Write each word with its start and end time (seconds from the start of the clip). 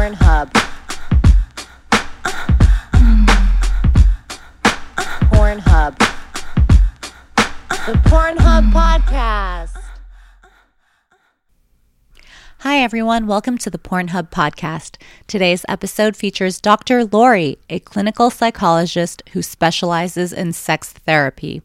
Pornhub. 0.00 0.50
Pornhub. 5.28 5.98
The 7.84 7.92
Pornhub 8.08 8.72
Podcast. 8.72 9.76
Hi, 12.60 12.78
everyone. 12.78 13.26
Welcome 13.26 13.58
to 13.58 13.68
the 13.68 13.76
Pornhub 13.76 14.30
podcast. 14.30 14.96
Today's 15.26 15.66
episode 15.68 16.16
features 16.16 16.62
Dr. 16.62 17.04
Laurie, 17.04 17.58
a 17.68 17.78
clinical 17.80 18.30
psychologist 18.30 19.22
who 19.34 19.42
specializes 19.42 20.32
in 20.32 20.54
sex 20.54 20.94
therapy. 20.94 21.60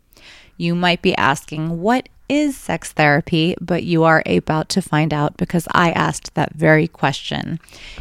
You 0.57 0.75
might 0.75 1.01
be 1.01 1.15
asking, 1.15 1.79
what 1.79 2.09
is 2.27 2.57
sex 2.57 2.91
therapy? 2.91 3.55
But 3.61 3.83
you 3.83 4.03
are 4.03 4.23
about 4.25 4.69
to 4.69 4.81
find 4.81 5.13
out 5.13 5.37
because 5.37 5.67
I 5.71 5.91
asked 5.91 6.35
that 6.35 6.53
very 6.53 6.87
question. 6.87 7.59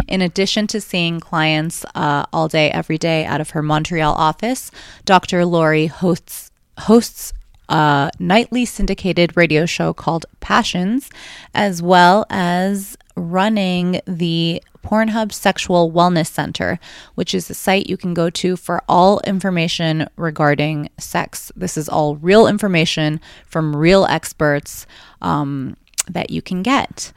In 0.09 0.23
addition 0.23 0.66
to 0.68 0.80
seeing 0.80 1.20
clients 1.20 1.84
uh, 1.95 2.27
all 2.32 2.48
day, 2.48 2.70
every 2.70 2.98
day 2.98 3.24
out 3.24 3.41
of 3.41 3.51
her 3.51 3.62
Montreal 3.62 4.15
office, 4.15 4.70
Dr. 5.05 5.45
Laurie 5.45 5.87
hosts 5.87 6.51
hosts 6.79 7.32
a 7.68 8.10
nightly 8.18 8.65
syndicated 8.65 9.37
radio 9.37 9.66
show 9.66 9.92
called 9.92 10.27
Passions, 10.41 11.10
as 11.54 11.82
well 11.82 12.27
as 12.29 12.96
running 13.16 14.01
the 14.06 14.62
Pornhub 14.84 15.33
Sexual 15.33 15.91
Wellness 15.91 16.29
Center, 16.29 16.79
which 17.15 17.34
is 17.34 17.48
a 17.51 17.55
site 17.55 17.88
you 17.88 17.97
can 17.97 18.15
go 18.15 18.30
to 18.30 18.56
for 18.56 18.83
all 18.88 19.20
information 19.20 20.09
regarding 20.16 20.91
sex. 20.98 21.51
This 21.57 21.77
is 21.77 21.88
all 21.88 22.16
real 22.16 22.47
information 22.47 23.20
from 23.47 23.74
real 23.74 24.05
experts 24.05 24.87
um, 25.23 25.77
that 26.09 26.30
you 26.30 26.43
can 26.43 26.62
get. 26.62 27.12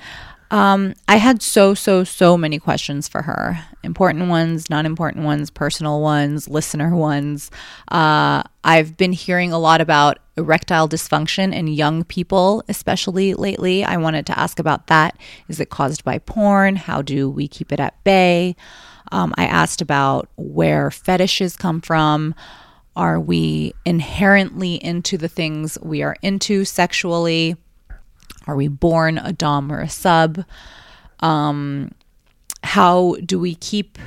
Um, 0.50 0.94
I 1.08 1.18
had 1.18 1.42
so, 1.42 1.74
so, 1.74 2.04
so 2.04 2.38
many 2.38 2.60
questions 2.60 3.08
for 3.08 3.24
her 3.24 3.60
important 3.84 4.28
ones, 4.30 4.70
non 4.70 4.86
important 4.86 5.26
ones, 5.26 5.50
personal 5.50 6.02
ones, 6.02 6.48
listener 6.48 6.96
ones. 6.96 7.50
Uh, 7.90 8.44
I've 8.64 8.98
been 8.98 9.14
hearing 9.14 9.52
a 9.52 9.60
lot 9.60 9.82
about 9.82 10.20
erectile 10.38 10.88
dysfunction 10.88 11.54
in 11.54 11.68
young 11.68 12.04
people, 12.04 12.64
especially 12.70 13.34
lately. 13.34 13.84
I 13.84 13.98
wanted 13.98 14.26
to 14.28 14.40
ask 14.40 14.60
about 14.60 14.88
that. 14.88 15.18
Is 15.48 15.60
it 15.60 15.70
caused 15.70 16.04
by 16.04 16.20
porn? 16.20 16.76
How 16.76 17.02
do 17.02 17.30
we 17.30 17.48
keep 17.48 17.72
it 17.72 17.80
at 17.80 18.02
bay? 18.04 18.56
Um, 19.12 19.34
I 19.38 19.46
asked 19.46 19.82
about 19.82 20.30
where 20.36 20.92
fetishes 20.92 21.56
come 21.56 21.82
from. 21.82 22.36
Are 22.96 23.20
we 23.20 23.74
inherently 23.86 24.76
into 24.76 25.18
the 25.18 25.30
things 25.30 25.78
we 25.82 26.02
are 26.04 26.18
into 26.22 26.66
sexually? 26.66 27.56
Are 28.48 28.56
we 28.56 28.68
born 28.68 29.18
a 29.18 29.34
Dom 29.34 29.72
or 29.72 29.82
a 29.82 29.90
sub? 29.90 30.44
Um, 31.20 31.92
how 32.64 33.16
do 33.26 33.40
we 33.40 33.56
keep 33.56 33.98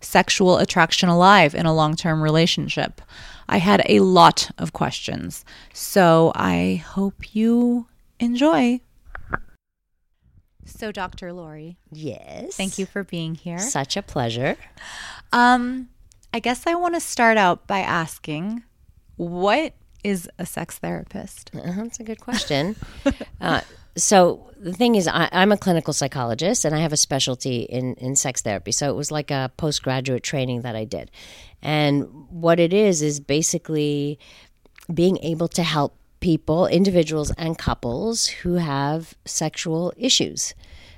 sexual 0.00 0.56
attraction 0.58 1.08
alive 1.08 1.54
in 1.54 1.66
a 1.66 1.74
long 1.74 1.94
term 1.96 2.22
relationship? 2.22 3.00
I 3.48 3.58
had 3.58 3.82
a 3.88 4.00
lot 4.00 4.50
of 4.58 4.72
questions. 4.72 5.44
So 5.72 6.32
I 6.34 6.82
hope 6.86 7.34
you 7.34 7.86
enjoy. 8.18 8.80
So, 10.64 10.92
Dr. 10.92 11.32
Laurie, 11.32 11.76
Yes. 11.90 12.54
thank 12.56 12.78
you 12.78 12.86
for 12.86 13.02
being 13.02 13.34
here. 13.34 13.58
Such 13.58 13.96
a 13.96 14.02
pleasure. 14.02 14.56
Um, 15.32 15.88
I 16.32 16.38
guess 16.38 16.66
I 16.66 16.74
want 16.76 16.94
to 16.94 17.00
start 17.00 17.36
out 17.36 17.66
by 17.66 17.80
asking 17.80 18.62
what 19.16 19.74
is 20.04 20.30
a 20.38 20.46
sex 20.46 20.78
therapist? 20.78 21.50
Uh, 21.54 21.72
That's 21.76 21.98
a 22.00 22.04
good 22.04 22.20
question. 22.20 22.76
uh, 23.40 23.60
so 23.96 24.50
the 24.58 24.72
thing 24.72 24.94
is, 24.94 25.08
I, 25.08 25.28
I'm 25.32 25.52
a 25.52 25.56
clinical 25.56 25.92
psychologist, 25.92 26.64
and 26.64 26.74
I 26.74 26.78
have 26.78 26.92
a 26.92 26.96
specialty 26.96 27.60
in 27.62 27.94
in 27.94 28.16
sex 28.16 28.42
therapy. 28.42 28.72
So 28.72 28.90
it 28.90 28.96
was 28.96 29.10
like 29.10 29.30
a 29.30 29.50
postgraduate 29.56 30.22
training 30.22 30.62
that 30.62 30.76
I 30.76 30.84
did, 30.84 31.10
and 31.62 32.04
what 32.30 32.60
it 32.60 32.72
is 32.72 33.02
is 33.02 33.20
basically 33.20 34.18
being 34.92 35.18
able 35.18 35.48
to 35.48 35.62
help 35.62 35.96
people, 36.20 36.66
individuals, 36.66 37.32
and 37.38 37.56
couples 37.56 38.26
who 38.26 38.54
have 38.54 39.14
sexual 39.24 39.92
issues. 39.96 40.54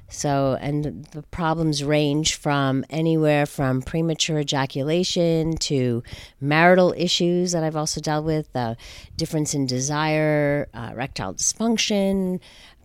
So, 0.09 0.59
and 0.61 1.07
the 1.13 1.23
problems 1.31 1.83
range 1.83 2.35
from 2.35 2.85
anywhere 2.91 3.47
from 3.47 3.81
premature 3.81 4.41
ejaculation 4.41 5.57
to 5.59 6.03
marital 6.39 6.93
issues 6.95 7.53
that 7.53 7.65
I've 7.65 7.77
also 7.77 7.99
dealt 8.01 8.27
with, 8.27 8.55
uh, 8.55 8.75
difference 9.17 9.55
in 9.55 9.65
desire, 9.65 10.69
uh, 10.75 10.91
erectile 10.93 11.33
dysfunction, 11.33 12.41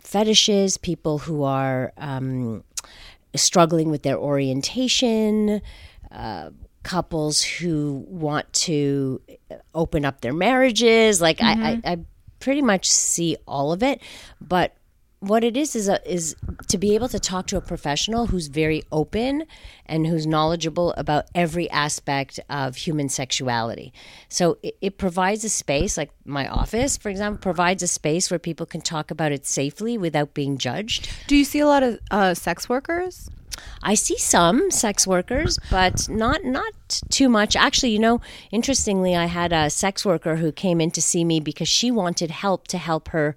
fetishes, 0.08 0.78
people 0.78 1.18
who 1.18 1.42
are 1.42 1.92
um, 1.98 2.64
struggling 3.36 3.90
with 3.90 4.02
their 4.04 4.16
orientation, 4.16 5.60
uh, 6.10 6.48
couples 6.82 7.42
who 7.42 8.06
want 8.08 8.50
to 8.54 9.20
open 9.74 10.06
up 10.06 10.22
their 10.22 10.32
marriages. 10.32 11.20
Like, 11.20 11.42
I, 11.42 11.52
I, 11.52 11.92
I 11.92 11.98
pretty 12.40 12.62
much 12.62 12.88
see 12.88 13.36
all 13.46 13.70
of 13.70 13.82
it. 13.82 14.00
But 14.40 14.74
what 15.20 15.42
it 15.42 15.56
is 15.56 15.74
is 15.74 15.88
a, 15.88 16.10
is 16.10 16.36
to 16.68 16.78
be 16.78 16.94
able 16.94 17.08
to 17.08 17.18
talk 17.18 17.46
to 17.48 17.56
a 17.56 17.60
professional 17.60 18.26
who's 18.26 18.46
very 18.46 18.84
open 18.92 19.44
and 19.86 20.06
who's 20.06 20.26
knowledgeable 20.26 20.92
about 20.92 21.26
every 21.34 21.68
aspect 21.70 22.38
of 22.48 22.76
human 22.76 23.08
sexuality. 23.08 23.92
So 24.28 24.58
it, 24.62 24.76
it 24.80 24.98
provides 24.98 25.44
a 25.44 25.48
space, 25.48 25.96
like 25.96 26.10
my 26.24 26.46
office, 26.46 26.96
for 26.96 27.08
example, 27.08 27.40
provides 27.40 27.82
a 27.82 27.88
space 27.88 28.30
where 28.30 28.38
people 28.38 28.66
can 28.66 28.80
talk 28.80 29.10
about 29.10 29.32
it 29.32 29.46
safely 29.46 29.98
without 29.98 30.34
being 30.34 30.56
judged. 30.58 31.10
Do 31.26 31.36
you 31.36 31.44
see 31.44 31.60
a 31.60 31.66
lot 31.66 31.82
of 31.82 31.98
uh, 32.10 32.34
sex 32.34 32.68
workers? 32.68 33.28
I 33.82 33.94
see 33.94 34.18
some 34.18 34.70
sex 34.70 35.04
workers, 35.04 35.58
but 35.68 36.08
not 36.08 36.44
not 36.44 37.00
too 37.10 37.28
much. 37.28 37.56
Actually, 37.56 37.90
you 37.90 37.98
know, 37.98 38.20
interestingly, 38.52 39.16
I 39.16 39.26
had 39.26 39.52
a 39.52 39.68
sex 39.68 40.06
worker 40.06 40.36
who 40.36 40.52
came 40.52 40.80
in 40.80 40.92
to 40.92 41.02
see 41.02 41.24
me 41.24 41.40
because 41.40 41.68
she 41.68 41.90
wanted 41.90 42.30
help 42.30 42.68
to 42.68 42.78
help 42.78 43.08
her 43.08 43.36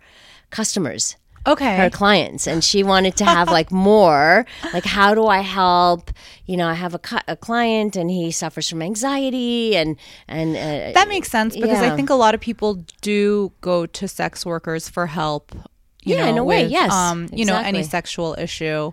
customers 0.51 1.15
Okay. 1.47 1.75
her 1.77 1.89
clients 1.89 2.47
and 2.47 2.63
she 2.63 2.83
wanted 2.83 3.15
to 3.17 3.25
have 3.25 3.49
like 3.49 3.71
more 3.71 4.45
like 4.73 4.85
how 4.85 5.15
do 5.15 5.25
i 5.25 5.39
help 5.39 6.11
you 6.45 6.55
know 6.55 6.67
i 6.67 6.75
have 6.75 6.93
a, 6.93 6.99
a 7.27 7.35
client 7.35 7.95
and 7.95 8.11
he 8.11 8.29
suffers 8.31 8.69
from 8.69 8.81
anxiety 8.81 9.75
and 9.75 9.97
and 10.27 10.55
uh, 10.55 10.91
That 10.93 11.07
makes 11.09 11.29
sense 11.29 11.55
because 11.55 11.81
I 11.81 11.89
think 11.95 12.09
a 12.09 12.15
lot 12.15 12.35
of 12.35 12.41
people 12.41 12.85
do 13.01 13.51
go 13.61 13.85
to 13.87 14.07
sex 14.07 14.45
workers 14.45 14.87
for 14.89 15.07
help. 15.07 15.55
You 16.03 16.15
Yeah, 16.15 16.23
know, 16.23 16.29
in 16.29 16.37
a 16.37 16.43
way, 16.43 16.63
with, 16.63 16.71
yes, 16.71 16.91
Um, 16.93 17.27
you 17.31 17.45
know, 17.45 17.57
any 17.57 17.83
sexual 17.83 18.35
issue, 18.37 18.91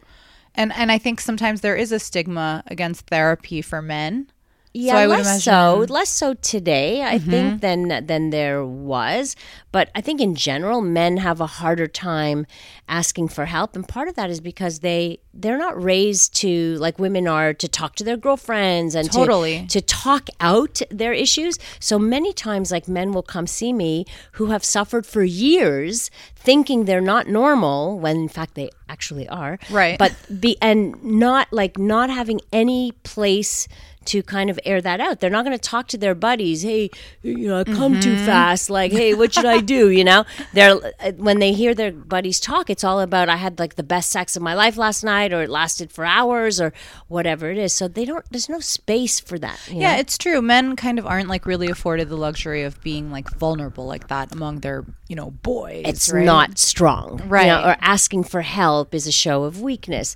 and 0.54 0.72
and 0.72 0.90
I 0.92 0.98
think 0.98 1.20
sometimes 1.20 1.60
there 1.60 1.76
is 1.76 1.92
a 1.92 1.98
stigma 1.98 2.62
against 2.66 3.06
therapy 3.08 3.62
for 3.62 3.80
men. 3.82 4.28
Yeah 4.74 5.06
would 5.06 5.18
less 5.18 5.26
Mm-hmm. 5.44 5.84
so 5.86 5.92
less 5.92 6.08
so 6.08 6.34
today 6.34 7.02
i 7.02 7.18
think 7.18 7.60
than 7.60 8.04
than 8.06 8.30
there 8.30 8.64
was 8.64 9.34
but 9.72 9.90
i 9.94 10.00
think 10.00 10.20
in 10.20 10.34
general 10.34 10.80
men 10.80 11.16
have 11.18 11.40
a 11.40 11.46
harder 11.46 11.86
time 11.86 12.46
asking 12.88 13.28
for 13.28 13.46
help 13.46 13.74
and 13.76 13.86
part 13.88 14.08
of 14.08 14.14
that 14.16 14.30
is 14.30 14.40
because 14.40 14.80
they 14.80 15.18
they're 15.34 15.58
not 15.58 15.80
raised 15.80 16.34
to 16.34 16.74
like 16.78 16.98
women 16.98 17.28
are 17.28 17.54
to 17.54 17.68
talk 17.68 17.94
to 17.96 18.04
their 18.04 18.16
girlfriends 18.16 18.94
and 18.94 19.10
to- 19.10 19.18
Totally. 19.18 19.66
to 19.68 19.80
talk 19.80 20.28
out 20.40 20.80
their 20.90 21.12
issues. 21.12 21.58
So 21.78 21.96
many 21.96 22.32
times, 22.32 22.72
like 22.72 22.88
men 22.88 23.12
will 23.12 23.22
come 23.22 23.46
see 23.46 23.72
me 23.72 24.04
who 24.32 24.46
have 24.46 24.64
suffered 24.64 25.06
for 25.06 25.22
years 25.22 26.10
thinking 26.34 26.86
they're 26.86 27.00
not 27.00 27.28
normal 27.28 28.00
when 28.00 28.16
in 28.16 28.28
fact 28.28 28.54
they 28.54 28.68
actually 28.88 29.28
are. 29.28 29.60
Right. 29.70 29.96
But 29.96 30.12
be, 30.40 30.56
and 30.60 31.00
not 31.04 31.52
like 31.52 31.78
not 31.78 32.10
having 32.10 32.40
any 32.52 32.90
place 33.04 33.68
to 34.08 34.22
kind 34.22 34.50
of 34.50 34.58
air 34.64 34.80
that 34.80 35.00
out. 35.00 35.20
They're 35.20 35.30
not 35.30 35.44
going 35.44 35.56
to 35.56 35.62
talk 35.70 35.88
to 35.88 35.98
their 35.98 36.14
buddies. 36.14 36.62
Hey, 36.62 36.90
you 37.22 37.48
know, 37.48 37.60
I 37.60 37.64
come 37.64 37.98
too 38.00 38.16
fast. 38.16 38.68
Like, 38.70 38.92
hey, 38.92 39.14
what 39.14 39.32
should 39.34 39.46
I 39.46 39.60
do? 39.60 39.88
You 39.98 40.04
know, 40.04 40.24
they're 40.52 40.76
uh, 41.00 41.12
when 41.16 41.38
they 41.40 41.52
hear 41.52 41.74
their 41.74 41.90
buddies 41.92 42.38
talk, 42.40 42.70
it's 42.70 42.84
all 42.84 43.00
about 43.00 43.28
I 43.28 43.36
had 43.36 43.58
like 43.58 43.74
the 43.76 43.82
best 43.82 44.10
sex 44.10 44.36
of 44.36 44.42
my 44.42 44.54
life 44.54 44.76
last 44.76 45.02
night, 45.02 45.32
or 45.32 45.42
it 45.42 45.50
lasted 45.50 45.90
for 45.90 46.04
hours, 46.04 46.60
or 46.60 46.72
whatever 47.08 47.50
it 47.50 47.58
is. 47.58 47.72
So 47.72 47.88
they 47.88 48.04
don't. 48.04 48.24
There's 48.30 48.48
no 48.48 48.60
space 48.60 49.18
for 49.20 49.38
that. 49.38 49.58
you 49.68 49.80
Yeah, 49.80 49.94
know? 49.94 50.00
it's 50.00 50.16
true. 50.18 50.40
Men 50.42 50.76
kind 50.76 50.98
of 50.98 51.06
aren't 51.06 51.28
like 51.28 51.46
really 51.46 51.68
afforded 51.68 52.08
the 52.08 52.16
luxury 52.16 52.62
of 52.62 52.80
being 52.82 53.10
like 53.10 53.28
vulnerable 53.38 53.86
like 53.86 54.08
that 54.08 54.32
among 54.32 54.60
their 54.60 54.84
you 55.08 55.16
know 55.16 55.30
boys. 55.30 55.82
it's 55.86 56.12
right? 56.12 56.24
not 56.24 56.58
strong, 56.58 57.18
you 57.18 57.24
Right. 57.28 57.46
know, 57.48 57.62
or 57.70 57.76
asking 57.80 58.24
for 58.24 58.42
help 58.42 58.94
is 58.94 59.06
a 59.06 59.12
show 59.12 59.44
of 59.44 59.60
weakness. 59.60 60.14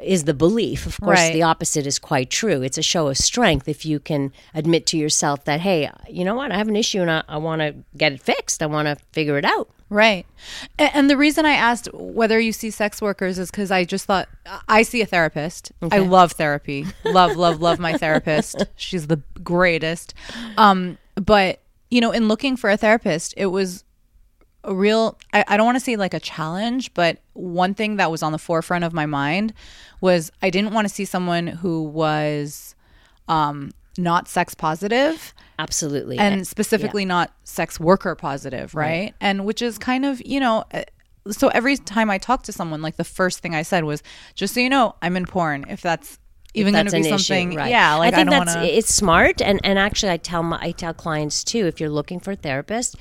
Is 0.00 0.24
the 0.24 0.34
belief, 0.34 0.86
of 0.86 0.98
course, 1.00 1.18
Right. 1.18 1.32
the 1.32 1.42
opposite 1.42 1.86
is 1.86 1.98
quite 1.98 2.30
true. 2.30 2.62
It's 2.62 2.78
a 2.78 2.82
show 2.82 3.08
of 3.08 3.16
strength 3.18 3.68
if 3.68 3.84
you 3.84 4.00
can 4.00 4.32
admit 4.54 4.86
to 4.86 4.96
yourself 4.98 5.44
that, 5.44 5.60
hey, 5.60 5.90
you 6.08 6.24
know 6.24 6.34
what, 6.34 6.50
I 6.50 6.56
have 6.56 6.68
an 6.68 6.76
issue 6.76 7.00
and 7.02 7.10
I, 7.10 7.22
I 7.28 7.36
want 7.36 7.60
to 7.60 7.74
get 7.96 8.12
it 8.12 8.20
fixed. 8.20 8.62
I 8.62 8.66
want 8.66 8.88
to 8.88 8.96
figure 9.12 9.38
it 9.38 9.44
out. 9.44 9.68
Right. 9.90 10.24
And 10.78 11.10
the 11.10 11.18
reason 11.18 11.44
I 11.44 11.52
asked 11.52 11.88
whether 11.92 12.40
you 12.40 12.52
see 12.52 12.70
sex 12.70 13.02
workers 13.02 13.38
is 13.38 13.50
because 13.50 13.70
I 13.70 13.84
just 13.84 14.06
thought 14.06 14.28
I 14.66 14.82
see 14.82 15.02
a 15.02 15.06
therapist. 15.06 15.70
I 15.90 15.98
love 15.98 16.32
therapy. 16.32 16.86
love, 17.04 17.36
love, 17.36 17.60
love 17.60 17.78
my 17.78 17.98
therapist. 17.98 18.64
She's 18.76 19.06
the 19.08 19.20
greatest. 19.44 20.14
Um, 20.56 20.96
but 21.16 21.60
you 21.90 22.00
know, 22.00 22.10
in 22.10 22.26
looking 22.26 22.56
for 22.56 22.70
a 22.70 22.76
therapist, 22.78 23.34
it 23.36 23.46
was 23.46 23.84
a 24.64 24.74
real 24.74 25.18
I, 25.32 25.44
I 25.48 25.56
don't 25.56 25.66
want 25.66 25.76
to 25.76 25.84
say 25.84 25.96
like 25.96 26.14
a 26.14 26.20
challenge, 26.20 26.94
but 26.94 27.18
one 27.32 27.74
thing 27.74 27.96
that 27.96 28.10
was 28.10 28.22
on 28.22 28.32
the 28.32 28.38
forefront 28.38 28.84
of 28.84 28.92
my 28.92 29.06
mind 29.06 29.52
was 30.00 30.30
I 30.42 30.50
didn't 30.50 30.72
want 30.72 30.88
to 30.88 30.94
see 30.94 31.04
someone 31.04 31.46
who 31.46 31.82
was 31.84 32.74
um 33.28 33.72
not 33.98 34.28
sex 34.28 34.54
positive 34.54 35.34
Absolutely. 35.58 36.18
and 36.18 36.46
specifically 36.46 37.04
not 37.04 37.32
sex 37.44 37.78
worker 37.78 38.14
positive, 38.14 38.74
right? 38.74 39.14
And 39.20 39.44
which 39.44 39.62
is 39.62 39.78
kind 39.78 40.04
of, 40.04 40.24
you 40.24 40.40
know, 40.40 40.64
uh, 40.72 40.82
so 41.30 41.48
every 41.48 41.76
time 41.76 42.10
I 42.10 42.18
talk 42.18 42.42
to 42.44 42.52
someone, 42.52 42.82
like 42.82 42.96
the 42.96 43.04
first 43.04 43.40
thing 43.40 43.54
I 43.54 43.62
said 43.62 43.84
was, 43.84 44.02
just 44.34 44.54
so 44.54 44.60
you 44.60 44.68
know, 44.68 44.96
I'm 45.02 45.16
in 45.16 45.26
porn. 45.26 45.66
If 45.68 45.80
that's 45.80 46.18
even 46.54 46.74
going 46.74 46.86
to 46.86 46.92
be 46.92 46.98
an 46.98 47.04
issue, 47.04 47.18
something, 47.18 47.54
right. 47.54 47.70
yeah, 47.70 47.94
like 47.94 48.12
I, 48.12 48.16
I 48.16 48.20
think 48.20 48.30
don't 48.30 48.38
want 48.38 48.48
that's 48.48 48.66
to. 48.66 48.76
it's 48.76 48.94
smart, 48.94 49.40
and 49.40 49.60
and 49.62 49.78
actually, 49.78 50.10
I 50.10 50.16
tell 50.16 50.42
my 50.42 50.58
I 50.60 50.72
tell 50.72 50.92
clients 50.92 51.44
too, 51.44 51.66
if 51.66 51.80
you're 51.80 51.90
looking 51.90 52.18
for 52.18 52.32
a 52.32 52.36
therapist 52.36 52.96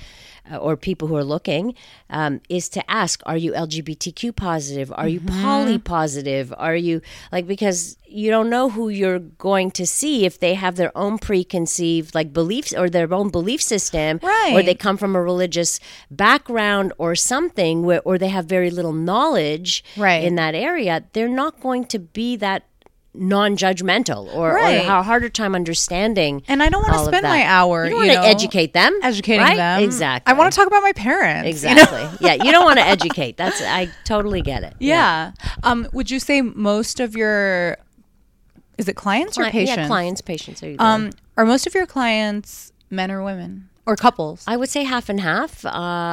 uh, 0.49 0.57
or 0.57 0.77
people 0.77 1.07
who 1.07 1.15
are 1.15 1.23
looking, 1.23 1.73
um, 2.09 2.39
is 2.49 2.69
to 2.69 2.81
ask, 2.89 3.21
are 3.25 3.38
you 3.38 3.51
LGBTQ 3.53 4.35
positive? 4.35 4.91
Are 4.95 5.07
you 5.07 5.19
Mm-hmm. 5.19 5.41
poly 5.43 5.77
positive? 5.77 6.53
Are 6.57 6.75
you 6.75 7.01
like 7.31 7.45
because 7.47 7.97
you 8.07 8.29
don't 8.29 8.49
know 8.49 8.69
who 8.69 8.89
you're 8.89 9.19
going 9.19 9.71
to 9.71 9.85
see 9.85 10.25
if 10.25 10.39
they 10.39 10.53
have 10.55 10.75
their 10.75 10.91
own 10.97 11.17
preconceived 11.17 12.13
like 12.13 12.33
beliefs 12.33 12.73
or 12.73 12.89
their 12.89 13.13
own 13.13 13.29
belief 13.29 13.61
system, 13.61 14.19
right. 14.21 14.51
Or 14.53 14.61
they 14.63 14.75
come 14.75 14.97
from 14.97 15.15
a 15.15 15.21
religious 15.21 15.79
background 16.09 16.93
or 16.97 17.15
something, 17.15 17.83
where 17.83 18.01
or 18.03 18.17
they 18.17 18.29
have 18.29 18.45
very 18.45 18.69
little 18.69 18.93
knowledge 18.93 19.83
Right. 19.97 20.23
in 20.23 20.35
that 20.35 20.55
area. 20.55 21.03
They're 21.13 21.27
not 21.43 21.59
going 21.61 21.85
to 21.85 21.99
be 21.99 22.35
that 22.38 22.63
non-judgmental 23.13 24.33
or, 24.33 24.53
Right. 24.55 24.85
or 24.87 24.91
a 24.91 25.03
harder 25.03 25.29
time 25.29 25.55
understanding 25.55 26.43
And 26.47 26.63
I 26.63 26.69
don't 26.69 26.81
want 26.81 26.93
to 26.93 27.05
spend 27.05 27.23
my 27.23 27.43
hour, 27.43 27.85
you 27.85 27.91
you, 27.91 27.95
want 27.97 28.07
know, 28.07 28.21
to 28.21 28.27
educate 28.27 28.73
them 28.73 28.97
educating 29.03 29.41
right? 29.41 29.57
them. 29.57 29.83
exactly 29.83 30.31
I 30.31 30.37
want 30.37 30.51
to 30.51 30.57
talk 30.57 30.67
about 30.67 30.81
my 30.81 30.93
parents. 30.93 31.63
you 31.63 31.75
know? 31.75 31.81
exactly 31.81 32.27
yeah 32.27 32.35
you 32.43 32.51
don't 32.51 32.63
want 32.65 32.79
to 32.79 32.85
educate 32.85 33.37
that's 33.37 33.61
i 33.61 33.89
totally 34.05 34.41
get 34.41 34.63
it 34.63 34.73
Yeah. 34.79 35.31
Um, 35.63 35.87
would 35.93 36.09
you 36.09 36.19
say 36.19 36.41
most 36.41 36.99
of 36.99 37.15
your 37.15 37.77
is 38.77 38.87
it 38.87 38.95
clients 38.95 39.37
or 39.37 39.43
Cli- 39.43 39.51
patients? 39.51 39.77
yeah 39.77 39.87
clients 39.87 40.21
patients 40.21 40.63
are 40.63 40.75
Um, 40.79 41.11
are 41.37 41.45
most 41.45 41.67
of 41.67 41.73
your 41.75 41.85
clients 41.85 42.71
men 42.89 43.11
or 43.11 43.21
women 43.23 43.67
or 43.85 43.95
couples? 43.95 44.43
I 44.47 44.57
would 44.57 44.69
say 44.69 44.83
half 44.83 45.09
and 45.09 45.19
half. 45.19 45.65
Uh, 45.65 45.71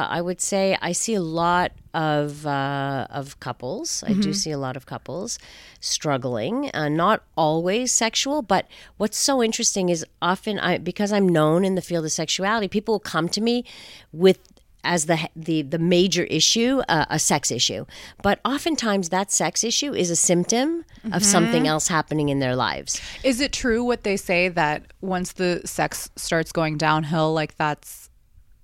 I 0.09 0.21
would 0.21 0.41
say 0.41 0.77
I 0.81 0.91
see 0.91 1.13
a 1.15 1.21
lot 1.21 1.71
of 1.93 2.45
uh, 2.45 3.07
of 3.09 3.39
couples. 3.39 4.03
I 4.05 4.09
Mm-hmm. 4.11 4.21
do 4.21 4.33
see 4.33 4.51
a 4.51 4.57
lot 4.57 4.75
of 4.75 4.85
couples 4.85 5.39
struggling. 5.79 6.69
Uh, 6.73 6.89
not 6.89 7.23
always 7.35 7.91
sexual, 7.91 8.41
but 8.41 8.67
what's 8.97 9.17
so 9.17 9.41
interesting 9.43 9.89
is 9.89 10.05
often 10.21 10.59
I 10.59 10.77
because 10.77 11.11
I'm 11.11 11.27
known 11.27 11.65
in 11.65 11.75
the 11.75 11.81
field 11.81 12.05
of 12.05 12.11
sexuality, 12.11 12.67
people 12.67 12.93
will 12.95 12.99
come 12.99 13.29
to 13.29 13.41
me 13.41 13.63
with 14.11 14.39
as 14.83 15.05
the 15.07 15.17
the 15.35 15.61
the 15.61 15.77
major 15.79 16.23
issue 16.23 16.79
uh, 16.87 17.05
a 17.09 17.19
sex 17.19 17.51
issue 17.51 17.85
but 18.23 18.39
oftentimes 18.45 19.09
that 19.09 19.31
sex 19.31 19.63
issue 19.63 19.93
is 19.93 20.09
a 20.09 20.15
symptom 20.15 20.85
of 21.13 21.23
something 21.23 21.63
Mm-hmm. 21.63 21.65
else 21.67 21.87
happening 21.89 22.29
in 22.29 22.39
their 22.39 22.55
lives 22.55 23.01
Is 23.23 23.41
it 23.41 23.51
true 23.53 23.83
what 23.83 24.03
they 24.03 24.17
say 24.17 24.47
that 24.49 24.83
once 25.01 25.33
the 25.33 25.61
sex 25.65 26.09
starts 26.15 26.51
going 26.51 26.77
downhill, 26.77 27.33
like 27.33 27.55
that's 27.57 28.09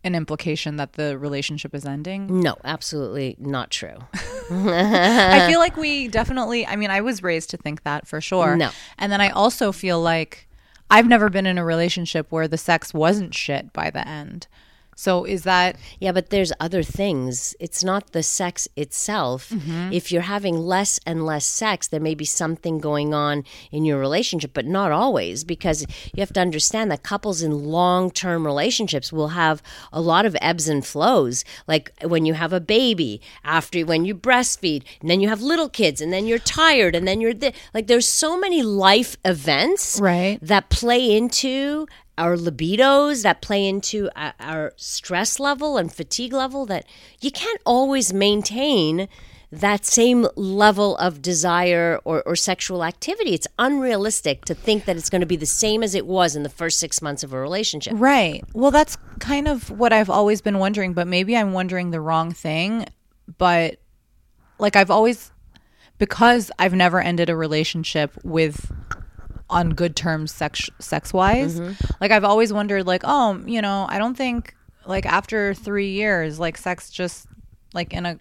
an 0.04 0.14
implication 0.16 0.76
that 0.78 0.94
the 0.94 1.18
relationship 1.18 1.74
is 1.74 1.86
ending? 1.86 2.42
no 2.42 2.56
absolutely 2.64 3.36
not 3.40 3.72
true 3.72 3.98
I 4.52 5.48
feel 5.50 5.60
like 5.60 5.76
we 5.76 6.08
definitely, 6.08 6.66
I 6.68 6.76
mean, 6.76 6.92
I 6.92 7.02
was 7.02 7.24
raised 7.24 7.50
to 7.50 7.58
think 7.58 7.82
that 7.84 8.08
for 8.08 8.22
sure. 8.22 8.56
No. 8.56 8.70
And 9.00 9.12
then 9.12 9.20
I 9.20 9.30
also 9.30 9.72
feel 9.72 10.00
like 10.00 10.48
I've 10.90 11.08
never 11.08 11.30
been 11.30 11.48
in 11.48 11.58
a 11.58 11.66
relationship 11.66 12.28
where 12.32 12.48
the 12.48 12.58
sex 12.58 12.94
wasn't 12.94 13.34
shit 13.34 13.74
by 13.74 13.90
the 13.90 14.08
end. 14.08 14.48
So 14.96 15.26
is 15.26 15.44
that 15.44 15.76
Yeah, 16.00 16.14
but 16.14 16.30
there's 16.30 16.54
other 16.60 16.82
things. 16.84 17.54
It's 17.60 17.84
not 17.84 18.12
the 18.14 18.24
sex 18.24 18.68
itself. 18.76 19.50
Mm-hmm. 19.50 19.92
If 19.94 20.12
you're 20.12 20.22
having 20.36 20.58
less 20.58 21.00
and 21.06 21.26
less 21.26 21.46
sex, 21.46 21.88
there 21.88 22.00
may 22.00 22.16
be 22.16 22.26
something 22.26 22.80
going 22.80 23.14
on 23.14 23.44
in 23.72 23.84
your 23.86 24.00
relationship, 24.00 24.52
but 24.54 24.66
not 24.66 24.92
always, 24.92 25.44
because 25.44 25.82
you 26.14 26.22
have 26.22 26.34
to 26.34 26.40
understand 26.40 26.90
that 26.92 27.04
couples 27.04 27.42
in 27.42 27.52
long 27.66 28.10
term 28.10 28.46
relationships 28.46 29.12
will 29.12 29.30
have 29.30 29.62
a 29.92 30.00
lot 30.02 30.26
of 30.26 30.36
ebbs 30.42 30.68
and 30.68 30.86
flows. 30.86 31.44
Like 31.68 31.92
when 32.02 32.26
you 32.26 32.34
have 32.34 32.54
a 32.54 32.60
baby, 32.62 33.22
after 33.44 33.82
when 33.86 34.06
you 34.06 34.16
breastfeed, 34.16 34.84
and 35.02 35.10
then 35.10 35.20
you 35.20 35.28
have 35.30 35.42
little 35.42 35.70
kids, 35.70 36.00
and 36.02 36.12
then 36.14 36.26
you're 36.26 36.40
tired, 36.40 36.96
and 36.96 37.06
then 37.08 37.20
you're 37.22 37.34
th- 37.34 37.54
like, 37.74 37.88
there's 37.88 38.08
so 38.08 38.38
many 38.40 38.64
life 38.64 39.18
events 39.26 40.00
Right. 40.02 40.40
that 40.42 40.70
play 40.70 41.16
into 41.16 41.88
our 42.18 42.38
libidos 42.38 43.24
that 43.24 43.42
play 43.42 43.68
into 43.68 44.10
our, 44.16 44.34
our 44.40 44.74
stress 44.76 45.40
level 45.40 45.78
and 45.78 45.94
fatigue 45.94 46.34
level 46.34 46.66
that 46.66 46.86
you 47.22 47.32
can't 47.32 47.62
always 47.66 48.14
maintain 48.14 49.08
that 49.52 49.86
same 49.86 50.28
level 50.36 50.98
of 50.98 51.22
desire 51.22 52.00
or, 52.04 52.22
or 52.24 52.36
sexual 52.36 52.84
activity. 52.84 53.34
It's 53.34 53.48
unrealistic 53.58 54.44
to 54.46 54.54
think 54.54 54.86
that 54.86 54.98
it's 54.98 55.10
going 55.10 55.22
to 55.22 55.28
be 55.28 55.36
the 55.38 55.46
same 55.46 55.84
as 55.84 55.96
it 55.96 56.06
was 56.06 56.36
in 56.36 56.44
the 56.44 56.50
first 56.50 56.80
six 56.80 57.02
months 57.02 57.24
of 57.24 57.32
a 57.32 57.40
relationship. 57.40 57.94
right? 57.96 58.44
Well, 58.54 58.72
that's 58.72 58.98
kind 59.20 59.48
of 59.48 59.70
what 59.70 59.94
I've 59.94 60.10
always 60.10 60.42
been 60.42 60.60
wondering, 60.60 60.94
but 60.94 61.08
maybe 61.08 61.38
I'm 61.38 61.54
wondering 61.54 61.92
the 61.92 62.02
wrong 62.02 62.32
thing. 62.32 62.86
But 63.38 63.80
like 64.60 64.76
I've 64.76 64.92
always, 64.92 65.32
because 65.98 66.52
I've 66.60 66.74
never 66.74 67.00
ended 67.00 67.30
a 67.30 67.36
relationship 67.36 68.12
with 68.24 68.72
on 69.56 69.70
good 69.70 69.96
terms 69.96 70.32
sex 70.32 70.70
sex 70.80 71.14
wise 71.14 71.60
mm-hmm. 71.60 71.74
like 72.02 72.12
i've 72.12 72.26
always 72.26 72.52
wondered 72.52 72.86
like 72.86 73.02
oh 73.06 73.42
you 73.46 73.62
know 73.62 73.86
i 73.90 73.98
don't 73.98 74.16
think 74.16 74.54
like 74.86 75.06
after 75.06 75.54
three 75.54 75.92
years 75.92 76.40
like 76.40 76.58
sex 76.58 76.90
just 76.90 77.28
like 77.74 77.94
in 77.94 78.06
a 78.06 78.20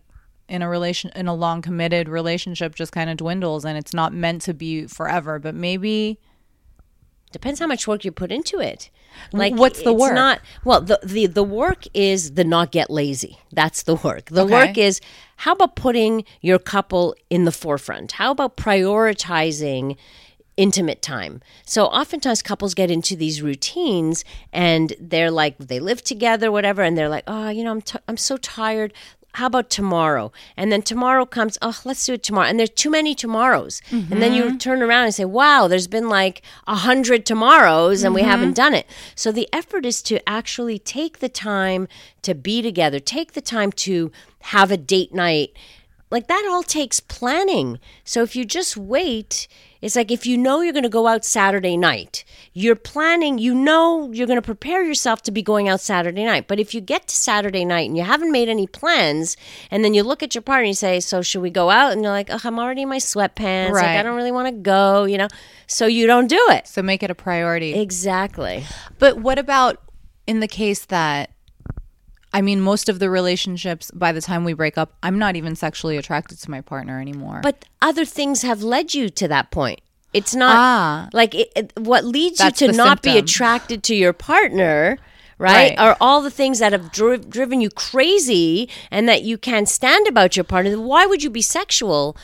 in 0.49 0.63
a 0.63 0.69
relation 0.69 1.11
in 1.17 1.27
a 1.27 1.35
long 1.35 1.61
committed 1.61 2.09
relationship 2.09 2.75
just 2.75 2.93
kind 2.93 3.11
of 3.11 3.17
dwindles 3.17 3.65
and 3.65 3.77
it's 3.77 3.93
not 3.93 4.13
meant 4.13 4.43
to 4.43 4.55
be 4.55 4.87
forever 4.87 5.39
but 5.39 5.55
maybe 5.55 6.19
Depends 7.35 7.59
how 7.59 7.67
much 7.67 7.89
work 7.89 8.05
you 8.05 8.13
put 8.13 8.31
into 8.31 8.61
it. 8.61 8.91
Like 9.33 9.55
what's 9.55 9.83
the 9.83 9.91
it's 9.91 10.01
work? 10.01 10.15
Not 10.15 10.41
well. 10.65 10.81
The, 10.81 11.01
the 11.03 11.27
the 11.27 11.43
work 11.43 11.83
is 11.93 12.35
the 12.35 12.45
not 12.45 12.71
get 12.71 12.91
lazy. 12.91 13.41
That's 13.53 13.83
the 13.83 13.97
work. 13.97 14.27
The 14.27 14.45
Okay. 14.45 14.53
work 14.53 14.79
is 14.79 15.01
how 15.39 15.51
about 15.55 15.75
putting 15.75 16.25
your 16.43 16.61
couple 16.61 17.17
in 17.31 17.45
the 17.45 17.51
forefront? 17.51 18.13
How 18.13 18.31
about 18.31 18.57
prioritizing 18.57 19.97
intimate 20.57 21.03
time? 21.03 21.41
So 21.65 21.87
oftentimes 21.87 22.43
couples 22.43 22.75
get 22.75 22.91
into 22.91 23.17
these 23.17 23.43
routines 23.43 24.25
and 24.53 24.95
they're 25.01 25.31
like 25.31 25.59
they 25.59 25.81
live 25.81 26.03
together, 26.03 26.51
whatever, 26.53 26.83
and 26.83 26.97
they're 26.97 27.09
like, 27.09 27.25
oh, 27.27 27.49
you 27.49 27.65
know, 27.65 27.73
I'm 27.73 27.83
t- 27.83 27.99
I'm 28.09 28.17
so 28.17 28.37
tired. 28.37 28.93
How 29.35 29.47
about 29.47 29.69
tomorrow? 29.69 30.31
And 30.57 30.71
then 30.71 30.83
tomorrow 30.83 31.27
comes, 31.27 31.59
oh, 31.61 31.81
let's 31.85 32.07
do 32.07 32.13
it 32.13 32.23
tomorrow. 32.23 32.47
And 32.47 32.57
there's 32.57 32.71
too 32.71 32.91
many 32.91 33.17
tomorrows. 33.17 33.83
And 33.91 34.23
then 34.23 34.33
you 34.33 34.45
mm-hmm. 34.45 34.59
turn 34.59 34.81
around 34.81 35.07
and 35.07 35.15
say, 35.15 35.25
wow, 35.25 35.67
there's 35.67 35.89
been 35.89 36.09
like 36.09 36.43
a 36.69 36.77
hundred 36.77 37.27
tomorrows 37.27 38.05
and 38.05 38.15
we 38.15 38.21
mm-hmm. 38.21 38.31
haven't 38.31 38.55
done 38.55 38.75
it. 38.75 38.87
So 39.17 39.33
the 39.33 39.49
effort 39.53 39.85
is 39.85 40.03
to 40.03 40.27
actually 40.29 40.79
take 40.79 41.19
the 41.19 41.29
time 41.29 41.89
to 42.23 42.33
be 42.33 42.63
together, 42.63 43.01
take 43.01 43.33
the 43.33 43.41
time 43.41 43.73
to 43.73 44.13
have 44.43 44.71
a 44.71 44.77
date 44.77 45.13
night. 45.13 45.53
Like 46.13 46.29
that 46.29 46.47
all 46.49 46.63
takes 46.63 47.01
planning. 47.01 47.81
So 48.05 48.23
if 48.23 48.37
you 48.37 48.45
just 48.45 48.77
wait, 48.77 49.49
it's 49.85 49.97
like 49.97 50.11
if 50.11 50.25
you 50.25 50.39
know 50.39 50.63
you're 50.63 50.73
going 50.73 50.85
to 50.85 50.89
go 50.89 51.07
out 51.07 51.27
Saturday 51.27 51.77
night, 51.77 52.25
you're 52.55 52.75
planning, 52.75 53.37
you 53.37 53.55
know 53.55 54.11
you're 54.11 54.27
going 54.27 54.39
to 54.39 54.43
prepare 54.43 54.83
yourself 54.83 55.21
to 55.25 55.31
be 55.31 55.43
going 55.43 55.69
out 55.69 55.79
Saturday 55.79 56.25
night. 56.25 56.49
But 56.49 56.59
if 56.59 56.73
you 56.73 56.81
get 56.81 57.07
to 57.09 57.15
Saturday 57.15 57.67
night 57.67 57.87
and 57.91 57.95
you 57.99 58.03
haven't 58.03 58.33
made 58.33 58.49
any 58.49 58.67
plans, 58.67 59.37
and 59.71 59.85
then 59.85 59.93
you 59.93 60.03
look 60.03 60.23
at 60.23 60.35
your 60.35 60.41
partner 60.41 60.63
and 60.63 60.69
you 60.69 60.75
say, 60.75 61.01
So 61.01 61.21
should 61.21 61.43
we 61.43 61.51
go 61.51 61.69
out? 61.69 61.93
And 61.93 62.03
you're 62.03 62.13
like, 62.13 62.31
Oh, 62.31 62.41
I'm 62.43 62.59
already 62.59 62.81
in 62.81 62.89
my 62.89 62.97
sweatpants. 62.97 63.73
Like, 63.73 63.85
I 63.99 64.03
don't 64.03 64.17
really 64.17 64.33
want 64.33 64.49
to 64.49 64.55
go, 64.55 65.05
you 65.05 65.19
know? 65.19 65.29
So 65.67 65.85
you 65.87 66.07
don't 66.07 66.29
do 66.29 66.41
it. 66.49 66.67
so 66.67 66.81
make 66.81 67.03
it 67.03 67.11
a 67.11 67.15
priority 67.15 67.75
Exactly. 67.79 68.65
but 68.99 69.19
what 69.19 69.39
about 69.39 69.83
in 70.27 70.41
the 70.41 70.49
case 70.49 70.87
that 70.87 71.31
i 72.35 72.41
mean 72.43 72.61
most 72.61 72.89
of 72.91 72.99
the 72.99 73.09
relationships 73.09 73.91
by 73.95 74.11
the 74.13 74.21
time 74.21 74.45
we 74.45 74.53
break 74.53 74.77
up 74.77 74.93
i'm 75.03 75.19
not 75.19 75.35
even 75.37 75.55
sexually 75.57 75.97
attracted 75.97 76.37
to 76.39 76.51
my 76.51 76.61
partner 76.61 77.01
anymore 77.01 77.41
But 77.43 77.65
other 77.81 78.05
things 78.05 78.43
have 78.43 78.63
led 78.63 78.93
you 78.99 79.09
to 79.21 79.27
that 79.29 79.51
point. 79.51 79.81
It's 80.13 80.35
not 80.45 80.55
Ah. 80.57 81.09
like 81.21 81.35
it, 81.35 81.49
it- 81.57 81.73
what 81.77 82.05
leads 82.05 82.39
you 82.41 82.51
to 82.63 82.73
not 82.73 83.03
be 83.03 83.17
attracted 83.19 83.83
to 83.89 83.95
your 83.95 84.13
partner. 84.13 84.99
Right? 85.37 85.71
Right. 85.71 85.79
Are 85.85 85.97
all 86.01 86.21
the 86.23 86.31
things 86.41 86.61
that 86.61 86.71
have 86.73 86.93
dri- 86.93 87.19
driven 87.37 87.61
you 87.61 87.69
crazy 87.69 88.69
and 88.93 89.09
that 89.09 89.23
you 89.29 89.37
can't 89.37 89.69
stand 89.69 90.07
about 90.07 90.37
your 90.37 90.45
partner. 90.45 90.79
Why 90.81 91.07
would 91.07 91.23
you 91.25 91.31
be 91.31 91.43
sexual? 91.43 92.17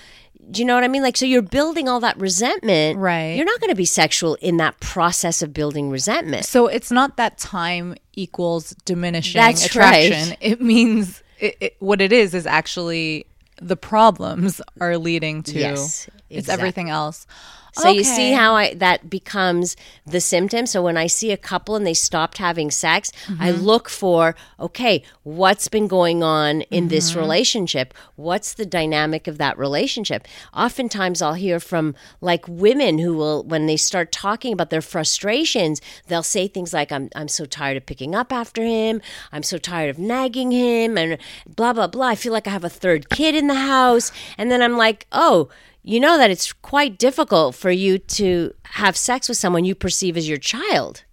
Do 0.51 0.61
you 0.61 0.67
know 0.67 0.75
what 0.75 0.85
I 0.85 0.89
mean? 0.89 1.03
Like, 1.03 1.17
so 1.17 1.25
you're 1.25 1.43
building 1.43 1.89
all 1.89 2.01
that 2.01 2.19
resentment. 2.19 2.99
Right. 2.99 3.35
You're 3.37 3.45
not 3.45 3.61
going 3.61 3.71
to 3.71 3.77
be 3.77 3.85
sexual 3.85 4.37
in 4.37 4.57
that 4.57 4.81
process 4.81 5.43
of 5.43 5.53
building 5.53 5.91
resentment. 5.91 6.45
So 6.45 6.67
it's 6.67 6.91
not 6.91 7.17
that 7.17 7.39
time 7.39 7.95
equals 8.15 8.71
diminishing 8.85 9.39
That's 9.39 9.67
attraction. 9.67 10.31
right. 10.31 10.39
It 10.41 10.61
means 10.61 11.23
it, 11.39 11.57
it, 11.61 11.77
what 11.79 12.01
it 12.01 12.13
is 12.13 12.35
is 12.35 12.47
actually 12.47 13.27
the 13.61 13.77
problems 13.77 14.61
are 14.81 14.97
leading 14.99 15.43
to 15.45 15.59
Yes, 15.59 16.09
it's 16.29 16.49
everything 16.49 16.91
else. 16.91 17.27
So 17.73 17.89
you 17.91 18.05
see 18.05 18.33
how 18.33 18.55
I 18.55 18.75
that 18.75 19.09
becomes 19.11 19.77
the 20.07 20.21
symptom. 20.21 20.67
So 20.67 20.83
when 20.83 20.97
I 20.97 21.07
see 21.07 21.31
a 21.33 21.37
couple 21.37 21.77
and 21.77 21.87
they 21.87 21.95
stopped 21.95 22.39
having 22.39 22.71
sex, 22.71 23.11
I 23.29 23.51
Mm-hmm. 23.51 23.63
look 23.63 23.89
for 23.89 24.35
okay, 24.59 25.03
what's 25.23 25.69
been 25.69 25.87
going 25.89 26.23
on 26.23 26.63
in 26.63 26.89
this 26.89 27.11
Mm-hmm. 27.11 27.19
relationship? 27.21 27.95
What's 28.17 28.55
the 28.55 28.67
dynamic 28.67 29.27
of 29.27 29.39
that 29.39 29.59
relationship? 29.59 30.27
Oftentimes 30.55 31.23
I'll 31.23 31.35
hear 31.35 31.61
from 31.61 31.95
like 32.21 32.47
women 32.49 32.99
who 32.99 33.15
will 33.15 33.43
when 33.45 33.67
they 33.67 33.77
start 33.77 34.13
talking 34.13 34.53
about 34.53 34.71
their 34.71 34.83
frustrations, 34.83 35.81
they'll 36.09 36.23
say 36.23 36.49
things 36.49 36.73
like 36.73 36.91
I'm 36.93 37.09
I'm 37.15 37.29
so 37.29 37.45
tired 37.47 37.77
of 37.77 37.87
picking 37.87 38.15
up 38.15 38.33
after 38.33 38.63
him. 38.65 39.01
I'm 39.33 39.43
so 39.43 39.59
tired 39.59 39.91
of 39.91 39.99
nagging 39.99 40.51
him 40.51 40.99
and 40.99 41.19
blah 41.47 41.73
blah 41.73 41.87
blah. 41.87 42.09
I 42.09 42.15
feel 42.15 42.33
like 42.33 42.47
I 42.47 42.51
have 42.51 42.65
a 42.65 42.69
third 42.69 43.09
kid 43.11 43.35
in 43.35 43.47
the 43.47 43.55
house. 43.55 44.13
And 44.37 44.51
then 44.51 44.63
I'm 44.63 44.77
like, 44.77 45.07
"Oh, 45.13 45.49
you 45.83 46.01
know 46.01 46.19
that 46.19 46.31
it's 46.31 46.53
quite 46.53 46.99
difficult 46.99 47.55
for 47.55 47.71
you 47.71 47.99
to 47.99 48.53
have 48.65 48.97
sex 48.97 49.29
with 49.29 49.39
someone 49.39 49.65
you 49.65 49.75
perceive 49.75 50.17
as 50.17 50.29
your 50.29 50.39
child 50.39 51.05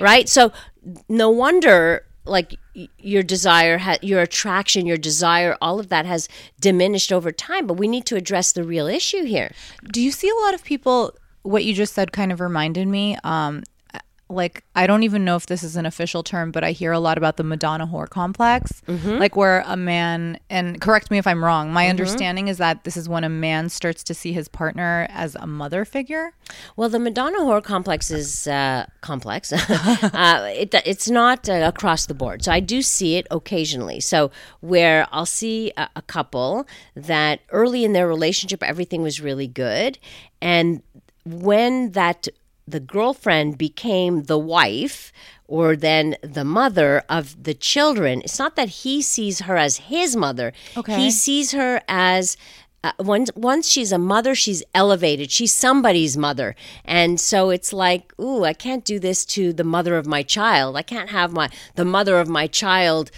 right, 0.00 0.28
so 0.28 0.52
no 1.08 1.30
wonder 1.30 2.04
like 2.24 2.56
your 2.98 3.22
desire 3.22 3.78
ha- 3.78 3.98
your 4.02 4.20
attraction 4.20 4.84
your 4.84 4.96
desire 4.96 5.56
all 5.62 5.78
of 5.78 5.88
that 5.88 6.06
has 6.06 6.28
diminished 6.60 7.12
over 7.12 7.30
time 7.30 7.66
but 7.66 7.74
we 7.74 7.86
need 7.86 8.04
to 8.04 8.16
address 8.16 8.52
the 8.52 8.64
real 8.64 8.86
issue 8.88 9.24
here 9.24 9.52
Do 9.92 10.02
you 10.02 10.10
see 10.10 10.28
a 10.28 10.34
lot 10.44 10.54
of 10.54 10.64
people? 10.64 11.14
What 11.42 11.64
you 11.64 11.74
just 11.74 11.94
said 11.94 12.10
kind 12.12 12.32
of 12.32 12.40
reminded 12.40 12.88
me. 12.88 13.16
Um, 13.22 13.62
like 14.28 14.64
I 14.74 14.88
don't 14.88 15.04
even 15.04 15.24
know 15.24 15.36
if 15.36 15.46
this 15.46 15.62
is 15.62 15.76
an 15.76 15.86
official 15.86 16.22
term, 16.24 16.50
but 16.50 16.64
I 16.64 16.72
hear 16.72 16.90
a 16.90 16.98
lot 16.98 17.16
about 17.16 17.36
the 17.36 17.44
Madonna 17.44 17.86
whore 17.86 18.08
complex, 18.08 18.82
like 18.88 19.36
where 19.36 19.62
a 19.66 19.76
man 19.76 20.38
and 20.50 20.80
correct 20.80 21.10
me 21.12 21.18
if 21.18 21.26
I'm 21.28 21.44
wrong. 21.44 21.72
My 21.72 21.88
understanding 21.88 22.48
is 22.48 22.58
that 22.58 22.82
this 22.84 22.96
is 22.96 23.08
when 23.08 23.22
a 23.22 23.28
man 23.28 23.68
starts 23.68 24.02
to 24.04 24.14
see 24.14 24.32
his 24.32 24.48
partner 24.48 25.06
as 25.10 25.36
a 25.36 25.46
mother 25.46 25.84
figure. 25.84 26.32
well 26.76 26.88
the 26.88 26.98
madonna 26.98 27.38
whore 27.38 27.62
complex 27.62 28.10
is 28.10 28.46
uh, 28.48 28.86
complex. 29.00 29.52
Uh, 30.16 30.50
it, 30.52 30.74
it's 30.84 31.08
not 31.08 31.48
uh, 31.48 31.52
across 31.74 32.06
the 32.06 32.14
board. 32.14 32.42
So 32.42 32.50
i 32.50 32.60
do 32.60 32.82
see 32.82 33.16
it 33.16 33.26
occasionally. 33.30 34.00
So 34.00 34.30
where 34.60 35.06
i'll 35.12 35.26
see 35.26 35.72
a, 35.76 35.88
a 35.96 36.02
couple 36.02 36.66
that 36.94 37.40
early 37.50 37.84
in 37.84 37.92
their 37.92 38.08
relationship 38.08 38.62
everything 38.62 39.02
was 39.02 39.20
really 39.20 39.46
good. 39.46 39.98
And 40.40 40.82
when 41.24 41.92
that 41.92 42.28
the 42.66 42.80
girlfriend 42.80 43.58
became 43.58 44.24
the 44.24 44.38
wife 44.38 45.12
or 45.46 45.76
then 45.76 46.16
the 46.22 46.44
mother 46.44 47.02
of 47.08 47.44
the 47.44 47.54
children. 47.54 48.20
It's 48.22 48.38
not 48.38 48.56
that 48.56 48.68
he 48.68 49.00
sees 49.00 49.40
her 49.40 49.56
as 49.56 49.76
his 49.76 50.16
mother. 50.16 50.52
Okay. 50.76 50.96
he 50.96 51.10
sees 51.10 51.52
her 51.52 51.80
as 51.88 52.36
uh, 52.84 52.92
once 52.98 53.30
once 53.34 53.68
she's 53.68 53.92
a 53.92 53.98
mother 53.98 54.34
she's 54.34 54.62
elevated. 54.74 55.30
She's 55.30 55.54
somebody's 55.54 56.16
mother. 56.16 56.54
And 56.84 57.20
so 57.20 57.50
it's 57.50 57.72
like 57.72 58.12
ooh 58.20 58.44
i 58.44 58.52
can't 58.52 58.84
do 58.84 58.98
this 58.98 59.24
to 59.26 59.52
the 59.52 59.64
mother 59.64 59.96
of 59.96 60.06
my 60.06 60.22
child. 60.22 60.76
I 60.76 60.82
can't 60.82 61.10
have 61.10 61.32
my 61.32 61.48
the 61.76 61.84
mother 61.84 62.18
of 62.18 62.28
my 62.28 62.46
child 62.46 63.10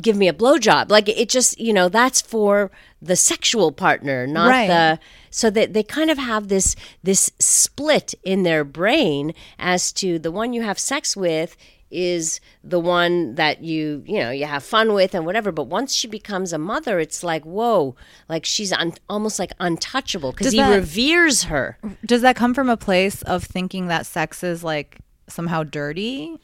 give 0.00 0.16
me 0.16 0.28
a 0.28 0.34
blowjob. 0.34 0.90
Like 0.90 1.08
it 1.08 1.28
just 1.28 1.58
you 1.58 1.72
know 1.72 1.88
that's 1.88 2.20
for 2.20 2.70
the 3.02 3.16
sexual 3.16 3.72
partner 3.72 4.26
not 4.26 4.48
Right. 4.50 4.66
the 4.68 4.98
so 5.30 5.50
that 5.50 5.72
they 5.74 5.82
kind 5.82 6.10
of 6.10 6.18
have 6.18 6.48
this 6.48 6.74
this 7.02 7.30
split 7.38 8.14
in 8.24 8.42
their 8.42 8.64
brain 8.64 9.34
as 9.58 9.92
to 9.92 10.18
the 10.18 10.30
one 10.32 10.52
you 10.52 10.62
have 10.62 10.78
sex 10.78 11.14
with 11.16 11.56
is 11.90 12.40
the 12.64 12.80
one 12.80 13.36
that 13.36 13.62
you 13.62 14.02
you 14.06 14.18
know 14.18 14.30
you 14.30 14.44
have 14.46 14.64
fun 14.64 14.92
with 14.92 15.14
and 15.14 15.24
whatever 15.24 15.52
but 15.52 15.64
once 15.68 15.94
she 15.94 16.08
becomes 16.08 16.52
a 16.52 16.58
mother 16.58 16.98
it's 16.98 17.22
like 17.22 17.44
whoa 17.44 17.94
like 18.28 18.44
she's 18.44 18.72
un- 18.72 18.92
almost 19.08 19.38
like 19.38 19.52
untouchable 19.60 20.32
because 20.32 20.52
he 20.52 20.58
that- 20.58 20.74
reveres 20.74 21.44
her 21.44 21.78
Does 22.04 22.22
that 22.22 22.34
come 22.34 22.54
from 22.54 22.68
a 22.68 22.76
place 22.76 23.22
of 23.22 23.44
thinking 23.44 23.86
that 23.86 24.04
sex 24.06 24.42
is 24.42 24.64
like 24.64 24.98
somehow 25.28 25.62
dirty? 25.62 26.38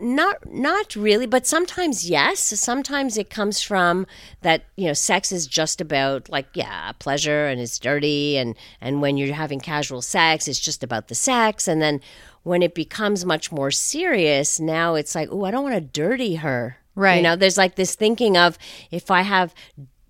not 0.00 0.36
not 0.52 0.94
really 0.96 1.26
but 1.26 1.46
sometimes 1.46 2.08
yes 2.08 2.40
sometimes 2.40 3.18
it 3.18 3.28
comes 3.30 3.60
from 3.60 4.06
that 4.42 4.64
you 4.76 4.86
know 4.86 4.92
sex 4.92 5.32
is 5.32 5.46
just 5.46 5.80
about 5.80 6.28
like 6.28 6.46
yeah 6.54 6.92
pleasure 6.98 7.46
and 7.46 7.60
it's 7.60 7.78
dirty 7.78 8.36
and 8.36 8.56
and 8.80 9.00
when 9.02 9.16
you're 9.16 9.34
having 9.34 9.60
casual 9.60 10.00
sex 10.02 10.48
it's 10.48 10.60
just 10.60 10.82
about 10.82 11.08
the 11.08 11.14
sex 11.14 11.68
and 11.68 11.82
then 11.82 12.00
when 12.42 12.62
it 12.62 12.74
becomes 12.74 13.24
much 13.24 13.52
more 13.52 13.70
serious 13.70 14.58
now 14.60 14.94
it's 14.94 15.14
like 15.14 15.28
oh 15.30 15.44
i 15.44 15.50
don't 15.50 15.62
want 15.64 15.74
to 15.74 15.80
dirty 15.80 16.36
her 16.36 16.78
Right. 16.96 17.16
you 17.16 17.22
know 17.22 17.36
there's 17.36 17.58
like 17.58 17.74
this 17.74 17.94
thinking 17.94 18.36
of 18.36 18.56
if 18.90 19.10
i 19.10 19.22
have 19.22 19.54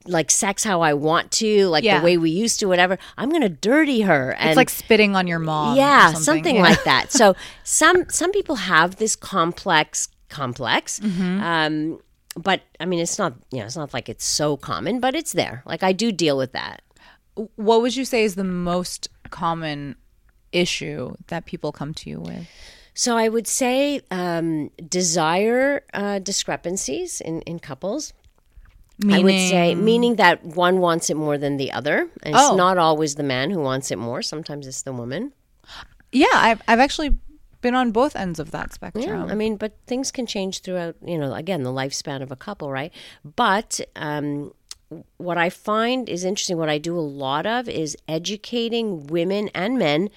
like 0.06 0.30
sex 0.30 0.62
how 0.64 0.80
i 0.82 0.92
want 0.92 1.30
to 1.30 1.66
like 1.68 1.84
Yeah. 1.84 1.98
the 1.98 2.04
way 2.04 2.16
we 2.18 2.30
used 2.30 2.60
to 2.60 2.66
whatever 2.68 2.98
i'm 3.16 3.30
gonna 3.30 3.48
dirty 3.48 4.02
her 4.02 4.32
and 4.32 4.50
It's 4.50 4.56
like 4.56 4.70
spitting 4.70 5.16
on 5.16 5.26
your 5.26 5.38
mom. 5.38 5.74
or 5.74 5.76
yeah 5.76 6.08
something, 6.12 6.22
something, 6.24 6.56
yeah. 6.56 6.62
like 6.62 6.84
that 6.92 7.10
so 7.12 7.34
some 7.62 8.08
some 8.10 8.30
people 8.32 8.56
have 8.56 8.96
this 8.96 9.16
complex 9.16 10.08
complex 10.28 11.00
Mm-hmm. 11.00 11.40
um 11.42 11.98
but 12.36 12.62
i 12.80 12.84
mean 12.84 12.98
it's 13.00 13.18
not 13.18 13.34
you 13.50 13.60
know 13.60 13.64
it's 13.66 13.76
not 13.76 13.94
like 13.94 14.08
it's 14.08 14.24
so 14.24 14.56
common 14.56 15.00
but 15.00 15.14
it's 15.14 15.32
there 15.32 15.62
like 15.66 15.82
i 15.82 15.92
do 15.92 16.10
deal 16.12 16.36
with 16.36 16.52
that 16.52 16.82
What 17.56 17.80
would 17.82 17.94
you 17.96 18.04
say 18.04 18.24
is 18.24 18.34
the 18.34 18.44
most 18.44 19.08
common 19.30 19.96
issue 20.52 21.14
that 21.28 21.46
people 21.46 21.72
come 21.72 21.94
to 21.94 22.10
you 22.10 22.20
with? 22.20 22.46
so 22.94 23.16
i 23.16 23.28
would 23.28 23.46
say 23.46 24.00
um 24.10 24.70
desire 24.88 25.82
uh 25.94 26.18
discrepancies 26.20 27.20
in 27.20 27.40
in 27.42 27.58
couples 27.58 28.12
I 29.10 29.18
would 29.20 29.32
say, 29.32 29.74
meaning 29.74 30.16
that 30.16 30.44
one 30.44 30.78
wants 30.78 31.10
it 31.10 31.16
more 31.16 31.36
than 31.36 31.56
the 31.56 31.72
other. 31.72 32.08
And 32.22 32.34
Oh. 32.36 32.48
it's 32.50 32.56
not 32.56 32.78
always 32.78 33.16
the 33.16 33.22
man 33.24 33.50
who 33.50 33.60
wants 33.60 33.90
it 33.90 33.98
more. 33.98 34.22
Sometimes 34.22 34.66
it's 34.66 34.82
the 34.82 34.92
woman. 34.92 35.32
Yeah, 36.12 36.26
I've 36.32 36.62
I've 36.68 36.78
actually 36.78 37.18
been 37.60 37.74
on 37.74 37.90
both 37.90 38.14
ends 38.14 38.38
of 38.38 38.50
that 38.52 38.72
spectrum. 38.72 39.04
Yeah, 39.04 39.24
I 39.24 39.34
mean, 39.34 39.56
but 39.56 39.72
things 39.86 40.12
can 40.12 40.26
change 40.26 40.60
throughout, 40.60 40.96
you 41.04 41.18
know, 41.18 41.34
again, 41.34 41.62
the 41.64 41.72
lifespan 41.72 42.22
of 42.22 42.30
a 42.30 42.36
couple, 42.36 42.70
right? 42.70 42.92
But 43.24 43.80
um, 43.96 44.52
what 45.16 45.38
I 45.38 45.48
find 45.50 46.08
is 46.08 46.24
interesting, 46.24 46.58
what 46.58 46.68
I 46.68 46.78
do 46.78 46.96
a 46.96 47.00
lot 47.00 47.46
of 47.46 47.68
is 47.68 47.96
educating 48.06 49.06
women 49.06 49.48
and 49.54 49.78
men 49.78 50.10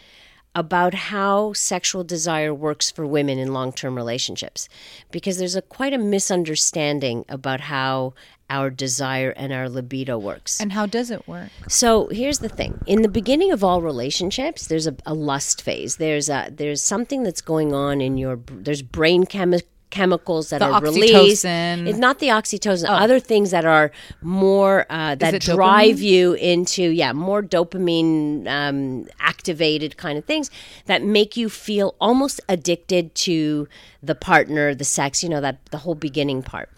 about 0.54 0.94
how 0.94 1.54
sexual 1.54 2.04
desire 2.04 2.54
works 2.54 2.92
for 2.92 3.06
women 3.08 3.38
in 3.40 3.54
long-term 3.54 3.96
relationships 3.96 4.68
because 5.12 5.38
there's 5.38 5.56
a 5.56 5.62
quite 5.62 5.94
a 5.94 5.98
misunderstanding 6.00 7.24
about 7.30 7.62
how 7.62 8.14
our 8.50 8.70
desire 8.70 9.32
and 9.32 9.52
our 9.52 9.68
libido 9.70 10.18
works. 10.18 10.60
and 10.62 10.72
how 10.74 10.86
does 10.86 11.12
it 11.12 11.28
work? 11.28 11.50
So 11.68 12.08
here's 12.12 12.40
the 12.40 12.50
thing: 12.50 12.80
in 12.86 13.02
the 13.02 13.10
beginning 13.10 13.52
of 13.52 13.64
all 13.64 13.82
relationships, 13.82 14.68
there's 14.68 14.88
a, 14.88 14.96
a 15.06 15.14
lust 15.14 15.62
phase. 15.62 15.98
There's 15.98 16.30
a 16.30 16.50
there's 16.52 16.82
something 16.82 17.24
that's 17.24 17.42
going 17.42 17.74
on 17.74 18.00
in 18.02 18.18
your 18.18 18.40
there's 18.50 18.82
brain 18.82 19.26
chemi- 19.26 19.64
chemicals 19.90 20.50
that 20.50 20.60
The 20.60 20.66
are 20.66 20.82
released. 20.82 21.46
oxytocin. 21.46 21.88
It's 21.88 21.98
not 21.98 22.20
the 22.20 22.28
oxytocin. 22.28 22.86
Other 22.90 23.20
things 23.20 23.52
that 23.52 23.66
are 23.66 23.92
more 24.22 24.86
uh, 24.90 25.16
that 25.16 25.42
drive 25.42 25.98
dopamine? 25.98 26.02
you 26.02 26.34
into 26.34 26.84
yeah 26.84 27.14
more 27.14 27.42
dopamine 27.42 28.48
um, 28.48 29.08
activated 29.20 29.98
kind 29.98 30.18
of 30.18 30.26
things 30.26 30.50
that 30.86 31.04
make 31.04 31.38
you 31.38 31.50
feel 31.50 31.96
almost 32.00 32.42
addicted 32.50 33.14
to 33.16 33.68
the 34.04 34.16
partner, 34.16 34.74
the 34.76 34.84
sex. 34.86 35.24
You 35.24 35.30
know 35.30 35.42
that 35.42 35.66
the 35.68 35.78
whole 35.80 35.96
beginning 35.96 36.44
part 36.44 36.70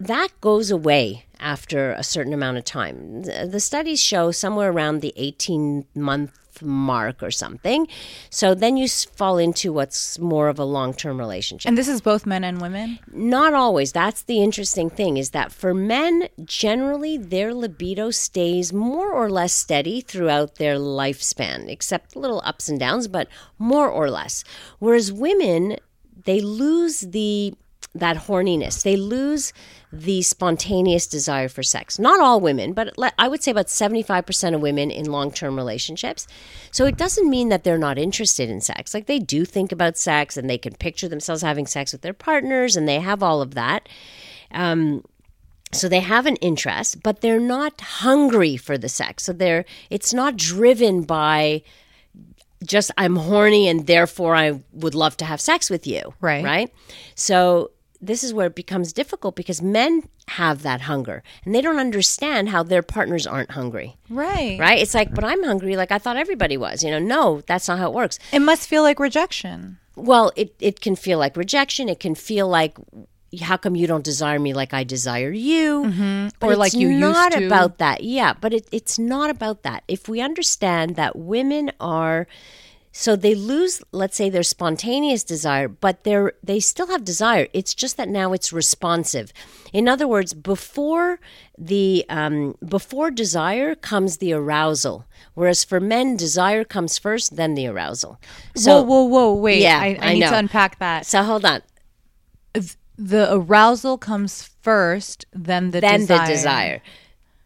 that 0.00 0.28
goes 0.40 0.70
away 0.70 1.26
after 1.38 1.92
a 1.92 2.02
certain 2.02 2.32
amount 2.32 2.56
of 2.58 2.64
time. 2.64 3.22
The 3.22 3.60
studies 3.60 4.00
show 4.00 4.30
somewhere 4.30 4.70
around 4.70 5.00
the 5.00 5.12
18 5.16 5.86
month 5.94 6.36
mark 6.62 7.22
or 7.22 7.30
something. 7.30 7.86
So 8.28 8.54
then 8.54 8.76
you 8.76 8.88
fall 8.88 9.38
into 9.38 9.72
what's 9.72 10.18
more 10.18 10.48
of 10.48 10.58
a 10.58 10.64
long 10.64 10.94
term 10.94 11.18
relationship. 11.18 11.68
And 11.68 11.78
this 11.78 11.88
is 11.88 12.00
both 12.00 12.26
men 12.26 12.44
and 12.44 12.60
women. 12.60 12.98
Not 13.12 13.54
always. 13.54 13.92
That's 13.92 14.22
the 14.22 14.42
interesting 14.42 14.90
thing 14.90 15.16
is 15.16 15.30
that 15.30 15.52
for 15.52 15.74
men, 15.74 16.28
generally 16.44 17.16
their 17.16 17.54
libido 17.54 18.10
stays 18.10 18.72
more 18.72 19.12
or 19.12 19.30
less 19.30 19.52
steady 19.52 20.00
throughout 20.00 20.56
their 20.56 20.76
lifespan, 20.76 21.68
except 21.68 22.16
little 22.16 22.42
ups 22.44 22.68
and 22.68 22.80
downs, 22.80 23.08
but 23.08 23.28
more 23.58 23.88
or 23.88 24.10
less. 24.10 24.44
Whereas 24.78 25.12
women, 25.12 25.76
they 26.24 26.40
lose 26.40 27.00
the 27.00 27.54
that 27.94 28.16
horniness. 28.16 28.82
They 28.82 28.96
lose 28.96 29.52
the 29.92 30.22
spontaneous 30.22 31.06
desire 31.06 31.48
for 31.48 31.62
sex. 31.62 31.98
Not 31.98 32.20
all 32.20 32.40
women, 32.40 32.72
but 32.72 32.94
I 33.18 33.26
would 33.26 33.42
say 33.42 33.50
about 33.50 33.66
75% 33.66 34.54
of 34.54 34.60
women 34.60 34.90
in 34.90 35.10
long 35.10 35.32
term 35.32 35.56
relationships. 35.56 36.28
So 36.70 36.86
it 36.86 36.96
doesn't 36.96 37.28
mean 37.28 37.48
that 37.48 37.64
they're 37.64 37.78
not 37.78 37.98
interested 37.98 38.48
in 38.48 38.60
sex. 38.60 38.94
Like 38.94 39.06
they 39.06 39.18
do 39.18 39.44
think 39.44 39.72
about 39.72 39.98
sex 39.98 40.36
and 40.36 40.48
they 40.48 40.58
can 40.58 40.74
picture 40.74 41.08
themselves 41.08 41.42
having 41.42 41.66
sex 41.66 41.92
with 41.92 42.02
their 42.02 42.12
partners 42.14 42.76
and 42.76 42.86
they 42.86 43.00
have 43.00 43.22
all 43.22 43.42
of 43.42 43.54
that. 43.54 43.88
Um, 44.52 45.04
so 45.72 45.88
they 45.88 46.00
have 46.00 46.26
an 46.26 46.36
interest, 46.36 47.02
but 47.02 47.20
they're 47.20 47.40
not 47.40 47.80
hungry 47.80 48.56
for 48.56 48.78
the 48.78 48.88
sex. 48.88 49.24
So 49.24 49.32
they're 49.32 49.64
it's 49.88 50.14
not 50.14 50.36
driven 50.36 51.02
by 51.02 51.62
just 52.64 52.90
I'm 52.96 53.16
horny 53.16 53.68
and 53.68 53.86
therefore 53.86 54.36
I 54.36 54.60
would 54.72 54.94
love 54.94 55.16
to 55.18 55.24
have 55.24 55.40
sex 55.40 55.70
with 55.70 55.86
you. 55.86 56.14
Right. 56.20 56.44
Right. 56.44 56.74
So 57.14 57.70
this 58.00 58.24
is 58.24 58.32
where 58.32 58.46
it 58.46 58.54
becomes 58.54 58.92
difficult 58.92 59.36
because 59.36 59.60
men 59.60 60.02
have 60.28 60.62
that 60.62 60.82
hunger 60.82 61.22
and 61.44 61.54
they 61.54 61.60
don't 61.60 61.78
understand 61.78 62.48
how 62.48 62.62
their 62.62 62.82
partners 62.82 63.26
aren't 63.26 63.50
hungry. 63.50 63.96
Right. 64.08 64.58
Right? 64.58 64.80
It's 64.80 64.94
like, 64.94 65.14
but 65.14 65.24
I'm 65.24 65.42
hungry 65.44 65.76
like 65.76 65.92
I 65.92 65.98
thought 65.98 66.16
everybody 66.16 66.56
was. 66.56 66.82
You 66.82 66.90
know, 66.90 66.98
no, 66.98 67.42
that's 67.46 67.68
not 67.68 67.78
how 67.78 67.88
it 67.90 67.94
works. 67.94 68.18
It 68.32 68.40
must 68.40 68.68
feel 68.68 68.82
like 68.82 68.98
rejection. 68.98 69.78
Well, 69.96 70.32
it, 70.34 70.54
it 70.60 70.80
can 70.80 70.96
feel 70.96 71.18
like 71.18 71.36
rejection. 71.36 71.88
It 71.88 72.00
can 72.00 72.14
feel 72.14 72.48
like, 72.48 72.78
how 73.42 73.56
come 73.56 73.76
you 73.76 73.86
don't 73.86 74.04
desire 74.04 74.38
me 74.38 74.54
like 74.54 74.72
I 74.72 74.82
desire 74.82 75.30
you? 75.30 75.84
Mm-hmm. 75.84 76.44
Or 76.44 76.56
like 76.56 76.72
you 76.72 76.88
used 76.88 77.00
not 77.00 77.32
to. 77.32 77.46
about 77.46 77.78
that. 77.78 78.02
Yeah, 78.02 78.32
but 78.40 78.54
it, 78.54 78.66
it's 78.72 78.98
not 78.98 79.28
about 79.30 79.62
that. 79.62 79.84
If 79.88 80.08
we 80.08 80.20
understand 80.20 80.96
that 80.96 81.16
women 81.16 81.70
are, 81.80 82.26
so 82.92 83.14
they 83.14 83.36
lose, 83.36 83.82
let's 83.92 84.16
say, 84.16 84.30
their 84.30 84.42
spontaneous 84.42 85.22
desire, 85.22 85.68
but 85.68 86.02
they're 86.02 86.32
they 86.42 86.58
still 86.58 86.88
have 86.88 87.04
desire. 87.04 87.46
It's 87.52 87.72
just 87.72 87.96
that 87.96 88.08
now 88.08 88.32
it's 88.32 88.52
responsive. 88.52 89.32
In 89.72 89.88
other 89.88 90.08
words, 90.08 90.34
before 90.34 91.20
the 91.56 92.04
um, 92.08 92.56
before 92.66 93.12
desire 93.12 93.76
comes 93.76 94.16
the 94.16 94.32
arousal, 94.32 95.04
whereas 95.34 95.62
for 95.62 95.78
men, 95.78 96.16
desire 96.16 96.64
comes 96.64 96.98
first, 96.98 97.36
then 97.36 97.54
the 97.54 97.68
arousal. 97.68 98.20
So 98.56 98.82
whoa, 98.82 99.04
whoa! 99.04 99.34
Wait, 99.34 99.62
Yeah, 99.62 99.78
I, 99.78 99.96
I, 100.00 100.10
I 100.10 100.14
need 100.14 100.26
to 100.26 100.38
unpack 100.38 100.80
that. 100.80 101.06
so 101.06 101.22
hold 101.22 101.44
on. 101.44 101.62
The 102.98 103.32
arousal 103.32 103.98
comes 103.98 104.42
first, 104.62 105.26
then 105.32 105.70
the 105.70 105.80
then 105.80 106.00
desire. 106.00 106.26
the 106.26 106.32
desire. 106.32 106.82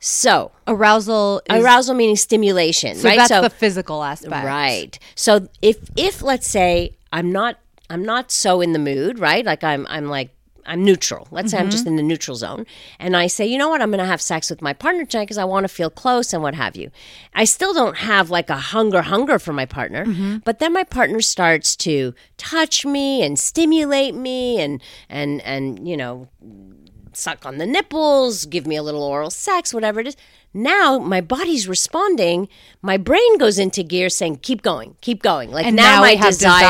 So 0.06 0.52
Arousal 0.66 1.40
is 1.48 1.64
arousal 1.64 1.94
meaning 1.94 2.16
stimulation, 2.16 2.96
so 2.96 3.08
right? 3.08 3.16
that's 3.16 3.30
so 3.30 3.40
the 3.40 3.48
physical 3.48 4.04
aspect, 4.04 4.44
right. 4.44 4.98
So 5.14 5.48
if 5.62 5.78
if 5.96 6.20
let's 6.20 6.46
say 6.46 6.94
I'm 7.10 7.32
not 7.32 7.58
I'm 7.88 8.04
not 8.04 8.30
so 8.30 8.60
in 8.60 8.74
the 8.74 8.78
mood, 8.78 9.18
right? 9.18 9.46
Like 9.46 9.64
I'm 9.64 9.86
I'm 9.88 10.04
like 10.10 10.28
I'm 10.66 10.84
neutral. 10.84 11.26
Let's 11.30 11.50
say 11.52 11.56
I'm 11.58 11.64
Mm-hmm. 11.64 11.70
just 11.70 11.86
in 11.86 11.96
the 11.96 12.02
neutral 12.02 12.36
zone, 12.36 12.66
and 12.98 13.16
I 13.16 13.28
say, 13.28 13.46
you 13.46 13.56
know 13.56 13.70
what, 13.70 13.80
I'm 13.80 13.90
going 13.90 13.98
to 13.98 14.04
have 14.06 14.20
sex 14.20 14.50
with 14.50 14.60
my 14.60 14.74
partner 14.74 15.06
tonight 15.06 15.24
because 15.24 15.38
I 15.38 15.44
want 15.44 15.64
to 15.64 15.68
feel 15.68 15.88
close 15.88 16.34
and 16.34 16.42
what 16.42 16.54
have 16.54 16.76
you. 16.76 16.90
I 17.34 17.44
still 17.46 17.72
don't 17.72 17.96
have 17.96 18.28
like 18.28 18.50
a 18.50 18.56
hunger 18.56 19.00
hunger 19.00 19.38
for 19.38 19.54
my 19.54 19.64
partner, 19.64 20.04
Mm-hmm. 20.04 20.38
but 20.44 20.58
then 20.58 20.74
my 20.74 20.84
partner 20.84 21.22
starts 21.22 21.76
to 21.76 22.14
touch 22.36 22.84
me 22.84 23.22
and 23.22 23.38
stimulate 23.38 24.14
me 24.14 24.60
and 24.60 24.82
and 25.08 25.40
and 25.42 25.88
you 25.88 25.96
know 25.96 26.28
suck 27.16 27.44
on 27.46 27.58
the 27.58 27.66
nipples, 27.66 28.46
give 28.46 28.66
me 28.66 28.76
a 28.76 28.82
little 28.82 29.02
oral 29.02 29.30
sex, 29.30 29.72
whatever 29.74 30.00
it 30.00 30.06
is. 30.06 30.16
Now 30.56 30.98
my 30.98 31.20
body's 31.20 31.66
responding. 31.66 32.48
My 32.80 32.96
brain 32.96 33.38
goes 33.38 33.58
into 33.58 33.82
gear 33.82 34.08
saying, 34.08 34.36
keep 34.38 34.62
going, 34.62 34.96
keep 35.00 35.20
going. 35.22 35.50
Like 35.50 35.66
And 35.66 35.74
now, 35.74 35.96
now 35.96 36.00
my 36.02 36.14
have 36.14 36.32
desire, 36.34 36.60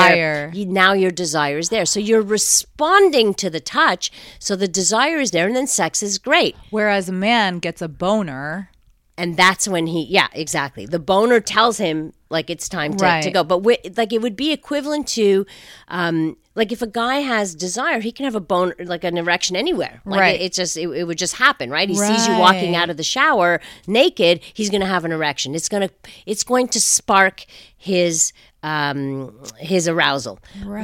desire. 0.49 0.51
you- 0.55 0.67
now 0.67 0.95
your 0.95 1.11
desire 1.11 1.59
is 1.59 1.69
there. 1.69 1.85
So 1.85 2.01
you're 2.01 2.23
responding 2.23 3.35
to 3.35 3.51
the 3.51 3.61
touch. 3.61 4.11
So 4.39 4.57
the 4.57 4.69
desire 4.69 5.19
is 5.19 5.33
there 5.33 5.47
and 5.47 5.55
then 5.57 5.67
sex 5.67 6.03
is 6.03 6.19
great. 6.19 6.57
Whereas 6.71 7.09
a 7.09 7.13
man 7.13 7.59
gets 7.59 7.83
a 7.83 7.89
boner. 7.89 8.71
And 9.17 9.37
that's 9.37 9.69
when 9.69 9.87
he, 9.87 10.03
yeah, 10.05 10.27
exactly. 10.33 10.87
The 10.87 10.99
boner 10.99 11.39
tells 11.39 11.79
him 11.79 12.13
like 12.31 12.51
it's 12.51 12.69
time 12.69 12.97
to, 12.97 13.05
to 13.23 13.31
go. 13.31 13.45
But 13.45 13.65
like 13.97 14.13
it 14.13 14.21
would 14.21 14.35
be 14.35 14.51
equivalent 14.51 15.07
to, 15.09 15.47
um, 15.87 16.37
like 16.57 16.73
if 16.73 16.83
a 16.83 16.87
guy 16.89 17.17
has 17.17 17.55
desire, 17.55 18.01
he 18.01 18.11
can 18.11 18.25
have 18.25 18.35
a 18.35 18.41
boner, 18.41 18.75
like 18.81 19.05
an 19.05 19.17
erection 19.17 19.55
anywhere. 19.55 20.01
Like 20.05 20.21
Right. 20.21 20.41
It, 20.41 20.47
it 20.47 20.53
just, 20.53 20.77
it, 20.77 20.89
it 20.89 21.05
would 21.05 21.19
just 21.19 21.37
happen, 21.37 21.71
right? 21.71 21.89
He 21.89 21.95
sees 21.95 22.27
you 22.27 22.37
walking 22.39 22.75
out 22.75 22.91
of 22.91 22.97
the 22.97 23.05
shower 23.05 23.61
naked, 23.87 24.41
he's 24.53 24.69
going 24.69 24.81
to 24.81 24.87
have 24.87 25.05
an 25.05 25.13
erection. 25.13 25.55
It's 25.55 25.69
going 25.69 25.89
to, 25.89 25.95
it's 26.27 26.43
going 26.43 26.67
to 26.69 26.81
spark 26.81 27.45
his, 27.77 28.33
um, 28.65 29.39
his 29.59 29.87
arousal. 29.87 30.41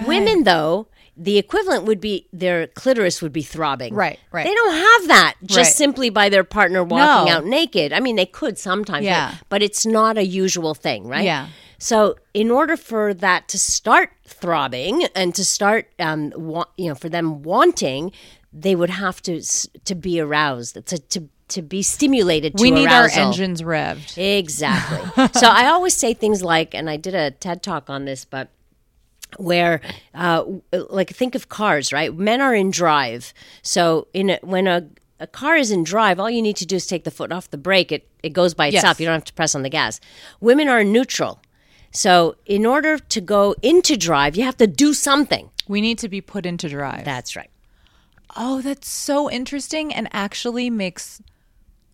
Women 0.07 0.45
though, 0.45 0.87
the 1.17 1.39
equivalent 1.39 1.85
would 1.85 2.01
be 2.01 2.27
their 2.33 2.67
clitoris 2.69 3.21
would 3.21 3.33
be 3.33 3.43
throbbing. 3.43 3.95
Right, 3.95 4.19
right. 4.33 4.47
They 4.47 4.55
don't 4.55 4.73
have 4.75 5.09
that 5.09 5.35
just 5.45 5.57
Right. 5.71 5.77
simply 5.77 6.11
by 6.11 6.29
their 6.29 6.45
partner 6.45 6.83
walking 6.83 7.31
No. 7.31 7.39
out 7.39 7.45
naked. 7.45 7.93
I 7.93 8.01
mean, 8.01 8.17
they 8.17 8.27
could 8.27 8.59
sometimes, 8.59 9.05
Yeah. 9.05 9.35
but 9.49 9.63
it's 9.63 9.85
not 9.85 10.17
a 10.19 10.25
usual 10.25 10.75
thing, 10.75 11.07
right? 11.07 11.25
Yeah. 11.25 11.49
So, 11.79 12.17
in 12.35 12.51
order 12.51 12.77
for 12.77 13.15
that 13.15 13.49
to 13.49 13.59
start 13.59 14.11
throbbing 14.27 15.07
and 15.15 15.35
to 15.35 15.45
start, 15.45 15.89
um, 15.99 16.33
wa- 16.37 16.67
you 16.77 16.89
know, 16.89 16.95
for 16.95 17.09
them 17.09 17.43
wanting, 17.43 18.13
they 18.53 18.75
would 18.75 18.91
have 18.91 19.23
to 19.23 19.39
s- 19.39 19.67
to 19.85 19.95
be 19.95 20.21
aroused, 20.21 20.75
to 20.87 20.99
to 20.99 21.29
to 21.49 21.63
be 21.63 21.83
stimulated. 21.83 22.57
To 22.57 22.63
We 22.63 22.71
need 22.71 22.87
our 22.91 23.09
engines 23.13 23.61
revved. 23.63 24.17
Exactly. 24.17 25.29
so 25.41 25.49
I 25.49 25.67
always 25.67 25.95
say 25.95 26.15
things 26.15 26.43
like, 26.45 26.75
and 26.77 26.89
I 26.89 26.97
did 26.97 27.13
a 27.15 27.33
TED 27.33 27.61
talk 27.63 27.91
on 27.91 28.05
this, 28.05 28.25
but 28.25 28.51
where, 29.39 29.81
uh, 30.15 30.45
like, 30.91 31.11
think 31.11 31.35
of 31.35 31.49
cars, 31.49 31.93
right? 31.93 32.15
Men 32.15 32.41
are 32.41 32.55
in 32.55 32.71
drive. 32.71 33.33
So 33.63 34.09
in 34.13 34.31
a, 34.31 34.39
when 34.43 34.67
a 34.67 34.89
a 35.23 35.27
car 35.27 35.55
is 35.57 35.71
in 35.71 35.85
drive, 35.85 36.19
all 36.19 36.31
you 36.31 36.41
need 36.41 36.57
to 36.57 36.65
do 36.65 36.77
is 36.77 36.87
take 36.87 37.05
the 37.05 37.11
foot 37.11 37.31
off 37.31 37.51
the 37.51 37.59
brake. 37.59 37.93
It 37.93 38.09
it 38.23 38.31
goes 38.33 38.55
by 38.55 38.69
itself. 38.69 38.97
Yes. 38.97 39.01
You 39.01 39.07
don't 39.07 39.15
have 39.15 39.25
to 39.25 39.35
press 39.35 39.55
on 39.55 39.63
the 39.63 39.69
gas. 39.69 40.01
Women 40.41 40.69
are 40.69 40.83
neutral. 40.83 41.41
So 41.93 42.37
in 42.47 42.65
order 42.65 42.99
to 42.99 43.21
go 43.21 43.55
into 43.63 43.97
drive, 43.97 44.37
you 44.37 44.45
have 44.45 44.57
to 44.59 44.67
do 44.67 44.95
something. 44.95 45.51
We 45.69 45.81
need 45.81 45.99
to 45.99 46.09
be 46.09 46.21
put 46.21 46.47
into 46.47 46.69
drive. 46.69 47.05
That's 47.05 47.37
right. 47.37 47.51
oh, 48.37 48.63
that's 48.63 48.89
so 48.89 49.31
interesting 49.31 49.93
and 49.93 50.09
actually 50.13 50.71
makes 50.71 51.21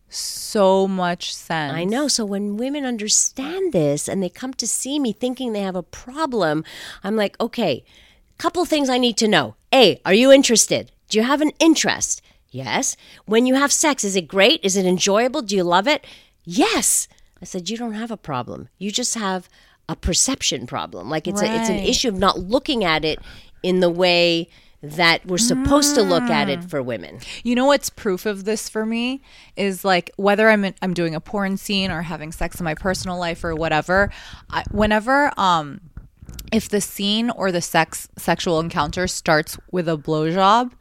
so 0.08 0.86
much 0.86 1.34
sense. 1.34 1.74
I 1.74 1.84
know. 1.84 2.08
So 2.08 2.24
when 2.24 2.56
women 2.56 2.84
understand 2.84 3.72
this 3.72 4.08
and 4.08 4.22
they 4.22 4.28
come 4.28 4.54
to 4.54 4.66
see 4.66 4.98
me 4.98 5.12
thinking 5.12 5.52
they 5.52 5.62
have 5.62 5.76
a 5.76 5.82
problem, 5.82 6.64
I'm 7.02 7.16
like, 7.16 7.38
okay, 7.40 7.84
couple 8.38 8.64
things 8.64 8.88
I 8.88 8.98
need 8.98 9.16
to 9.18 9.28
know. 9.28 9.56
A, 9.72 10.00
are 10.04 10.14
you 10.14 10.30
interested? 10.30 10.92
Do 11.08 11.18
you 11.18 11.24
have 11.24 11.40
an 11.40 11.52
interest? 11.58 12.22
Yes. 12.50 12.96
When 13.26 13.46
you 13.46 13.54
have 13.54 13.72
sex, 13.72 14.04
is 14.04 14.16
it 14.16 14.28
great? 14.28 14.60
Is 14.62 14.76
it 14.76 14.86
enjoyable? 14.86 15.42
Do 15.42 15.56
you 15.56 15.64
love 15.64 15.88
it? 15.88 16.04
Yes. 16.44 17.08
I 17.40 17.44
said, 17.44 17.68
you 17.68 17.76
don't 17.76 17.94
have 17.94 18.10
a 18.10 18.16
problem. 18.16 18.68
You 18.78 18.90
just 18.90 19.14
have 19.14 19.48
a 19.88 19.96
perception 19.96 20.66
problem. 20.66 21.10
Like 21.10 21.28
it's 21.28 21.42
a, 21.42 21.44
it's 21.44 21.68
an 21.68 21.76
issue 21.76 22.08
of 22.08 22.18
not 22.18 22.38
looking 22.38 22.84
at 22.84 23.04
it 23.04 23.20
in 23.62 23.80
the 23.80 23.90
way 23.90 24.48
that 24.90 25.24
we're 25.26 25.38
supposed 25.38 25.94
to 25.94 26.02
look 26.02 26.24
at 26.24 26.48
Mm. 26.48 26.52
it 26.52 26.64
for 26.64 26.82
women. 26.82 27.18
You 27.44 27.54
know 27.54 27.66
what's 27.66 27.90
proof 27.90 28.26
of 28.26 28.44
this 28.44 28.68
for 28.68 28.84
me 28.86 29.22
is 29.56 29.84
like 29.84 30.10
whether 30.16 30.48
I'm 30.48 30.64
in, 30.64 30.74
I'm 30.82 30.94
doing 30.94 31.14
a 31.14 31.20
porn 31.20 31.56
scene 31.56 31.90
or 31.90 32.02
having 32.02 32.32
sex 32.32 32.60
in 32.60 32.64
my 32.64 32.74
personal 32.74 33.18
life 33.18 33.42
or 33.44 33.54
whatever. 33.54 34.10
I, 34.50 34.64
whenever 34.70 35.32
um, 35.38 35.80
if 36.52 36.68
the 36.68 36.80
scene 36.80 37.30
or 37.30 37.50
the 37.52 37.60
sex 37.62 38.08
sexual 38.16 38.60
encounter 38.60 39.06
starts 39.06 39.58
with 39.70 39.88
a 39.88 39.96
blowjob, 39.96 40.72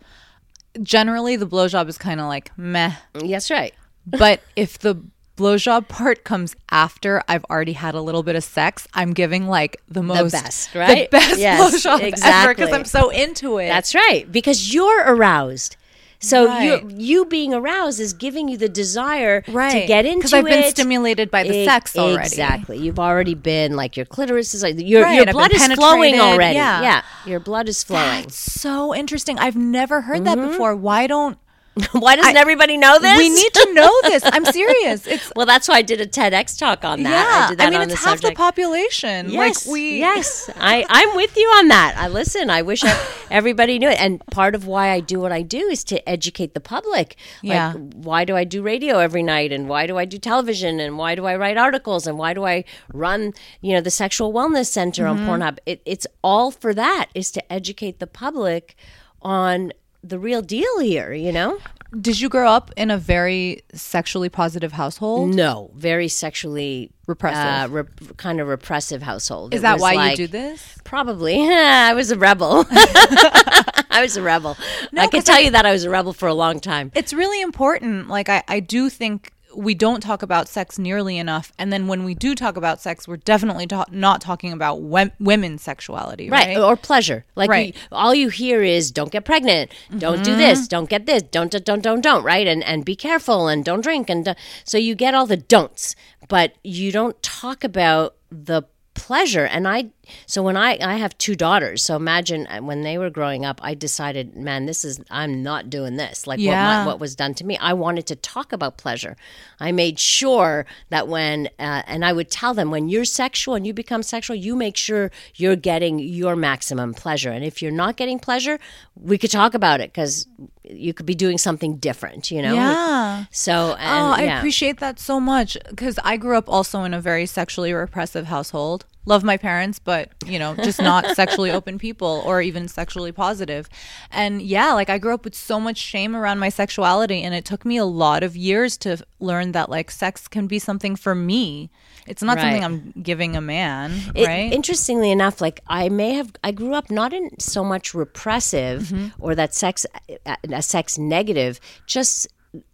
generally 0.82 1.36
the 1.36 1.48
blowjob 1.48 1.88
is 1.88 1.98
kind 1.98 2.20
of 2.20 2.28
like 2.28 2.56
meh. 2.58 2.94
That's 3.13 3.50
right. 3.50 3.74
But 4.06 4.41
if 4.56 4.78
the 4.80 5.02
blowjob 5.38 5.88
part 5.88 6.24
comes 6.24 6.56
after 6.71 7.24
I've 7.28 7.43
already 7.45 7.74
had 7.74 7.95
a 7.95 8.02
little 8.02 8.24
bit 8.24 8.36
of 8.36 8.43
sex, 8.43 8.88
I'm 8.93 9.13
giving 9.13 9.48
like 9.48 9.82
the 9.89 10.04
most 10.04 10.32
best, 10.32 10.74
right? 10.76 11.10
The 11.12 11.17
best 11.17 11.38
Yes, 11.39 11.86
blowjob 11.86 12.19
ever 12.24 12.54
because 12.56 12.71
I'm 12.74 12.86
so 12.86 13.10
into 13.10 13.58
it. 13.58 13.67
That's 13.67 13.93
right, 13.95 14.30
because 14.32 14.74
you're 14.74 15.04
aroused. 15.04 15.78
So 16.19 16.48
Right. 16.48 16.63
you 16.82 16.89
you 16.98 17.26
being 17.26 17.54
aroused 17.54 18.00
is 18.00 18.13
giving 18.13 18.48
you 18.48 18.58
the 18.58 18.69
desire 18.69 19.41
to 19.41 19.52
get 19.86 20.06
into 20.06 20.12
it. 20.12 20.15
Because 20.19 20.34
I've 20.34 20.45
been 20.45 20.69
stimulated 20.71 21.30
by 21.30 21.43
the 21.43 21.54
E- 21.62 21.65
sex 21.65 21.95
already. 21.95 22.26
Exactly. 22.26 22.78
You've 22.80 22.98
already 23.00 23.36
been 23.36 23.76
like 23.76 23.95
your 23.98 24.06
clitoris 24.08 24.54
is 24.56 24.63
like 24.63 24.76
your 24.80 25.04
Right, 25.04 25.15
your 25.17 25.26
blood 25.34 25.54
is 25.54 25.67
flowing 25.74 26.19
already. 26.19 26.56
yeah. 26.56 27.02
your 27.28 27.39
blood 27.41 27.67
is 27.69 27.84
flowing. 27.84 28.24
That's 28.24 28.39
so 28.39 28.95
interesting. 28.95 29.38
I've 29.38 29.58
never 29.58 30.02
heard 30.02 30.24
Mm-hmm. 30.24 30.41
that 30.41 30.48
before. 30.50 30.76
Why 30.76 31.06
don't 31.06 31.38
Why 31.92 32.16
doesn't 32.16 32.38
everybody 32.38 32.78
know 32.78 33.00
this? 33.00 33.18
we 33.18 33.30
need 33.30 33.54
to 33.54 33.74
know 33.74 33.92
this? 34.04 34.24
I'm 34.26 34.46
serious. 34.46 35.06
It's 35.06 35.32
well, 35.36 35.46
that's 35.46 35.68
why 35.68 35.76
I 35.76 35.82
did 35.82 36.00
a 36.00 36.06
TEDx 36.08 36.58
talk 36.58 36.86
on 36.86 37.04
that. 37.04 37.10
yeah. 37.12 37.46
I 37.46 37.50
did 37.50 37.58
that 37.58 37.72
mean, 37.72 37.82
on 37.82 37.90
it's 37.92 38.02
the 38.02 38.10
half 38.10 38.22
the 38.22 38.32
population. 38.32 39.30
Yes, 39.30 39.66
like 39.68 39.72
we 39.74 40.00
yes, 40.00 40.50
I 40.56 40.86
I'm 40.90 41.16
with 41.16 41.36
you 41.36 41.48
on 41.58 41.68
that. 41.68 41.96
I 41.98 42.08
listen. 42.08 42.50
I 42.50 42.62
wish 42.62 42.84
I, 42.84 42.98
everybody 43.30 43.78
knew 43.78 43.90
it, 43.90 44.00
and 44.00 44.26
part 44.28 44.56
of 44.56 44.66
why 44.68 44.92
I 44.92 45.00
do 45.02 45.20
what 45.20 45.32
I 45.34 45.42
do 45.42 45.68
is 45.68 45.84
to 45.86 46.08
educate 46.08 46.54
the 46.54 46.62
public. 46.62 47.18
Yeah. 47.42 47.74
Like, 47.74 47.94
why 47.94 48.26
do 48.26 48.36
I 48.38 48.46
do 48.46 48.62
radio 48.62 49.00
every 49.00 49.24
night, 49.24 49.52
and 49.52 49.68
why 49.68 49.86
do 49.86 49.98
I 49.98 50.06
do 50.06 50.18
television, 50.18 50.80
and 50.80 50.98
why 50.98 51.16
do 51.16 51.26
I 51.26 51.36
write 51.36 51.58
articles, 51.58 52.08
and 52.08 52.18
why 52.18 52.34
do 52.34 52.46
I 52.46 52.64
run, 52.94 53.34
you 53.62 53.74
know, 53.74 53.82
the 53.82 53.92
Sexual 53.92 54.32
Wellness 54.34 54.68
Center 54.68 55.04
Mm-hmm. 55.04 55.30
on 55.30 55.40
Pornhub? 55.42 55.58
It, 55.66 55.82
it's 55.86 56.08
all 56.24 56.52
for 56.52 56.74
that. 56.74 57.08
Is 57.14 57.32
to 57.32 57.52
educate 57.52 58.00
the 58.00 58.08
public 58.08 58.76
on 59.22 59.74
the 60.08 60.20
real 60.20 60.41
deal 60.41 60.80
here. 60.80 61.13
You 61.13 61.32
know. 61.32 61.58
Did 62.02 62.20
you 62.20 62.28
grow 62.28 62.50
up 62.50 62.72
in 62.76 62.91
a 62.91 62.98
very 62.98 63.62
sexually 63.74 64.28
positive 64.28 64.74
household? 64.74 65.34
No, 65.34 65.72
very 65.76 66.10
sexually 66.10 66.91
Repressive. 67.08 67.74
uh, 67.74 68.13
kind 68.18 68.41
of 68.41 68.50
repressive 68.50 69.02
household. 69.02 69.54
Is 69.54 69.60
It 69.60 69.62
that 69.62 69.80
why 69.80 69.94
like- 69.94 70.12
you 70.20 70.28
do 70.28 70.32
this? 70.32 70.78
Probably. 70.84 71.36
I 71.50 71.94
was 71.94 72.12
a 72.12 72.18
rebel. 72.18 72.65
I 72.70 74.00
was 74.02 74.18
a 74.18 74.22
rebel. 74.22 74.58
I 74.98 75.08
can 75.08 75.22
tell 75.24 75.41
you 75.41 75.52
that 75.52 75.65
I 75.65 75.72
was 75.72 75.86
a 75.86 75.89
rebel 75.89 76.12
for 76.12 76.28
a 76.28 76.34
long 76.34 76.60
time. 76.60 76.91
It's 76.96 77.13
really 77.13 77.41
important. 77.41 78.10
Like 78.10 78.28
I, 78.28 78.44
I 78.48 78.60
do 78.60 78.89
think 78.89 79.32
we 79.56 79.74
don't 79.74 80.02
talk 80.02 80.22
about 80.22 80.48
sex 80.48 80.78
nearly 80.78 81.18
enough. 81.18 81.52
And 81.58 81.72
then 81.72 81.88
when 81.88 82.04
we 82.04 82.13
do 82.13 82.36
talk 82.36 82.58
about 82.58 82.82
sex, 82.82 83.08
we're 83.08 83.18
definitely 83.18 83.68
ta- 83.68 83.86
not 83.91 84.22
talking 84.22 84.52
about 84.52 84.82
wem- 84.82 85.12
women's 85.20 85.62
sexuality, 85.62 86.30
right? 86.30 86.48
right, 86.48 86.58
or 86.58 86.76
pleasure. 86.76 87.26
Like 87.36 87.50
Right. 87.50 87.74
you- 87.76 87.82
all 87.91 88.13
you 88.13 88.30
hear 88.30 88.62
is 88.63 88.91
"Don't 88.91 89.12
get 89.12 89.26
pregnant," 89.26 89.72
"Don't 89.98 90.24
do 90.24 90.36
this," 90.36 90.60
mm-hmm. 90.62 90.68
"Don't 90.68 90.89
get 90.89 91.06
this," 91.06 91.24
"Don't 91.24 91.52
don't 91.52 91.65
don't 91.65 91.82
don't 91.82 92.02
don't," 92.02 92.24
right? 92.24 92.48
And 92.48 92.63
and 92.63 92.84
be 92.86 92.96
careful 92.96 93.48
and 93.48 93.63
don't 93.63 93.82
drink 93.82 94.10
and 94.10 94.26
do- 94.26 94.36
so 94.63 94.78
you 94.78 94.96
get 94.96 95.13
all 95.13 95.26
the 95.26 95.38
don'ts, 95.38 95.96
but 96.28 96.54
you 96.63 96.91
don't 96.91 97.22
talk 97.24 97.63
about 97.63 98.15
the 98.32 98.63
pleasure. 98.95 99.45
And 99.45 99.67
i 99.67 99.91
so 100.25 100.41
when 100.43 100.58
i 100.58 100.77
i 100.81 100.95
have 100.95 101.17
two 101.17 101.36
daughters 101.36 101.84
so 101.84 101.95
imagine 101.95 102.47
uh, 102.47 102.60
when 102.60 102.81
they 102.81 102.97
were 102.97 103.10
growing 103.10 103.43
up 103.43 103.60
i 103.63 103.73
decided 103.73 104.36
man 104.36 104.65
this 104.65 104.86
is 104.86 105.01
i'm 105.12 105.43
not 105.43 105.69
doing 105.69 105.97
this. 105.97 106.27
Like 106.27 106.39
what, 106.39 106.45
my, 106.53 106.86
what 106.86 106.99
was 106.99 107.15
done 107.15 107.34
to 107.36 107.45
me. 107.45 107.58
I 107.58 107.73
wanted 107.73 108.05
to 108.08 108.15
talk 108.15 108.53
about 108.53 108.77
pleasure. 108.77 109.17
I 109.60 109.71
made 109.71 109.99
sure 109.99 110.65
that 110.89 111.08
when 111.08 111.47
uh, 111.60 111.84
and 111.88 112.05
i 112.05 112.13
would 112.13 112.31
tell 112.31 112.53
them 112.53 112.71
when 112.71 112.88
you're 112.89 113.05
sexual 113.05 113.55
and 113.55 113.65
you 113.67 113.73
become 113.73 114.03
sexual 114.03 114.36
you 114.36 114.55
make 114.55 114.77
sure 114.77 115.12
you're 115.36 115.55
getting 115.55 115.99
your 115.99 116.36
maximum 116.36 116.93
pleasure. 116.93 117.31
And 117.31 117.43
if 117.43 117.62
you're 117.62 117.71
not 117.71 117.97
getting 117.97 118.19
pleasure 118.19 118.60
we 118.95 119.17
could 119.17 119.31
talk 119.31 119.53
about 119.53 119.81
it 119.81 119.91
because 119.91 120.27
you 120.69 120.93
could 120.93 121.06
be 121.06 121.15
doing 121.15 121.38
something 121.38 121.78
different 121.78 122.32
you 122.32 122.41
know 122.41 122.54
Yeah. 122.54 123.25
so 123.32 123.75
and, 123.80 124.04
Oh, 124.04 124.12
I 124.21 124.23
yeah. 124.23 124.38
appreciate 124.38 124.80
that 124.80 124.99
so 124.99 125.19
much 125.19 125.58
because 125.69 125.99
I 126.04 126.17
grew 126.17 126.38
up 126.38 126.49
also 126.49 126.84
in 126.84 126.93
a 126.93 127.01
very 127.01 127.25
sexually 127.25 127.73
repressive 127.73 128.25
household. 128.28 128.86
Love 129.08 129.24
my 129.24 129.38
parents, 129.38 129.78
but 129.80 130.10
you 130.26 130.39
know, 130.39 130.56
just 130.56 130.82
not 130.82 131.06
sexually 131.15 131.52
open 131.52 131.78
people 131.78 132.24
or 132.26 132.41
even 132.41 132.68
sexually 132.68 133.12
positive. 133.12 133.70
And 134.12 134.41
yeah, 134.41 134.74
like 134.74 134.89
I 134.89 134.98
grew 134.98 135.13
up 135.13 135.24
with 135.26 135.36
so 135.36 135.60
much 135.60 135.78
shame 135.78 136.15
around 136.15 136.39
my 136.39 136.50
sexuality, 136.50 137.22
and 137.22 137.36
it 137.36 137.46
took 137.46 137.65
me 137.65 137.78
a 137.78 137.86
lot 137.86 138.24
of 138.24 138.36
years 138.36 138.78
to 138.80 138.98
learn 139.20 139.52
that 139.52 139.70
like 139.70 139.91
sex 139.91 140.28
can 140.28 140.48
be 140.48 140.58
something 140.60 140.96
for 140.96 141.13
me. 141.13 141.70
It's 142.08 142.22
not 142.22 142.39
something 142.39 142.63
I'm 142.63 142.94
giving 143.02 143.36
a 143.36 143.41
man, 143.41 143.91
It- 144.13 144.28
right? 144.28 144.52
Interestingly 144.54 145.12
enough, 145.12 145.41
like 145.41 145.62
I 145.68 145.89
may 145.89 146.13
have, 146.13 146.32
I 146.44 146.52
grew 146.52 146.74
up 146.74 146.89
not 146.91 147.13
in 147.13 147.32
so 147.39 147.63
much 147.63 147.94
repressive 147.94 148.84
Mm-hmm. 148.84 149.08
or 149.24 149.36
that 149.36 149.54
sex, 149.54 149.86
a, 150.26 150.38
a 150.52 150.62
sex 150.62 150.98
negative, 150.98 151.60
just 151.88 152.28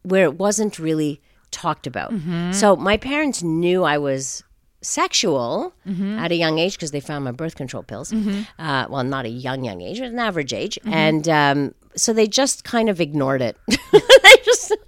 where 0.04 0.24
it 0.26 0.38
wasn't 0.38 0.80
really 0.80 1.22
talked 1.52 1.88
about. 1.88 2.12
Mm-hmm. 2.12 2.52
So 2.54 2.76
my 2.76 2.98
parents 2.98 3.42
knew 3.44 3.84
I 3.84 3.98
was 3.98 4.44
sexual 4.82 5.74
Mm-hmm. 5.88 6.20
at 6.20 6.32
a 6.32 6.36
young 6.36 6.60
age 6.60 6.74
because 6.76 6.92
they 6.92 7.00
found 7.00 7.26
my 7.26 7.32
birth 7.32 7.56
control 7.56 7.84
pills. 7.84 8.14
Uh, 8.14 8.86
well, 8.90 9.04
not 9.04 9.26
a 9.26 9.30
young, 9.30 9.64
young 9.64 9.82
age, 9.82 10.00
but 10.00 10.10
an 10.10 10.20
average 10.20 10.54
age, 10.54 10.78
Mm-hmm. 10.82 10.94
and 10.94 11.28
um, 11.30 11.74
so 11.96 12.14
they 12.14 12.28
just 12.28 12.64
kind 12.64 12.88
of 12.90 13.02
ignored 13.02 13.42
it. 13.42 13.58
they 13.92 14.36
just. 14.46 14.72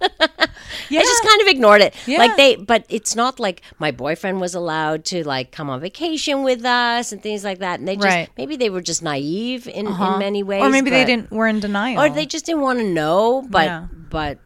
I 0.90 1.02
just 1.02 1.22
kind 1.24 1.40
of 1.42 1.48
ignored 1.48 1.80
it. 1.82 1.94
Yeah. 2.06 2.18
Like 2.18 2.36
they, 2.36 2.56
but 2.56 2.84
it's 2.88 3.16
not 3.16 3.40
like 3.40 3.62
my 3.78 3.90
boyfriend 3.90 4.40
was 4.40 4.54
allowed 4.54 5.04
to 5.06 5.26
like 5.26 5.50
come 5.50 5.68
on 5.68 5.80
vacation 5.80 6.42
with 6.44 6.64
us 6.64 7.10
and 7.10 7.20
things 7.22 7.42
like 7.42 7.58
that. 7.58 7.78
And 7.80 7.88
they 7.88 7.96
just 7.96 8.06
Right. 8.06 8.28
maybe 8.36 8.56
they 8.56 8.70
were 8.70 8.80
just 8.82 9.02
naive 9.02 9.66
in, 9.66 9.86
in 9.86 10.18
many 10.18 10.42
ways, 10.42 10.62
or 10.62 10.70
maybe 10.70 10.90
they 10.90 11.04
didn't 11.04 11.30
were 11.32 11.48
in 11.48 11.58
denial. 11.60 12.00
or 12.02 12.08
they 12.10 12.26
just 12.26 12.46
didn't 12.46 12.62
want 12.62 12.78
to 12.78 12.84
know. 12.84 13.42
But 13.48 13.64
Yeah. 13.64 13.86
but 14.10 14.38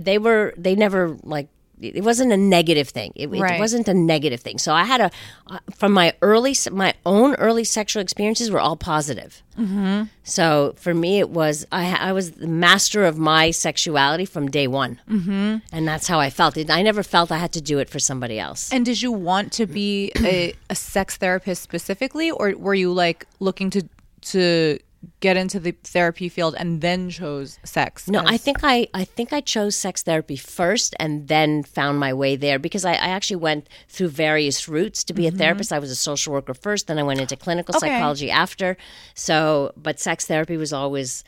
they 0.00 0.18
were 0.18 0.52
they 0.58 0.74
never 0.74 1.16
like 1.22 1.48
it 1.82 2.04
wasn't 2.04 2.32
a 2.32 2.36
negative 2.36 2.88
thing. 2.88 3.12
It, 3.14 3.28
it 3.32 3.58
wasn't 3.58 3.88
a 3.88 3.94
negative 3.94 4.40
thing. 4.40 4.58
So 4.58 4.72
I 4.72 4.84
had 4.84 5.00
a 5.00 5.10
uh, 5.46 5.58
from 5.74 5.92
my 5.92 6.14
early 6.22 6.54
my 6.70 6.94
own 7.04 7.34
early 7.36 7.64
sexual 7.64 8.02
experiences 8.02 8.50
were 8.50 8.60
all 8.60 8.76
positive. 8.76 9.42
Mm-hmm. 9.58 10.04
So 10.24 10.74
for 10.76 10.94
me, 10.94 11.18
it 11.18 11.30
was 11.30 11.66
I 11.72 11.92
I 11.94 12.12
was 12.12 12.32
the 12.32 12.46
master 12.46 13.04
of 13.04 13.18
my 13.18 13.50
sexuality 13.50 14.24
from 14.24 14.50
day 14.50 14.66
one, 14.66 15.00
mm-hmm. 15.08 15.56
and 15.72 15.88
that's 15.88 16.06
how 16.06 16.18
I 16.20 16.30
felt. 16.30 16.56
It. 16.56 16.70
I 16.70 16.82
never 16.82 17.02
felt 17.02 17.30
I 17.30 17.38
had 17.38 17.52
to 17.52 17.60
do 17.60 17.78
it 17.78 17.90
for 17.90 17.98
somebody 17.98 18.38
else. 18.38 18.72
And 18.72 18.84
did 18.84 19.02
you 19.02 19.12
want 19.12 19.52
to 19.54 19.66
be 19.66 20.12
a, 20.18 20.54
a 20.70 20.74
sex 20.74 21.16
therapist 21.16 21.62
specifically, 21.62 22.30
or 22.30 22.54
were 22.56 22.74
you 22.74 22.92
like 22.92 23.26
looking 23.40 23.70
to 23.70 23.88
to 24.22 24.78
get 25.20 25.36
into 25.36 25.58
the 25.60 25.72
therapy 25.84 26.28
field 26.28 26.54
and 26.58 26.80
then 26.80 27.10
chose 27.10 27.58
sex? 27.64 28.08
No, 28.08 28.20
as- 28.20 28.26
I 28.28 28.36
think 28.36 28.58
I, 28.62 28.88
I 28.94 29.04
think 29.04 29.32
I 29.32 29.40
chose 29.40 29.74
sex 29.76 30.02
therapy 30.02 30.36
first 30.36 30.94
and 31.00 31.28
then 31.28 31.62
found 31.62 31.98
my 31.98 32.12
way 32.12 32.36
there 32.36 32.58
because 32.58 32.84
I, 32.84 32.92
I 32.92 33.08
actually 33.08 33.36
went 33.36 33.68
through 33.88 34.08
various 34.08 34.68
routes 34.68 35.04
to 35.04 35.12
be 35.12 35.26
a 35.26 35.30
therapist. 35.30 35.72
I 35.72 35.78
was 35.78 35.90
a 35.90 35.96
social 35.96 36.32
worker 36.32 36.54
first, 36.54 36.86
then 36.86 36.98
I 36.98 37.02
went 37.02 37.20
into 37.20 37.36
clinical 37.36 37.74
Okay. 37.76 37.88
psychology 37.88 38.30
after. 38.30 38.76
So, 39.14 39.72
but 39.76 39.98
sex 40.00 40.26
therapy 40.26 40.56
was 40.56 40.72
always 40.72 41.24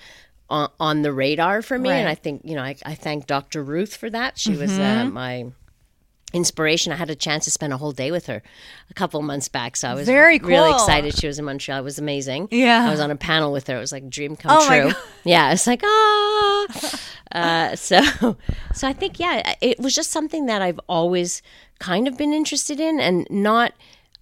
on, 0.51 0.71
on 0.79 1.03
the 1.03 1.13
radar 1.13 1.63
for 1.63 1.79
me, 1.79 1.91
and 1.91 2.09
I 2.09 2.15
think 2.15 2.43
you 2.45 2.55
know 2.55 2.63
I, 2.63 2.77
I 2.85 2.95
thank 2.95 3.27
Dr. 3.27 3.63
Ruth 3.65 3.97
for 3.97 4.11
that. 4.11 4.39
She 4.39 4.57
was 4.57 4.79
uh, 4.79 5.05
my 5.11 5.47
inspiration. 6.35 6.93
I 6.93 6.97
had 6.97 7.09
a 7.09 7.15
chance 7.15 7.45
to 7.45 7.51
spend 7.51 7.73
a 7.73 7.77
whole 7.79 7.93
day 7.93 8.11
with 8.11 8.27
her 8.27 8.43
a 8.91 8.95
couple 8.95 9.23
months 9.23 9.49
back, 9.49 9.77
so 9.77 9.89
I 9.89 9.95
was 9.95 10.07
Very 10.07 10.39
really 10.39 10.71
excited. 10.71 11.17
She 11.17 11.27
was 11.27 11.39
in 11.39 11.45
Montreal. 11.47 11.79
It 11.79 11.85
was 11.85 11.99
amazing. 11.99 12.49
Yeah. 12.51 12.87
I 12.87 12.91
was 12.91 13.01
on 13.01 13.11
a 13.11 13.17
panel 13.17 13.53
with 13.53 13.67
her. 13.69 13.77
It 13.77 13.81
was 13.81 13.93
like 13.93 14.03
a 14.03 14.09
dream 14.09 14.37
come 14.37 14.51
Oh 14.59 14.67
true. 14.67 14.93
Yeah, 15.25 15.53
it's 15.53 15.67
like 15.67 15.81
ah. 15.85 16.67
uh, 17.33 17.77
so, 17.77 18.01
so 18.75 18.89
I 18.89 18.93
think 18.93 19.19
yeah, 19.19 19.55
it 19.61 19.79
was 19.81 19.95
just 19.95 20.11
something 20.11 20.47
that 20.47 20.61
I've 20.63 20.81
always 20.89 21.41
kind 21.79 22.07
of 22.09 22.17
been 22.19 22.33
interested 22.33 22.81
in, 22.81 23.01
and 23.01 23.27
not. 23.31 23.73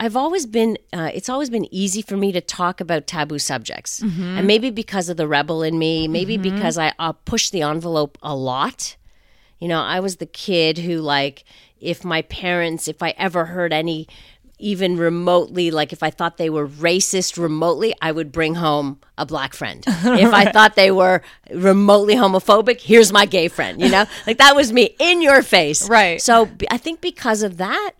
I've 0.00 0.16
always 0.16 0.46
been. 0.46 0.78
Uh, 0.92 1.10
it's 1.14 1.28
always 1.28 1.48
been 1.48 1.72
easy 1.72 2.02
for 2.02 2.16
me 2.16 2.32
to 2.32 2.40
talk 2.40 2.80
about 2.80 3.06
taboo 3.06 3.38
subjects, 3.38 4.00
Mm-hmm. 4.00 4.38
and 4.38 4.46
maybe 4.46 4.70
because 4.70 5.08
of 5.08 5.16
the 5.16 5.28
rebel 5.28 5.62
in 5.62 5.78
me, 5.78 6.08
maybe 6.08 6.36
because 6.36 6.76
I 6.76 6.92
uh, 6.98 7.12
push 7.12 7.50
the 7.50 7.62
envelope 7.62 8.18
a 8.22 8.34
lot. 8.34 8.96
You 9.62 9.68
know, 9.68 9.80
I 9.80 10.00
was 10.00 10.16
the 10.16 10.26
kid 10.26 10.78
who, 10.78 10.98
like, 10.98 11.44
if 11.80 12.04
my 12.04 12.22
parents, 12.22 12.88
if 12.88 13.00
I 13.00 13.10
ever 13.10 13.44
heard 13.44 13.72
any, 13.72 14.08
even 14.58 14.96
remotely, 14.96 15.70
like 15.70 15.92
if 15.92 16.02
I 16.02 16.10
thought 16.10 16.36
they 16.36 16.50
were 16.50 16.66
racist 16.66 17.40
remotely, 17.40 17.94
I 18.02 18.10
would 18.10 18.32
bring 18.32 18.56
home 18.56 18.98
a 19.16 19.24
black 19.24 19.54
friend. 19.54 19.84
If 20.04 20.34
I 20.34 20.50
thought 20.50 20.74
they 20.74 20.90
were 20.90 21.22
remotely 21.54 22.16
homophobic, 22.16 22.80
here's 22.80 23.12
my 23.12 23.24
gay 23.24 23.46
friend, 23.46 23.80
you 23.80 23.88
know? 23.88 24.04
Like 24.26 24.38
that 24.38 24.56
was 24.56 24.72
me 24.72 24.96
in 24.98 25.22
your 25.22 25.42
face. 25.42 25.88
Right. 25.88 26.20
So 26.20 26.48
I 26.68 26.76
think 26.76 27.00
because 27.00 27.44
of 27.44 27.58
that, 27.58 27.92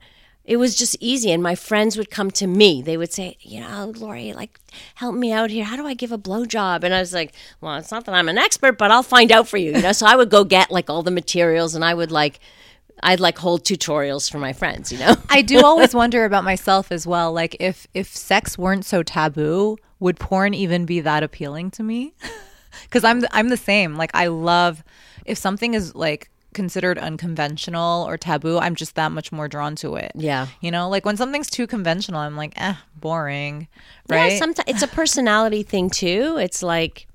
it 0.45 0.57
was 0.57 0.75
just 0.75 0.97
easy. 1.01 1.31
And 1.31 1.43
my 1.43 1.55
friends 1.55 1.97
would 1.97 2.11
come 2.11 2.31
to 2.33 2.47
me. 2.47 2.83
They 2.83 2.97
would 2.97 3.13
say, 3.13 3.37
you 3.41 3.61
know, 3.61 3.93
Laurie, 3.97 4.33
like, 4.33 4.59
help 4.97 5.15
me 5.15 5.33
out 5.33 5.51
here. 5.51 5.65
How 5.65 5.77
do 5.77 5.87
I 5.87 5.95
give 5.95 6.13
a 6.13 6.19
blowjob? 6.19 6.83
And 6.83 6.93
I 6.93 7.01
was 7.01 7.13
like, 7.13 7.33
well, 7.61 7.77
it's 7.77 7.91
not 7.91 8.05
that 8.07 8.15
I'm 8.15 8.29
an 8.29 8.39
expert, 8.39 8.79
but 8.79 8.91
I'll 8.91 9.03
find 9.03 9.31
out 9.31 9.49
for 9.49 9.57
you. 9.57 9.73
You 9.73 9.83
know, 9.83 9.93
so 9.93 10.07
I 10.07 10.17
would 10.17 10.31
go 10.31 10.45
get 10.45 10.71
like 10.71 10.91
all 10.91 11.03
the 11.03 11.11
materials 11.11 11.75
and 11.75 11.85
I 11.85 11.95
would 11.95 12.11
like, 12.11 12.41
I'd 13.03 13.21
like 13.21 13.39
hold 13.39 13.65
tutorials 13.65 14.31
for 14.31 14.39
my 14.39 14.53
friends, 14.53 14.93
you 14.93 14.99
know? 14.99 15.15
I 15.29 15.43
do 15.43 15.65
always 15.65 15.95
wonder 16.03 16.25
about 16.25 16.45
myself 16.45 16.93
as 16.93 17.07
well. 17.07 17.33
Like 17.33 17.57
if 17.59 17.87
if 17.95 18.09
sex 18.09 18.59
weren't 18.59 18.85
so 18.85 19.03
taboo, 19.03 19.77
would 19.99 20.19
porn 20.19 20.55
even 20.55 20.85
be 20.85 21.01
that 21.01 21.23
appealing 21.23 21.71
to 21.73 21.83
me? 21.83 22.15
Because 22.85 23.05
I'm 23.05 23.23
I'm 23.33 23.49
the 23.51 23.57
same. 23.57 23.97
Like 23.97 24.11
I 24.15 24.29
love 24.29 24.83
if 25.27 25.37
something 25.37 25.75
is 25.75 25.95
like 25.95 26.31
considered 26.53 26.99
unconventional 26.99 28.05
or 28.09 28.17
taboo, 28.17 28.59
I'm 28.59 28.75
just 28.75 28.95
that 28.95 29.12
much 29.12 29.33
more 29.33 29.49
drawn 29.49 29.77
to 29.77 29.97
it. 29.97 30.12
Yeah. 30.15 30.47
You 30.61 30.71
know, 30.71 30.88
like 30.88 31.05
when 31.05 31.17
something's 31.17 31.51
too 31.51 31.67
conventional, 31.67 32.21
I'm 32.21 32.37
like, 32.37 32.53
eh, 32.57 32.75
boring. 32.97 33.69
Right. 34.09 34.33
Yeah, 34.33 34.38
sometimes 34.38 34.65
it's 34.69 34.83
a 34.83 34.88
personality 34.88 35.62
thing 35.62 35.91
too. 35.91 36.38
It's 36.41 36.62
like 36.62 37.07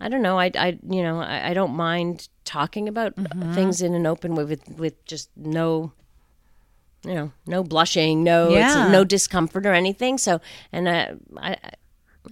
I 0.00 0.08
don't 0.08 0.22
know. 0.22 0.38
I, 0.38 0.50
I 0.56 0.78
you 0.88 1.02
know, 1.02 1.20
I, 1.20 1.50
I 1.50 1.54
don't 1.54 1.74
mind 1.74 2.28
talking 2.44 2.88
about 2.88 3.14
things 3.54 3.82
in 3.82 3.94
an 3.94 4.06
open 4.06 4.34
way 4.34 4.44
with 4.44 4.66
with 4.78 5.04
just 5.04 5.28
no, 5.36 5.92
you 7.04 7.14
know, 7.14 7.32
no 7.46 7.62
blushing, 7.62 8.24
no 8.24 8.48
Yeah. 8.50 8.88
no 8.90 9.04
discomfort 9.04 9.66
or 9.66 9.72
anything. 9.74 10.18
So, 10.18 10.40
and 10.72 10.88
uh, 10.88 11.06
I, 11.36 11.50
I, 11.50 11.56
I 11.62 11.70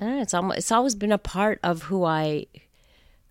don't 0.01 0.16
know, 0.16 0.22
it's 0.22 0.35
almost 0.35 0.59
it's 0.59 0.72
always 0.72 0.94
been 0.94 1.12
a 1.12 1.18
part 1.18 1.61
of 1.62 1.85
who 1.85 2.05
I 2.05 2.46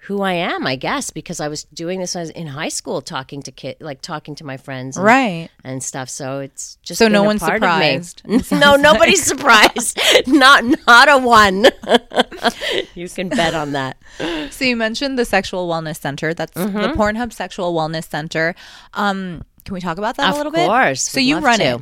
who 0.08 0.22
I 0.22 0.34
am, 0.34 0.65
I 0.65 0.78
guess, 0.78 1.10
because 1.12 1.39
I 1.41 1.50
was 1.50 1.65
doing 1.65 2.00
this 2.00 2.15
when 2.15 2.22
I 2.22 2.24
was 2.24 2.30
in 2.32 2.48
high 2.48 2.70
school, 2.70 3.02
talking 3.02 3.41
to 3.43 3.52
kid, 3.52 3.76
like 3.82 4.02
talking 4.02 4.36
to 4.36 4.46
my 4.46 4.56
friends, 4.58 4.96
and, 4.98 5.06
Right. 5.06 5.50
and 5.65 5.84
stuff. 5.84 6.10
So 6.10 6.39
it's 6.39 6.78
just 6.82 6.98
So 7.00 7.08
no 7.10 7.24
one's 7.24 7.41
surprised. 7.43 8.22
no, 8.52 8.76
nobody's 8.78 9.24
surprised. 9.34 10.00
not 10.28 10.63
not 10.88 11.10
a 11.10 11.17
one. 11.17 11.65
you 12.96 13.10
can 13.10 13.30
bet 13.30 13.54
on 13.54 13.74
that. 13.74 13.98
So 14.52 14.65
you 14.65 14.76
mentioned 14.76 15.20
the 15.20 15.26
Sexual 15.26 15.67
Wellness 15.67 16.00
Center. 16.00 16.34
That's 16.34 16.54
the 16.54 16.93
Pornhub 16.96 17.34
Sexual 17.34 17.74
Wellness 17.74 18.08
Center. 18.10 18.56
Um, 18.93 19.43
can 19.65 19.74
we 19.74 19.82
talk 19.82 19.98
about 19.98 20.15
that 20.15 20.30
Of 20.30 20.36
a 20.36 20.38
little 20.38 20.52
bit? 20.54 20.62
Of 20.62 20.67
course, 20.70 21.02
So 21.02 21.20
we'd 21.20 21.28
you 21.28 21.39
run 21.39 21.60
to. 21.60 21.65
it. 21.76 21.82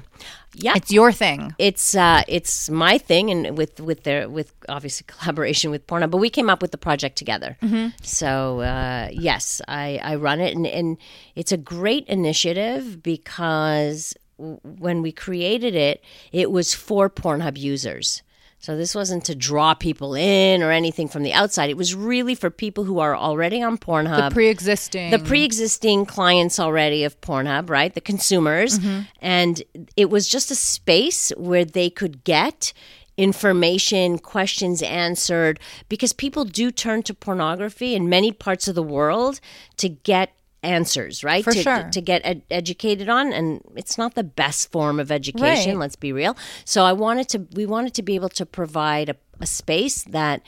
Yeah, 0.57 0.73
It's 0.75 0.91
your 0.91 1.11
thing. 1.11 1.53
it's 1.59 1.95
uh, 1.95 2.23
it's 2.27 2.69
my 2.69 2.97
thing, 2.97 3.29
and 3.29 3.57
with 3.57 3.79
with 3.79 4.03
their 4.03 4.29
with 4.29 4.53
obviously 4.69 5.05
collaboration 5.07 5.71
with 5.71 5.85
Pornhub, 5.87 6.11
but 6.11 6.17
we 6.17 6.29
came 6.29 6.49
up 6.49 6.61
with 6.61 6.71
the 6.71 6.77
project 6.77 7.17
together. 7.17 7.57
So 8.01 8.61
uh, 8.61 9.09
yes, 9.11 9.61
I 9.67 9.99
I 10.03 10.15
run 10.15 10.39
it, 10.39 10.55
and 10.55 10.65
and 10.65 10.97
it's 11.35 11.51
a 11.51 11.57
great 11.57 12.07
initiative 12.07 13.03
because 13.03 14.13
when 14.37 15.01
we 15.01 15.11
created 15.11 15.75
it, 15.75 16.03
it 16.31 16.51
was 16.51 16.73
for 16.73 17.09
Pornhub 17.09 17.57
users. 17.57 18.21
So 18.65 18.75
this 18.75 18.95
wasn't 18.95 19.25
to 19.25 19.35
draw 19.35 19.75
people 19.75 20.15
in 20.15 20.63
or 20.63 20.71
anything 20.71 21.07
from 21.07 21.21
the 21.21 21.33
outside. 21.33 21.69
It 21.69 21.77
was 21.77 21.93
really 21.93 22.33
for 22.33 22.49
people 22.49 22.83
who 22.83 22.97
are 22.97 23.15
already 23.15 23.61
on 23.61 23.77
Pornhub. 23.77 24.29
the 24.29 24.33
pre-existing. 24.33 25.11
the 25.11 25.19
pre-existing 25.19 26.07
clients 26.07 26.59
already 26.59 27.03
of 27.03 27.21
Pornhub, 27.21 27.69
right? 27.69 27.93
The 27.93 28.01
consumers. 28.01 28.79
Mm-hmm. 28.79 29.01
And 29.19 29.61
it 29.95 30.09
was 30.09 30.27
just 30.27 30.49
a 30.49 30.55
space 30.55 31.29
where 31.37 31.63
they 31.63 31.91
could 31.91 32.23
get 32.23 32.73
information, 33.17 34.17
questions 34.17 34.81
answered 34.81 35.59
because 35.87 36.11
people 36.11 36.43
do 36.43 36.71
turn 36.71 37.03
to 37.03 37.13
pornography 37.13 37.93
in 37.93 38.09
many 38.09 38.31
parts 38.31 38.67
of 38.67 38.73
the 38.73 38.81
world 38.81 39.39
to 39.77 39.89
get 39.89 40.33
answers, 40.65 41.23
right? 41.23 41.43
For 41.43 41.51
to, 41.53 41.61
sure. 41.61 41.89
to 41.91 42.01
get 42.01 42.21
ed- 42.25 42.41
educated 42.49 43.07
on 43.09 43.31
and 43.31 43.61
it's 43.75 43.97
not 43.97 44.15
the 44.15 44.23
best 44.23 44.71
form 44.71 44.99
of 44.99 45.11
education, 45.11 45.71
Right. 45.73 45.79
let's 45.79 45.95
be 45.95 46.11
real. 46.11 46.35
So 46.65 46.83
I 46.83 46.93
wanted 46.93 47.29
to 47.29 47.47
we 47.53 47.65
wanted 47.65 47.93
to 47.95 48.03
be 48.03 48.15
able 48.15 48.29
to 48.29 48.45
provide 48.45 49.09
a, 49.09 49.15
a 49.39 49.45
space 49.45 50.03
that 50.05 50.41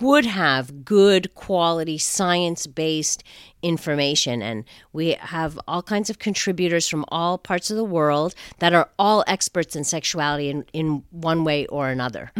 would 0.00 0.24
have 0.26 0.84
good 0.84 1.34
quality 1.34 1.98
science 1.98 2.66
based 2.66 3.22
information 3.62 4.40
and 4.42 4.64
we 4.92 5.12
have 5.20 5.58
all 5.66 5.82
kinds 5.82 6.08
of 6.10 6.18
contributors 6.18 6.88
from 6.88 7.04
all 7.08 7.36
parts 7.38 7.70
of 7.70 7.76
the 7.76 7.84
world 7.84 8.34
that 8.60 8.72
are 8.72 8.88
all 8.98 9.24
experts 9.26 9.74
in 9.76 9.84
sexuality 9.84 10.48
in, 10.50 10.64
in 10.72 11.02
one 11.10 11.42
way 11.44 11.66
or 11.66 11.88
another 11.88 12.30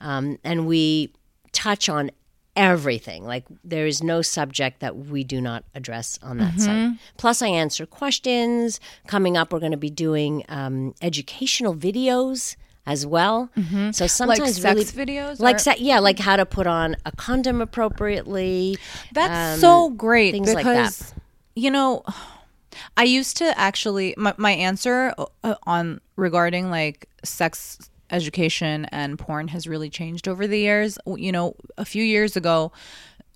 um, 0.00 0.38
and 0.44 0.66
we 0.66 1.10
touch 1.52 1.88
on 1.88 2.10
everything. 2.56 3.24
Like 3.24 3.44
there 3.62 3.86
is 3.86 4.02
no 4.02 4.22
subject 4.22 4.80
that 4.80 4.96
we 4.96 5.22
do 5.24 5.40
not 5.40 5.64
address 5.74 6.18
on 6.22 6.38
that 6.38 6.58
site 6.58 6.98
plus 7.16 7.42
i 7.42 7.48
answer 7.48 7.86
questions. 7.86 8.80
Coming 9.06 9.36
up 9.36 9.52
we're 9.52 9.60
going 9.60 9.72
to 9.72 9.76
be 9.78 9.90
doing 9.90 10.44
um, 10.48 10.94
educational 11.02 11.74
videos 11.74 12.56
as 12.86 13.04
well. 13.06 13.50
So 13.92 14.06
sometimes 14.06 14.60
sex 14.60 14.64
really 14.64 14.84
videos 14.84 15.40
like 15.40 15.56
or- 15.56 15.58
se- 15.58 15.76
yeah 15.78 15.98
like 15.98 16.18
how 16.18 16.36
to 16.36 16.46
put 16.46 16.66
on 16.66 16.96
a 17.04 17.12
condom 17.12 17.60
appropriately 17.60 18.78
That's 19.12 19.56
um, 19.56 19.60
so 19.60 19.90
great 19.90 20.32
things 20.32 20.54
like 20.54 20.64
because 20.64 20.98
that. 20.98 21.14
you 21.54 21.70
know, 21.70 22.04
I 22.96 23.04
used 23.04 23.36
to 23.38 23.58
actually 23.58 24.14
my 24.16 24.34
my 24.36 24.52
answer 24.52 25.14
uh, 25.44 25.54
on 25.64 26.00
regarding 26.16 26.70
like 26.70 27.08
sex 27.24 27.78
education 28.10 28.86
and 28.86 29.18
porn 29.18 29.48
has 29.48 29.66
really 29.66 29.90
changed 29.90 30.28
over 30.28 30.46
the 30.46 30.58
years. 30.58 30.98
You 31.06 31.32
know, 31.32 31.56
a 31.76 31.84
few 31.84 32.04
years 32.04 32.36
ago 32.36 32.72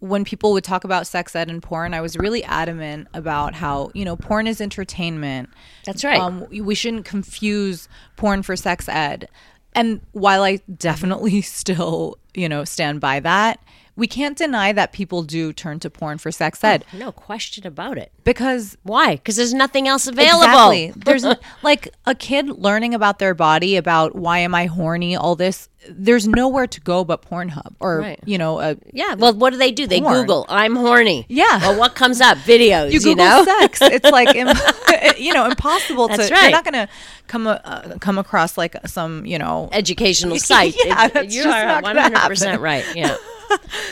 when 0.01 0.25
people 0.25 0.53
would 0.53 0.65
talk 0.65 0.85
about 0.85 1.07
sex 1.07 1.37
ed 1.37 1.49
and 1.51 1.63
porn, 1.63 1.93
I 1.95 2.01
was 2.01 2.17
really 2.17 2.43
adamant 2.45 3.09
about 3.13 3.55
how, 3.55 3.91
you 3.95 4.05
know, 4.05 4.17
porn 4.17 4.47
is 4.47 4.61
entertainment. 4.61 5.51
That's 5.85 6.03
right. 6.03 6.19
Um, 6.19 6.47
we 6.51 6.75
shouldn't 6.75 7.05
confuse 7.05 7.87
porn 8.17 8.43
for 8.43 8.57
sex 8.57 8.89
ed. 8.89 9.29
And 9.75 10.01
while 10.13 10.43
I 10.43 10.57
definitely 10.77 11.41
still, 11.43 12.19
you 12.35 12.49
know, 12.49 12.65
stand 12.65 13.01
by 13.01 13.21
that, 13.21 13.61
we 14.01 14.07
can't 14.07 14.37
deny 14.37 14.73
that 14.73 14.93
people 14.93 15.23
do 15.23 15.53
turn 15.53 15.79
to 15.79 15.89
porn 15.89 16.19
for 16.19 16.33
sex 16.33 16.65
ed 16.65 16.85
oh, 16.93 16.99
no 16.99 17.13
question 17.13 17.67
about 17.67 17.97
it 17.99 18.11
because 18.25 18.77
why 18.83 19.15
because 19.15 19.37
there's 19.37 19.55
nothing 19.55 19.87
else 19.87 20.07
available 20.07 20.71
Exactly. 20.71 20.93
There's 21.05 21.25
like 21.63 21.95
a 22.07 22.15
kid 22.15 22.49
learning 22.49 22.95
about 22.95 23.19
their 23.19 23.35
body, 23.35 23.77
about 23.77 24.15
why 24.15 24.39
am 24.39 24.55
I 24.55 24.67
horny, 24.67 25.17
all 25.17 25.37
this. 25.37 25.69
There's 25.89 26.29
nowhere 26.29 26.67
to 26.67 26.81
go 26.81 27.05
but 27.05 27.23
Pornhub 27.23 27.75
or 27.81 28.01
Right. 28.01 28.21
you 28.27 28.37
know, 28.37 28.61
a, 28.61 28.77
yeah 28.93 29.15
well 29.15 29.33
what 29.33 29.51
do 29.53 29.57
they 29.59 29.73
do 29.73 29.87
they 29.87 30.01
Porn. 30.01 30.15
google 30.21 30.45
i'm 30.49 30.77
horny 30.77 31.25
Yeah. 31.29 31.59
well 31.61 31.79
what 31.79 31.95
comes 31.95 32.21
up 32.21 32.37
videos 32.39 32.89
you 32.93 32.99
you, 33.01 33.01
Google 33.01 33.25
know 33.25 33.45
sex. 33.45 33.79
It's 33.81 34.11
like 34.19 34.35
im- 34.37 34.57
you 35.19 35.33
know 35.33 35.47
impossible 35.47 36.09
That's 36.09 36.29
to. 36.29 36.35
right. 36.35 36.43
You're 36.43 36.51
not 36.53 36.65
gonna 36.65 36.89
come 37.29 37.47
uh, 37.47 37.57
come 38.01 38.19
across 38.19 38.59
like 38.59 38.77
some 38.87 39.25
you 39.25 39.39
know 39.39 39.69
educational 39.73 40.39
site 40.51 40.75
Yeah, 40.85 41.07
It- 41.07 41.15
that's 41.15 41.35
you 41.35 41.45
just 41.45 41.57
are 41.57 41.81
100% 41.83 42.61
right 42.61 42.85
yeah 42.95 43.17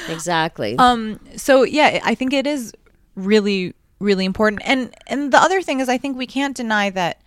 exactly 0.08 0.76
um 0.78 1.18
so 1.36 1.62
yeah 1.62 2.00
i 2.04 2.14
think 2.14 2.32
it 2.32 2.46
is 2.46 2.72
really 3.16 3.74
really 3.98 4.24
important 4.24 4.60
and 4.64 4.94
and 5.06 5.32
the 5.32 5.38
other 5.38 5.62
thing 5.62 5.80
is 5.80 5.88
i 5.88 5.98
think 5.98 6.16
we 6.16 6.26
can't 6.26 6.56
deny 6.56 6.90
that 6.90 7.20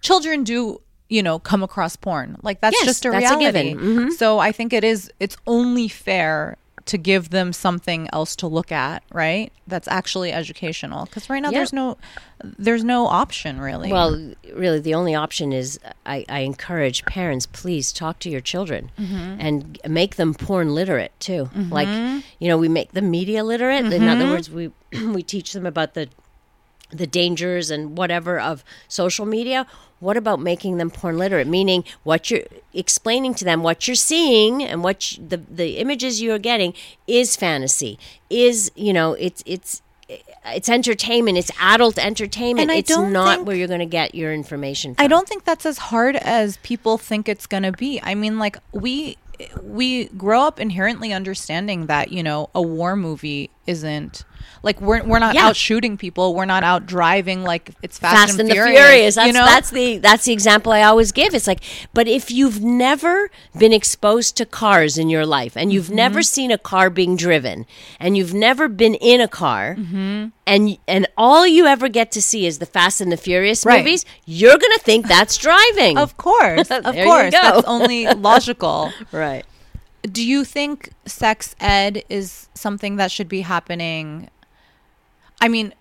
children 0.00 0.42
do 0.44 0.80
you 1.08 1.22
know 1.22 1.38
come 1.38 1.62
across 1.62 1.96
porn 1.96 2.36
like 2.42 2.60
that's 2.60 2.74
Yes, 2.80 2.84
just 2.86 3.04
a 3.04 3.10
that's 3.10 3.30
a 3.30 3.36
reality 3.38 3.70
given. 3.72 3.78
Mm-hmm. 3.78 4.10
so 4.10 4.38
i 4.38 4.50
think 4.52 4.72
it 4.72 4.82
is 4.84 5.10
it's 5.20 5.36
only 5.46 5.88
fair 5.88 6.56
to 6.86 6.98
give 6.98 7.30
them 7.30 7.52
something 7.52 8.08
else 8.12 8.36
to 8.36 8.46
look 8.46 8.70
at 8.70 9.02
right 9.12 9.52
that's 9.66 9.88
actually 9.88 10.32
educational 10.32 11.04
because 11.06 11.28
right 11.28 11.40
now 11.42 11.50
Yeah. 11.50 11.58
there's 11.58 11.72
no 11.72 11.96
there's 12.58 12.84
no 12.84 13.06
option 13.06 13.60
really 13.60 13.90
Well, 13.90 14.32
really, 14.54 14.78
the 14.80 14.94
only 14.94 15.14
option 15.14 15.52
is 15.52 15.80
I, 16.04 16.24
I 16.28 16.40
encourage 16.40 17.04
parents, 17.06 17.46
please 17.46 17.92
talk 17.92 18.18
to 18.20 18.30
your 18.30 18.40
children 18.42 18.90
Mm-hmm. 19.00 19.40
and 19.40 19.78
make 19.88 20.14
them 20.16 20.34
porn 20.34 20.74
literate 20.74 21.12
too. 21.18 21.48
Like, 21.70 21.88
you 22.38 22.48
know, 22.48 22.58
we 22.58 22.68
make 22.68 22.92
them 22.92 23.10
media 23.10 23.42
literate. 23.42 23.86
In 23.86 23.90
Mm-hmm. 23.90 24.08
other 24.08 24.26
words, 24.28 24.50
we 24.50 24.70
we 25.16 25.22
teach 25.22 25.54
them 25.54 25.64
about 25.66 25.94
the 25.94 26.08
the 26.90 27.06
dangers 27.06 27.70
and 27.70 27.96
whatever 27.96 28.38
of 28.38 28.64
social 28.88 29.26
media. 29.26 29.66
What 29.98 30.16
about 30.16 30.40
making 30.40 30.76
them 30.76 30.90
porn 30.90 31.16
literate? 31.16 31.46
Meaning, 31.46 31.84
what 32.02 32.30
you're 32.30 32.44
explaining 32.74 33.34
to 33.34 33.44
them, 33.44 33.62
what 33.62 33.88
you're 33.88 33.94
seeing, 33.94 34.62
and 34.62 34.84
what 34.84 35.12
you, 35.12 35.26
the 35.26 35.38
the 35.38 35.78
images 35.78 36.20
you 36.20 36.32
are 36.32 36.38
getting 36.38 36.74
is 37.06 37.34
fantasy. 37.34 37.98
Is 38.28 38.70
you 38.74 38.92
know, 38.92 39.14
it's 39.14 39.42
it's 39.46 39.80
it's 40.08 40.68
entertainment. 40.68 41.38
It's 41.38 41.50
adult 41.60 41.98
entertainment. 41.98 42.70
It's 42.70 42.96
not 42.96 43.36
think- 43.36 43.46
where 43.46 43.56
you're 43.56 43.68
going 43.68 43.80
to 43.80 43.86
get 43.86 44.14
your 44.14 44.32
information. 44.32 44.94
From. 44.94 45.04
I 45.04 45.08
don't 45.08 45.28
think 45.28 45.44
that's 45.44 45.66
as 45.66 45.78
hard 45.78 46.16
as 46.16 46.58
people 46.58 46.98
think 46.98 47.28
it's 47.28 47.46
going 47.46 47.64
to 47.64 47.72
be. 47.72 48.00
I 48.02 48.14
mean, 48.14 48.38
like 48.38 48.58
we 48.72 49.16
we 49.62 50.06
grow 50.08 50.42
up 50.42 50.60
inherently 50.60 51.12
understanding 51.12 51.86
that 51.86 52.12
you 52.12 52.22
know 52.22 52.50
a 52.54 52.62
war 52.62 52.96
movie 52.96 53.50
isn't 53.66 54.24
like 54.62 54.80
we're 54.80 55.02
we're 55.04 55.18
not 55.18 55.34
Yeah. 55.34 55.46
out 55.48 55.56
shooting 55.56 55.96
people. 55.96 56.34
We're 56.34 56.44
not 56.44 56.64
out 56.64 56.86
driving 56.86 57.42
like 57.44 57.70
it's 57.82 57.98
Fast, 57.98 58.16
Fast, 58.16 58.30
and, 58.32 58.40
and 58.40 58.48
the 58.50 58.54
Furious. 58.54 58.78
Furious. 58.80 59.14
That's, 59.14 59.26
you 59.26 59.32
know, 59.32 59.44
that's 59.44 59.70
the 59.70 59.98
that's 59.98 60.24
the 60.24 60.32
example 60.32 60.72
I 60.72 60.82
always 60.82 61.12
give. 61.12 61.34
It's 61.34 61.46
like, 61.46 61.60
but 61.94 62.08
if 62.08 62.30
you've 62.30 62.60
never 62.62 63.30
been 63.58 63.72
exposed 63.72 64.36
to 64.38 64.46
cars 64.46 64.98
in 64.98 65.08
your 65.08 65.24
life, 65.26 65.56
and 65.56 65.72
you've 65.72 65.90
never 65.90 66.20
Mm-hmm. 66.20 66.22
seen 66.22 66.50
a 66.50 66.58
car 66.58 66.90
being 66.90 67.16
driven, 67.16 67.66
and 68.00 68.16
you've 68.16 68.34
never 68.34 68.68
been 68.68 68.94
in 68.94 69.20
a 69.20 69.28
car, 69.28 69.76
Mm-hmm. 69.78 70.26
and 70.46 70.78
and 70.88 71.06
all 71.16 71.46
you 71.46 71.66
ever 71.66 71.88
get 71.88 72.10
to 72.12 72.22
see 72.22 72.46
is 72.46 72.58
the 72.58 72.66
Fast 72.66 73.00
and 73.00 73.12
the 73.12 73.16
Furious 73.16 73.64
Right. 73.64 73.78
movies, 73.78 74.04
you're 74.24 74.58
gonna 74.58 74.78
think 74.78 75.06
that's 75.06 75.36
driving. 75.36 75.96
of 75.98 76.16
course, 76.16 76.70
of 76.70 76.84
course, 76.84 77.32
that's 77.32 77.66
only 77.66 78.06
logical. 78.06 78.92
right. 79.12 79.44
Do 80.10 80.26
you 80.26 80.44
think 80.44 80.90
sex 81.04 81.54
ed 81.60 82.04
is 82.08 82.48
something 82.54 82.96
that 82.96 83.10
should 83.10 83.28
be 83.28 83.40
happening? 83.40 84.30
I 85.40 85.48
mean, 85.48 85.74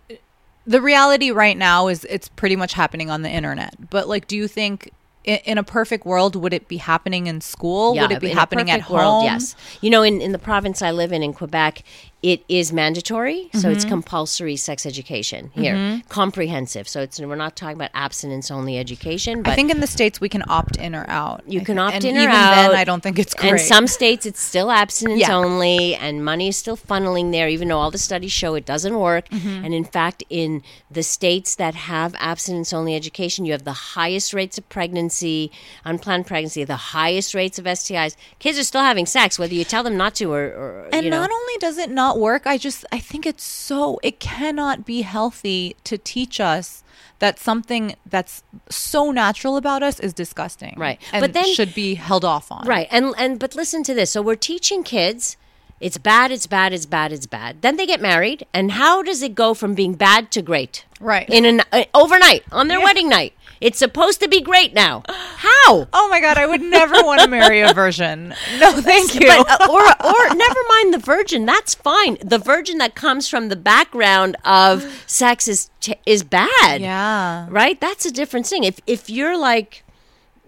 the 0.65 0.81
reality 0.81 1.31
right 1.31 1.57
now 1.57 1.87
is 1.87 2.05
it's 2.05 2.29
pretty 2.29 2.55
much 2.55 2.73
happening 2.73 3.09
on 3.09 3.21
the 3.21 3.29
internet. 3.29 3.89
But 3.89 4.07
like, 4.07 4.27
do 4.27 4.35
you 4.35 4.47
think 4.47 4.91
in, 5.23 5.37
in 5.45 5.57
a 5.57 5.63
perfect 5.63 6.05
world 6.05 6.35
would 6.35 6.53
it 6.53 6.67
be 6.67 6.77
happening 6.77 7.27
in 7.27 7.41
school? 7.41 7.95
would 8.03 8.11
it 8.11 8.19
be 8.19 8.31
in 8.31 8.37
a 8.37 8.39
happening 8.39 8.71
at 8.71 8.81
home? 8.81 8.97
world, 8.97 9.23
yes. 9.25 9.55
You 9.81 9.89
know, 9.89 10.01
in, 10.01 10.21
in 10.21 10.31
the 10.31 10.39
province 10.39 10.81
I 10.81 10.91
live 10.91 11.11
in, 11.11 11.21
in 11.21 11.33
Quebec, 11.33 11.83
it 12.31 12.39
is 12.49 12.73
mandatory. 12.73 13.39
So 13.53 13.59
Mm-hmm. 13.65 13.71
it's 13.75 13.85
compulsory 13.85 14.55
sex 14.55 14.85
education 14.91 15.51
here, 15.53 16.01
comprehensive. 16.09 16.87
So 16.87 17.01
it's 17.05 17.19
we're 17.19 17.35
not 17.35 17.55
talking 17.55 17.75
about 17.81 17.91
abstinence 17.93 18.49
only 18.49 18.77
education. 18.85 19.43
But 19.43 19.51
I 19.51 19.55
think 19.55 19.69
in 19.69 19.79
the 19.79 19.91
states 19.97 20.19
we 20.19 20.29
can 20.35 20.43
opt 20.47 20.75
in 20.85 20.95
or 20.95 21.05
out. 21.07 21.43
you 21.47 21.61
I 21.61 21.63
can 21.63 21.75
thi- 21.75 21.81
opt 21.85 21.95
and 21.97 22.05
in 22.05 22.15
or 22.17 22.21
even 22.21 22.31
out. 22.35 22.55
then, 22.55 22.75
I 22.75 22.83
don't 22.83 23.03
think 23.05 23.19
it's 23.19 23.33
great. 23.35 23.51
And 23.51 23.59
some 23.59 23.85
states, 23.87 24.25
it's 24.25 24.41
still 24.41 24.71
abstinence 24.71 25.21
Yeah. 25.21 25.35
only, 25.35 25.93
and 26.05 26.13
money 26.31 26.47
is 26.47 26.57
still 26.57 26.77
funneling 26.91 27.31
there, 27.31 27.47
even 27.47 27.67
though 27.67 27.77
all 27.79 27.91
the 27.91 27.97
studies 28.09 28.31
show 28.31 28.55
it 28.55 28.65
doesn't 28.65 28.97
work. 28.97 29.29
Mm-hmm. 29.29 29.65
And 29.65 29.73
in 29.73 29.85
fact, 29.85 30.23
in 30.29 30.63
the 30.89 31.03
states 31.03 31.55
that 31.55 31.75
have 31.75 32.15
abstinence 32.31 32.73
only 32.73 32.95
education, 32.95 33.45
you 33.45 33.51
have 33.51 33.65
the 33.65 33.79
highest 33.97 34.33
rates 34.33 34.57
of 34.57 34.67
pregnancy, 34.69 35.51
unplanned 35.83 36.25
pregnancy, 36.25 36.63
the 36.63 36.75
highest 36.97 37.33
rates 37.35 37.59
of 37.59 37.65
STIs. 37.65 38.15
Kids 38.39 38.57
are 38.57 38.63
still 38.63 38.81
having 38.81 39.05
sex, 39.05 39.37
whether 39.37 39.53
you 39.53 39.63
tell 39.63 39.83
them 39.83 39.95
not 39.97 40.15
to 40.15 40.31
or, 40.33 40.43
or 40.45 40.89
and 40.91 41.03
you 41.05 41.11
know. 41.11 41.21
not 41.21 41.29
only 41.31 41.53
does 41.59 41.77
it 41.77 41.89
not 41.91 42.14
work, 42.19 42.43
I 42.45 42.57
just 42.57 42.85
I 42.91 42.99
think 42.99 43.25
it's 43.25 43.43
so 43.43 43.99
it 44.03 44.19
cannot 44.19 44.85
be 44.85 45.01
healthy 45.01 45.75
to 45.83 45.97
teach 45.97 46.39
us 46.39 46.83
that 47.19 47.39
something 47.39 47.95
that's 48.05 48.43
so 48.69 49.11
natural 49.11 49.55
about 49.57 49.81
us 49.83 49.99
is 49.99 50.13
disgusting. 50.13 50.73
Right. 50.77 50.99
And 51.13 51.21
But 51.21 51.33
then- 51.33 51.53
should 51.53 51.73
be 51.73 51.95
held 51.95 52.25
off 52.25 52.51
on. 52.51 52.65
Right. 52.67 52.87
And 52.91 53.13
and 53.17 53.39
but 53.39 53.55
listen 53.55 53.83
to 53.83 53.93
this. 53.93 54.11
So 54.11 54.21
we're 54.21 54.35
teaching 54.35 54.83
kids 54.83 55.37
it's 55.81 55.97
bad, 55.97 56.31
it's 56.31 56.47
bad, 56.47 56.71
it's 56.71 56.85
bad, 56.85 57.11
it's 57.11 57.25
bad. 57.27 57.61
Then 57.61 57.75
they 57.75 57.85
get 57.85 57.99
married, 58.01 58.45
and 58.53 58.71
how 58.71 59.03
does 59.03 59.21
it 59.21 59.35
go 59.35 59.53
from 59.53 59.75
being 59.75 59.93
bad 59.93 60.31
to 60.31 60.41
great? 60.41 60.85
Right. 61.01 61.29
In 61.29 61.43
an 61.43 61.61
uh, 61.73 61.83
overnight 61.93 62.43
on 62.49 62.69
their 62.69 62.79
Yeah. 62.79 62.85
wedding 62.85 63.09
night. 63.09 63.33
It's 63.65 63.79
supposed 63.79 64.19
to 64.21 64.27
be 64.27 64.41
great 64.41 64.73
now. 64.73 65.03
How? 65.09 65.87
Oh 65.93 66.07
my 66.09 66.19
god, 66.21 66.37
I 66.37 66.45
would 66.45 66.61
never 66.61 66.93
want 67.03 67.21
to 67.21 67.27
marry 67.27 67.61
a 67.61 67.73
virgin. 67.73 68.29
No, 68.59 68.71
thank 68.91 69.15
you. 69.15 69.27
But, 69.27 69.49
uh, 69.49 69.67
or 69.71 69.81
or 69.81 70.35
never 70.35 70.59
mind 70.69 70.93
the 70.93 70.99
virgin. 70.99 71.45
That's 71.47 71.73
fine. 71.73 72.17
The 72.23 72.37
virgin 72.37 72.77
that 72.77 72.93
comes 72.93 73.27
from 73.27 73.49
the 73.49 73.55
background 73.55 74.35
of 74.45 74.83
sex 75.07 75.47
is 75.47 75.69
t- 75.81 75.95
is 76.05 76.23
bad. 76.23 76.81
yeah. 76.81 77.47
right? 77.49 77.81
That's 77.81 78.05
a 78.05 78.11
different 78.11 78.45
thing. 78.45 78.63
If 78.63 78.79
if 78.85 79.09
you're 79.09 79.35
like 79.37 79.83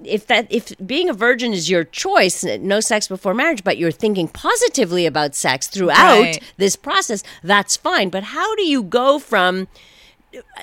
if 0.03 0.27
that 0.27 0.45
if 0.51 0.71
being 0.85 1.09
a 1.09 1.13
virgin 1.13 1.51
is 1.53 1.67
your 1.67 1.83
choice, 1.83 2.43
no 2.43 2.79
sex 2.79 3.07
before 3.07 3.33
marriage, 3.33 3.63
but 3.63 3.79
you're 3.79 3.91
thinking 3.91 4.27
positively 4.27 5.07
about 5.07 5.33
sex 5.33 5.65
throughout 5.67 6.21
Right. 6.21 6.43
this 6.57 6.75
process, 6.75 7.23
that's 7.43 7.75
fine. 7.75 8.09
But 8.09 8.23
how 8.35 8.55
do 8.55 8.63
you 8.63 8.83
go 8.83 9.17
from 9.17 9.67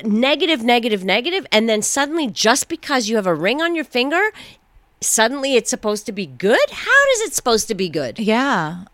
negative, 0.02 0.62
negative, 0.62 1.04
negative, 1.04 1.46
and 1.52 1.68
then 1.68 1.82
suddenly 1.82 2.26
just 2.28 2.68
because 2.68 3.08
you 3.08 3.16
have 3.16 3.26
a 3.26 3.34
ring 3.34 3.62
on 3.62 3.74
your 3.74 3.84
finger, 3.84 4.30
suddenly 5.00 5.56
it's 5.56 5.70
supposed 5.70 6.06
to 6.06 6.12
be 6.12 6.26
good? 6.26 6.70
How 6.70 7.02
is 7.12 7.20
it 7.22 7.34
supposed 7.34 7.68
to 7.68 7.74
be 7.74 7.88
good? 7.88 8.18
Yeah. 8.18 8.84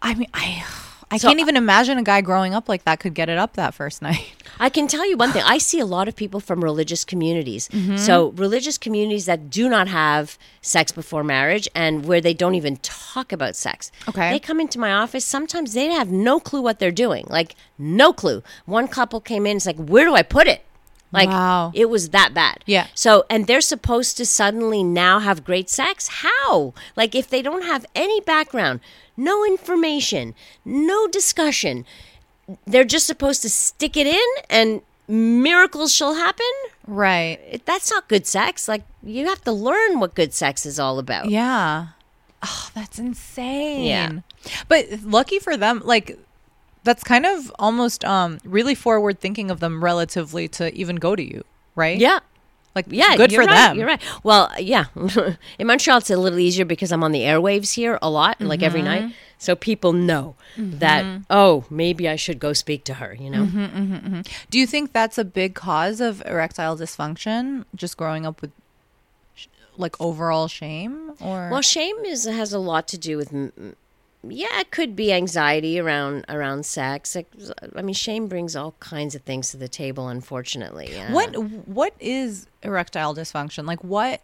I 0.00 0.14
mean, 0.14 0.28
I 0.34 0.64
I 1.10 1.16
So- 1.16 1.28
can't 1.28 1.40
even 1.40 1.56
imagine 1.56 1.96
a 1.96 2.02
guy 2.02 2.20
growing 2.20 2.54
up 2.54 2.68
like 2.68 2.84
that 2.84 3.00
could 3.00 3.14
get 3.14 3.28
it 3.28 3.38
up 3.38 3.54
that 3.54 3.72
first 3.74 4.02
night. 4.08 4.26
I 4.60 4.68
can 4.68 4.88
tell 4.88 5.08
you 5.08 5.16
one 5.16 5.32
thing. 5.32 5.42
I 5.46 5.58
see 5.58 5.78
a 5.80 5.86
lot 5.86 6.08
of 6.08 6.16
people 6.16 6.40
from 6.40 6.62
religious 6.62 7.04
communities. 7.04 7.68
Mm-hmm. 7.68 7.96
So, 7.96 8.30
religious 8.36 8.76
communities 8.76 9.24
that 9.26 9.48
do 9.50 9.68
not 9.68 9.88
have 9.88 10.36
sex 10.60 10.90
before 10.92 11.22
marriage 11.24 11.68
and 11.74 12.04
where 12.04 12.20
they 12.20 12.34
don't 12.34 12.54
even 12.56 12.76
talk 12.78 13.32
about 13.32 13.56
sex. 13.56 13.90
Okay. 14.08 14.30
They 14.30 14.38
come 14.40 14.60
into 14.60 14.78
my 14.78 14.92
office. 14.92 15.24
Sometimes 15.24 15.74
they 15.74 15.86
have 15.86 16.10
no 16.10 16.40
clue 16.40 16.60
what 16.60 16.78
they're 16.78 16.90
doing. 16.90 17.24
Like, 17.30 17.54
no 17.78 18.12
clue. 18.12 18.42
One 18.66 18.88
couple 18.88 19.20
came 19.20 19.46
in, 19.46 19.56
it's 19.58 19.66
like, 19.66 19.76
where 19.78 20.04
do 20.04 20.14
I 20.14 20.22
put 20.22 20.46
it? 20.46 20.64
Like, 21.10 21.28
Wow. 21.30 21.72
it 21.74 21.88
was 21.88 22.10
that 22.10 22.34
bad. 22.34 22.62
Yeah. 22.66 22.86
So, 22.94 23.24
and 23.30 23.46
they're 23.46 23.60
supposed 23.62 24.16
to 24.18 24.26
suddenly 24.26 24.82
now 24.84 25.20
have 25.20 25.44
great 25.44 25.70
sex? 25.70 26.08
How? 26.22 26.74
Like, 26.96 27.14
if 27.14 27.28
they 27.30 27.40
don't 27.42 27.62
have 27.64 27.86
any 27.94 28.20
background, 28.20 28.80
no 29.16 29.44
information, 29.44 30.34
no 30.64 31.06
discussion, 31.08 31.86
they're 32.66 32.84
just 32.84 33.06
supposed 33.06 33.42
to 33.42 33.48
stick 33.50 33.96
it 33.96 34.06
in 34.06 34.26
and 34.50 34.82
miracles 35.08 35.94
shall 35.94 36.14
happen? 36.14 36.46
Right. 36.86 37.62
That's 37.64 37.90
not 37.90 38.08
good 38.08 38.26
sex. 38.26 38.68
Like, 38.68 38.82
you 39.02 39.26
have 39.26 39.42
to 39.44 39.52
learn 39.52 40.00
what 40.00 40.14
good 40.14 40.34
sex 40.34 40.66
is 40.66 40.78
all 40.78 40.98
about. 40.98 41.30
Yeah. 41.30 41.88
Oh, 42.42 42.68
that's 42.74 42.98
insane. 42.98 43.84
Yeah. 43.84 44.12
But 44.68 44.86
lucky 45.02 45.38
for 45.38 45.56
them, 45.56 45.82
like 45.84 46.18
that's 46.88 47.04
kind 47.04 47.26
of 47.32 47.52
almost 47.58 48.00
um 48.04 48.38
really 48.56 48.74
forward 48.86 49.16
thinking 49.20 49.50
of 49.50 49.58
them 49.60 49.74
relatively 49.90 50.48
to 50.58 50.64
even 50.82 50.96
go 50.96 51.14
to 51.20 51.22
you, 51.32 51.40
right? 51.76 51.98
Yeah. 51.98 52.20
Like 52.74 52.86
Yeah, 52.88 53.16
good 53.16 53.32
for 53.32 53.40
right, 53.44 53.48
them. 53.58 53.76
You're 53.78 53.86
right. 53.92 54.02
Well, 54.22 54.44
yeah. 54.74 54.84
In 55.60 55.66
Montreal, 55.66 55.98
it's 55.98 56.10
a 56.10 56.16
little 56.16 56.38
easier 56.38 56.64
because 56.64 56.90
I'm 56.92 57.02
on 57.02 57.12
the 57.12 57.22
airwaves 57.30 57.74
here 57.74 57.98
a 58.00 58.08
lot, 58.10 58.40
like 58.40 58.62
every 58.62 58.80
Mm-hmm. 58.82 59.06
night. 59.06 59.14
So 59.38 59.54
people 59.56 59.92
know 59.92 60.34
that, 60.56 61.04
oh, 61.30 61.64
maybe 61.70 62.08
I 62.08 62.16
should 62.16 62.38
go 62.40 62.52
speak 62.52 62.82
to 62.84 62.94
her, 62.94 63.14
you 63.24 63.30
know? 63.30 63.44
Mm-hmm. 63.46 64.20
Do 64.50 64.58
you 64.58 64.66
think 64.66 64.92
that's 64.92 65.16
a 65.18 65.24
big 65.24 65.54
cause 65.54 66.00
of 66.00 66.22
erectile 66.26 66.76
dysfunction? 66.76 67.64
Just 67.74 67.96
growing 67.96 68.26
up 68.26 68.40
with 68.42 68.50
sh- 69.34 69.46
like 69.76 69.94
overall 70.00 70.48
shame 70.48 71.12
or 71.20 71.48
Well, 71.52 71.62
shame 71.62 71.98
is 72.04 72.24
has 72.24 72.52
a 72.52 72.58
lot 72.58 72.84
to 72.88 72.98
do 72.98 73.16
with. 73.16 73.32
m- 73.32 73.76
Yeah, 74.26 74.60
it 74.60 74.70
could 74.70 74.96
be 74.96 75.12
anxiety 75.12 75.78
around 75.78 76.24
around 76.28 76.66
sex. 76.66 77.16
I 77.76 77.82
mean, 77.82 77.94
shame 77.94 78.26
brings 78.26 78.56
all 78.56 78.74
kinds 78.80 79.14
of 79.14 79.22
things 79.22 79.50
to 79.52 79.56
the 79.56 79.68
table. 79.68 80.08
Unfortunately, 80.08 80.88
yeah. 80.92 81.12
What 81.12 81.36
what 81.68 81.94
is 82.00 82.46
erectile 82.62 83.14
dysfunction? 83.14 83.64
Like 83.66 83.82
what 83.84 84.20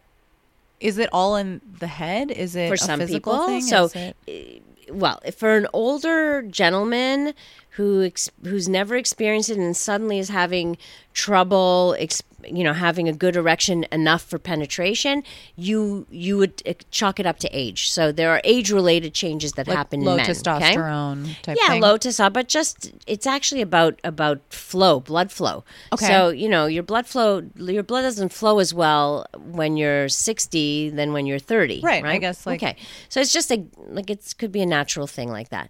is 0.81 0.97
it 0.97 1.09
all 1.13 1.37
in 1.37 1.61
the 1.79 1.87
head? 1.87 2.29
Is 2.29 2.55
it 2.55 2.67
for 2.67 2.73
a 2.73 2.77
some 2.77 2.99
physical 2.99 3.33
people? 3.33 3.47
thing? 3.47 3.61
So, 3.61 3.89
it- 3.95 4.15
eh, 4.27 4.59
well, 4.91 5.19
for 5.35 5.55
an 5.55 5.65
older 5.73 6.41
gentleman 6.43 7.33
who 7.71 8.03
ex- 8.03 8.29
who's 8.43 8.69
never 8.69 8.95
experienced 8.95 9.49
it 9.49 9.57
and 9.57 9.75
suddenly 9.75 10.19
is 10.19 10.29
having 10.29 10.77
trouble, 11.13 11.95
ex- 11.97 12.21
you 12.47 12.63
know, 12.63 12.73
having 12.73 13.07
a 13.07 13.13
good 13.13 13.35
erection 13.35 13.85
enough 13.91 14.23
for 14.23 14.39
penetration, 14.39 15.23
you 15.55 16.05
you 16.09 16.37
would 16.37 16.61
uh, 16.65 16.73
chalk 16.91 17.19
it 17.19 17.25
up 17.25 17.39
to 17.39 17.49
age. 17.49 17.89
So 17.89 18.11
there 18.11 18.29
are 18.31 18.41
age 18.43 18.71
related 18.71 19.13
changes 19.13 19.53
that 19.53 19.67
like 19.67 19.77
happen 19.77 20.01
low 20.01 20.13
in 20.13 20.17
men. 20.17 20.29
okay? 20.29 20.33
testosterone 20.75 21.41
type 21.41 21.57
yeah, 21.61 21.69
thing? 21.69 21.81
low 21.81 21.97
testosterone, 21.97 22.33
but 22.33 22.47
just 22.47 22.91
it's 23.07 23.27
actually 23.27 23.61
about 23.61 23.99
about 24.03 24.41
flow, 24.53 24.99
blood 24.99 25.31
flow. 25.31 25.63
Okay. 25.93 26.07
So 26.07 26.29
you 26.29 26.49
know 26.49 26.65
your 26.65 26.83
blood 26.83 27.07
flow, 27.07 27.43
your 27.55 27.83
blood 27.83 28.03
doesn't 28.03 28.29
flow 28.33 28.59
as 28.59 28.73
well 28.73 29.25
when 29.35 29.77
you're 29.77 30.09
60 30.09 30.89
than 30.91 31.13
when 31.13 31.25
you're 31.25 31.39
30. 31.39 31.81
Right, 31.81 32.03
Right. 32.03 32.15
I 32.15 32.17
guess, 32.17 32.45
like- 32.45 32.61
okay. 32.61 32.75
So 33.09 33.19
it's 33.19 33.33
just 33.33 33.51
a 33.51 33.65
like 33.87 34.09
it 34.09 34.33
could 34.37 34.51
be 34.51 34.61
a 34.61 34.65
natural 34.65 35.07
thing 35.07 35.29
like 35.29 35.49
that, 35.49 35.69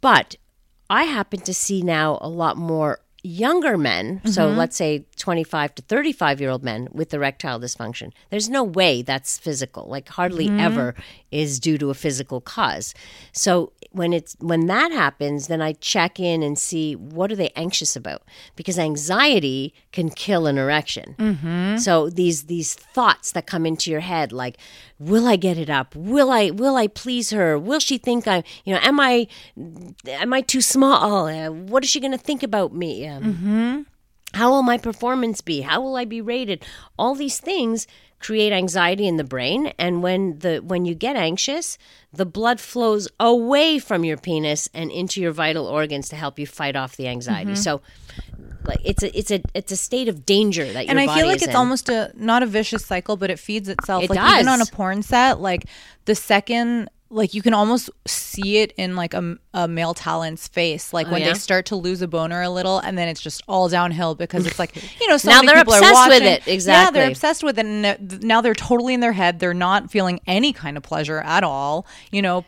but 0.00 0.36
I 0.88 1.04
happen 1.04 1.40
to 1.40 1.52
see 1.54 1.82
now 1.82 2.18
a 2.20 2.28
lot 2.28 2.56
more 2.56 3.00
younger 3.26 3.76
men 3.76 4.20
so 4.24 4.46
Mm-hmm. 4.48 4.58
let's 4.58 4.76
say 4.76 5.04
25 5.16 5.74
to 5.76 5.82
35 5.82 6.40
year 6.40 6.50
old 6.50 6.62
men 6.62 6.88
with 6.92 7.12
erectile 7.12 7.58
dysfunction 7.58 8.12
there's 8.30 8.48
no 8.48 8.62
way 8.62 9.02
that's 9.02 9.38
physical 9.38 9.84
like 9.88 10.08
hardly 10.08 10.46
Mm-hmm. 10.46 10.60
ever 10.60 10.94
is 11.32 11.58
due 11.60 11.76
to 11.76 11.90
a 11.90 11.94
physical 11.94 12.40
cause. 12.40 12.94
So 13.32 13.72
when 13.90 14.12
it's 14.12 14.36
when 14.40 14.66
that 14.66 14.90
happens 14.92 15.48
then 15.48 15.60
i 15.60 15.72
check 15.74 16.20
in 16.20 16.42
and 16.42 16.56
see 16.58 16.94
what 16.94 17.32
are 17.32 17.36
they 17.36 17.50
anxious 17.56 17.96
about 17.96 18.22
because 18.54 18.78
anxiety 18.78 19.74
can 19.92 20.08
kill 20.10 20.46
an 20.46 20.56
erection. 20.58 21.14
Mm-hmm. 21.18 21.76
so 21.78 22.08
these 22.08 22.44
these 22.44 22.74
thoughts 22.74 23.32
that 23.32 23.46
come 23.46 23.66
into 23.66 23.90
your 23.90 24.00
head 24.00 24.30
like 24.32 24.56
will 24.98 25.26
i 25.26 25.36
get 25.36 25.58
it 25.58 25.68
up? 25.68 25.94
Will 25.94 26.30
i 26.30 26.50
will 26.50 26.76
i 26.76 26.86
please 26.86 27.30
her? 27.30 27.58
Will 27.58 27.80
she 27.80 27.98
think 27.98 28.26
I'm, 28.26 28.42
you 28.64 28.72
know 28.74 28.80
am 28.82 28.98
i 29.00 29.26
am 30.06 30.32
i 30.32 30.40
too 30.40 30.60
small? 30.60 31.28
What 31.72 31.82
is 31.84 31.90
she 31.90 32.00
going 32.00 32.12
to 32.12 32.24
think 32.30 32.42
about 32.42 32.72
me 32.74 33.06
um, 33.24 33.86
how 34.34 34.50
will 34.50 34.62
my 34.62 34.78
performance 34.78 35.40
be 35.40 35.60
how 35.62 35.80
will 35.80 35.96
i 35.96 36.04
be 36.04 36.20
rated 36.20 36.64
all 36.98 37.14
these 37.14 37.38
things 37.38 37.86
create 38.18 38.52
anxiety 38.52 39.06
in 39.06 39.16
the 39.16 39.24
brain 39.24 39.72
and 39.78 40.02
when 40.02 40.38
the 40.40 40.58
when 40.58 40.84
you 40.84 40.94
get 40.94 41.16
anxious 41.16 41.78
the 42.12 42.26
blood 42.26 42.58
flows 42.58 43.08
away 43.20 43.78
from 43.78 44.04
your 44.04 44.16
penis 44.16 44.68
and 44.72 44.90
into 44.90 45.20
your 45.20 45.32
vital 45.32 45.66
organs 45.66 46.08
to 46.08 46.16
help 46.16 46.38
you 46.38 46.46
fight 46.46 46.76
off 46.76 46.96
the 46.96 47.06
anxiety 47.06 47.54
so 47.54 47.80
like 48.66 48.80
it's 48.84 49.02
a 49.02 49.16
it's 49.16 49.30
a 49.30 49.40
it's 49.54 49.72
a 49.72 49.76
state 49.76 50.08
of 50.08 50.26
danger 50.26 50.70
that 50.72 50.86
and 50.88 50.98
I 50.98 51.06
feel 51.14 51.26
like 51.26 51.42
it's 51.42 51.48
in. 51.48 51.56
almost 51.56 51.88
a 51.88 52.12
not 52.14 52.42
a 52.42 52.46
vicious 52.46 52.84
cycle, 52.84 53.16
but 53.16 53.30
it 53.30 53.38
feeds 53.38 53.68
itself. 53.68 54.02
It 54.02 54.10
like 54.10 54.18
even 54.18 54.46
does. 54.46 54.60
on 54.60 54.60
a 54.60 54.66
porn 54.66 55.02
set, 55.02 55.40
like 55.40 55.66
the 56.04 56.14
second 56.14 56.90
like 57.08 57.34
you 57.34 57.40
can 57.42 57.54
almost 57.54 57.88
see 58.06 58.58
it 58.58 58.72
in 58.76 58.96
like 58.96 59.14
a, 59.14 59.36
a 59.54 59.68
male 59.68 59.94
talent's 59.94 60.48
face 60.48 60.92
like 60.92 61.06
when 61.06 61.22
Oh, 61.22 61.26
yeah? 61.26 61.32
they 61.34 61.38
start 61.38 61.66
to 61.66 61.76
lose 61.76 62.02
a 62.02 62.08
boner 62.08 62.42
a 62.42 62.50
little 62.50 62.78
and 62.80 62.98
then 62.98 63.06
it's 63.08 63.20
just 63.20 63.42
all 63.46 63.68
downhill 63.68 64.14
because 64.16 64.44
it's 64.44 64.58
like 64.58 64.74
you 65.00 65.06
know 65.08 65.16
so 65.16 65.30
Now 65.30 65.42
they're 65.42 65.56
people 65.56 65.74
are 65.74 65.78
obsessed 65.78 66.08
with 66.08 66.22
it. 66.22 66.66
yeah 66.66 66.90
they're 66.90 67.08
obsessed 67.08 67.42
with 67.44 67.58
it 67.58 67.64
and 67.66 68.22
now 68.24 68.40
they're 68.40 68.54
totally 68.54 68.92
in 68.94 69.00
their 69.00 69.12
head 69.12 69.38
they're 69.38 69.54
not 69.54 69.90
feeling 69.90 70.18
any 70.26 70.52
kind 70.52 70.76
of 70.76 70.82
pleasure 70.82 71.18
at 71.20 71.44
all 71.44 71.86
you 72.10 72.22
know 72.22 72.44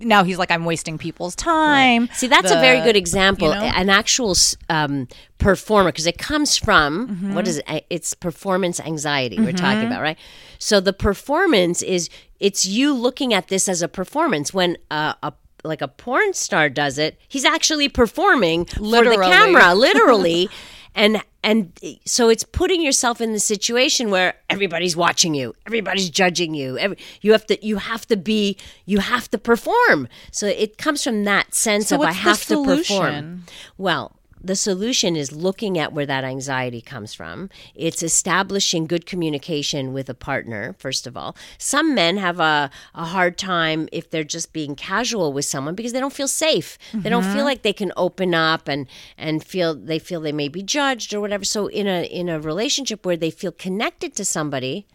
now 0.00 0.22
he's 0.22 0.38
like 0.38 0.50
i'm 0.52 0.64
wasting 0.64 0.98
people's 0.98 1.34
time 1.34 2.08
See, 2.14 2.28
that's 2.28 2.50
a 2.52 2.60
very 2.60 2.80
good 2.82 2.96
example. 2.96 3.48
you 3.48 3.54
know? 3.54 3.60
An 3.60 3.88
actual 3.90 4.34
um, 4.68 5.08
performer, 5.38 5.90
because 5.90 6.06
it 6.06 6.18
comes 6.18 6.56
from 6.56 7.08
Mm-hmm. 7.08 7.34
what 7.34 7.46
is 7.46 7.58
it? 7.66 7.86
It's 7.90 8.14
performance 8.14 8.80
anxiety 8.80 9.38
we're 9.38 9.52
talking 9.52 9.86
about, 9.86 10.00
right? 10.02 10.18
So 10.58 10.80
the 10.80 10.92
performance 10.92 11.82
is 11.82 12.08
it's 12.40 12.64
you 12.64 12.94
looking 12.94 13.34
at 13.34 13.48
this 13.48 13.68
as 13.68 13.82
a 13.82 13.88
performance. 13.88 14.52
When 14.54 14.76
uh, 14.90 15.14
a 15.22 15.32
like 15.64 15.82
a 15.82 15.88
porn 15.88 16.32
star 16.32 16.68
does 16.68 16.96
it, 16.98 17.18
he's 17.28 17.44
actually 17.44 17.88
performing 17.88 18.64
for 18.66 18.78
the 18.78 18.84
Literally. 18.84 19.26
camera, 19.26 19.74
literally. 19.88 20.48
And 20.94 21.22
and 21.42 21.78
so 22.06 22.28
it's 22.30 22.42
putting 22.42 22.80
yourself 22.82 23.20
in 23.20 23.32
the 23.32 23.38
situation 23.40 24.10
where 24.10 24.34
everybody's 24.48 24.96
watching 24.96 25.34
you, 25.34 25.54
everybody's 25.66 26.08
judging 26.08 26.54
you. 26.54 26.78
Every, 26.78 26.96
you 27.20 27.32
have 27.32 27.46
to 27.46 27.64
you 27.66 27.76
have 27.76 28.06
to 28.06 28.16
be 28.16 28.56
you 28.86 28.98
have 29.00 29.30
to 29.30 29.38
perform. 29.38 30.08
So 30.32 30.46
it 30.46 30.78
comes 30.78 31.04
from 31.04 31.24
that 31.24 31.54
sense 31.54 31.88
So 31.88 31.96
of 31.96 32.02
I 32.02 32.12
have 32.12 32.44
to 32.46 32.64
perform. 32.64 33.44
Well, 33.76 34.15
the 34.46 34.56
solution 34.56 35.16
is 35.16 35.32
looking 35.32 35.78
at 35.78 35.92
where 35.92 36.06
that 36.06 36.24
anxiety 36.24 36.80
comes 36.80 37.14
from. 37.14 37.50
It's 37.74 38.02
establishing 38.02 38.86
good 38.86 39.06
communication 39.06 39.92
with 39.92 40.08
a 40.08 40.14
partner, 40.14 40.74
first 40.78 41.06
of 41.06 41.16
all. 41.16 41.36
Some 41.58 41.94
men 41.94 42.16
have 42.16 42.38
a, 42.38 42.70
a 42.94 43.04
hard 43.04 43.38
time 43.38 43.88
if 43.92 44.10
they're 44.10 44.24
just 44.24 44.52
being 44.52 44.76
casual 44.76 45.32
with 45.32 45.44
someone 45.44 45.74
because 45.74 45.92
they 45.92 46.00
don't 46.00 46.12
feel 46.12 46.28
safe. 46.28 46.78
They 46.94 47.10
don't 47.10 47.22
feel 47.22 47.34
mm-hmm. 47.34 47.44
like 47.44 47.62
they 47.62 47.72
can 47.72 47.92
open 47.96 48.34
up 48.34 48.68
and, 48.68 48.86
and 49.18 49.44
feel 49.44 49.74
they 49.74 49.98
feel 49.98 50.20
they 50.20 50.32
may 50.32 50.48
be 50.48 50.62
judged 50.62 51.12
or 51.12 51.20
whatever. 51.20 51.44
So 51.44 51.66
in 51.66 51.86
a 51.86 52.04
in 52.04 52.28
a 52.28 52.40
relationship 52.40 53.04
where 53.04 53.16
they 53.16 53.30
feel 53.30 53.52
connected 53.52 54.14
to 54.16 54.24
somebody, 54.24 54.86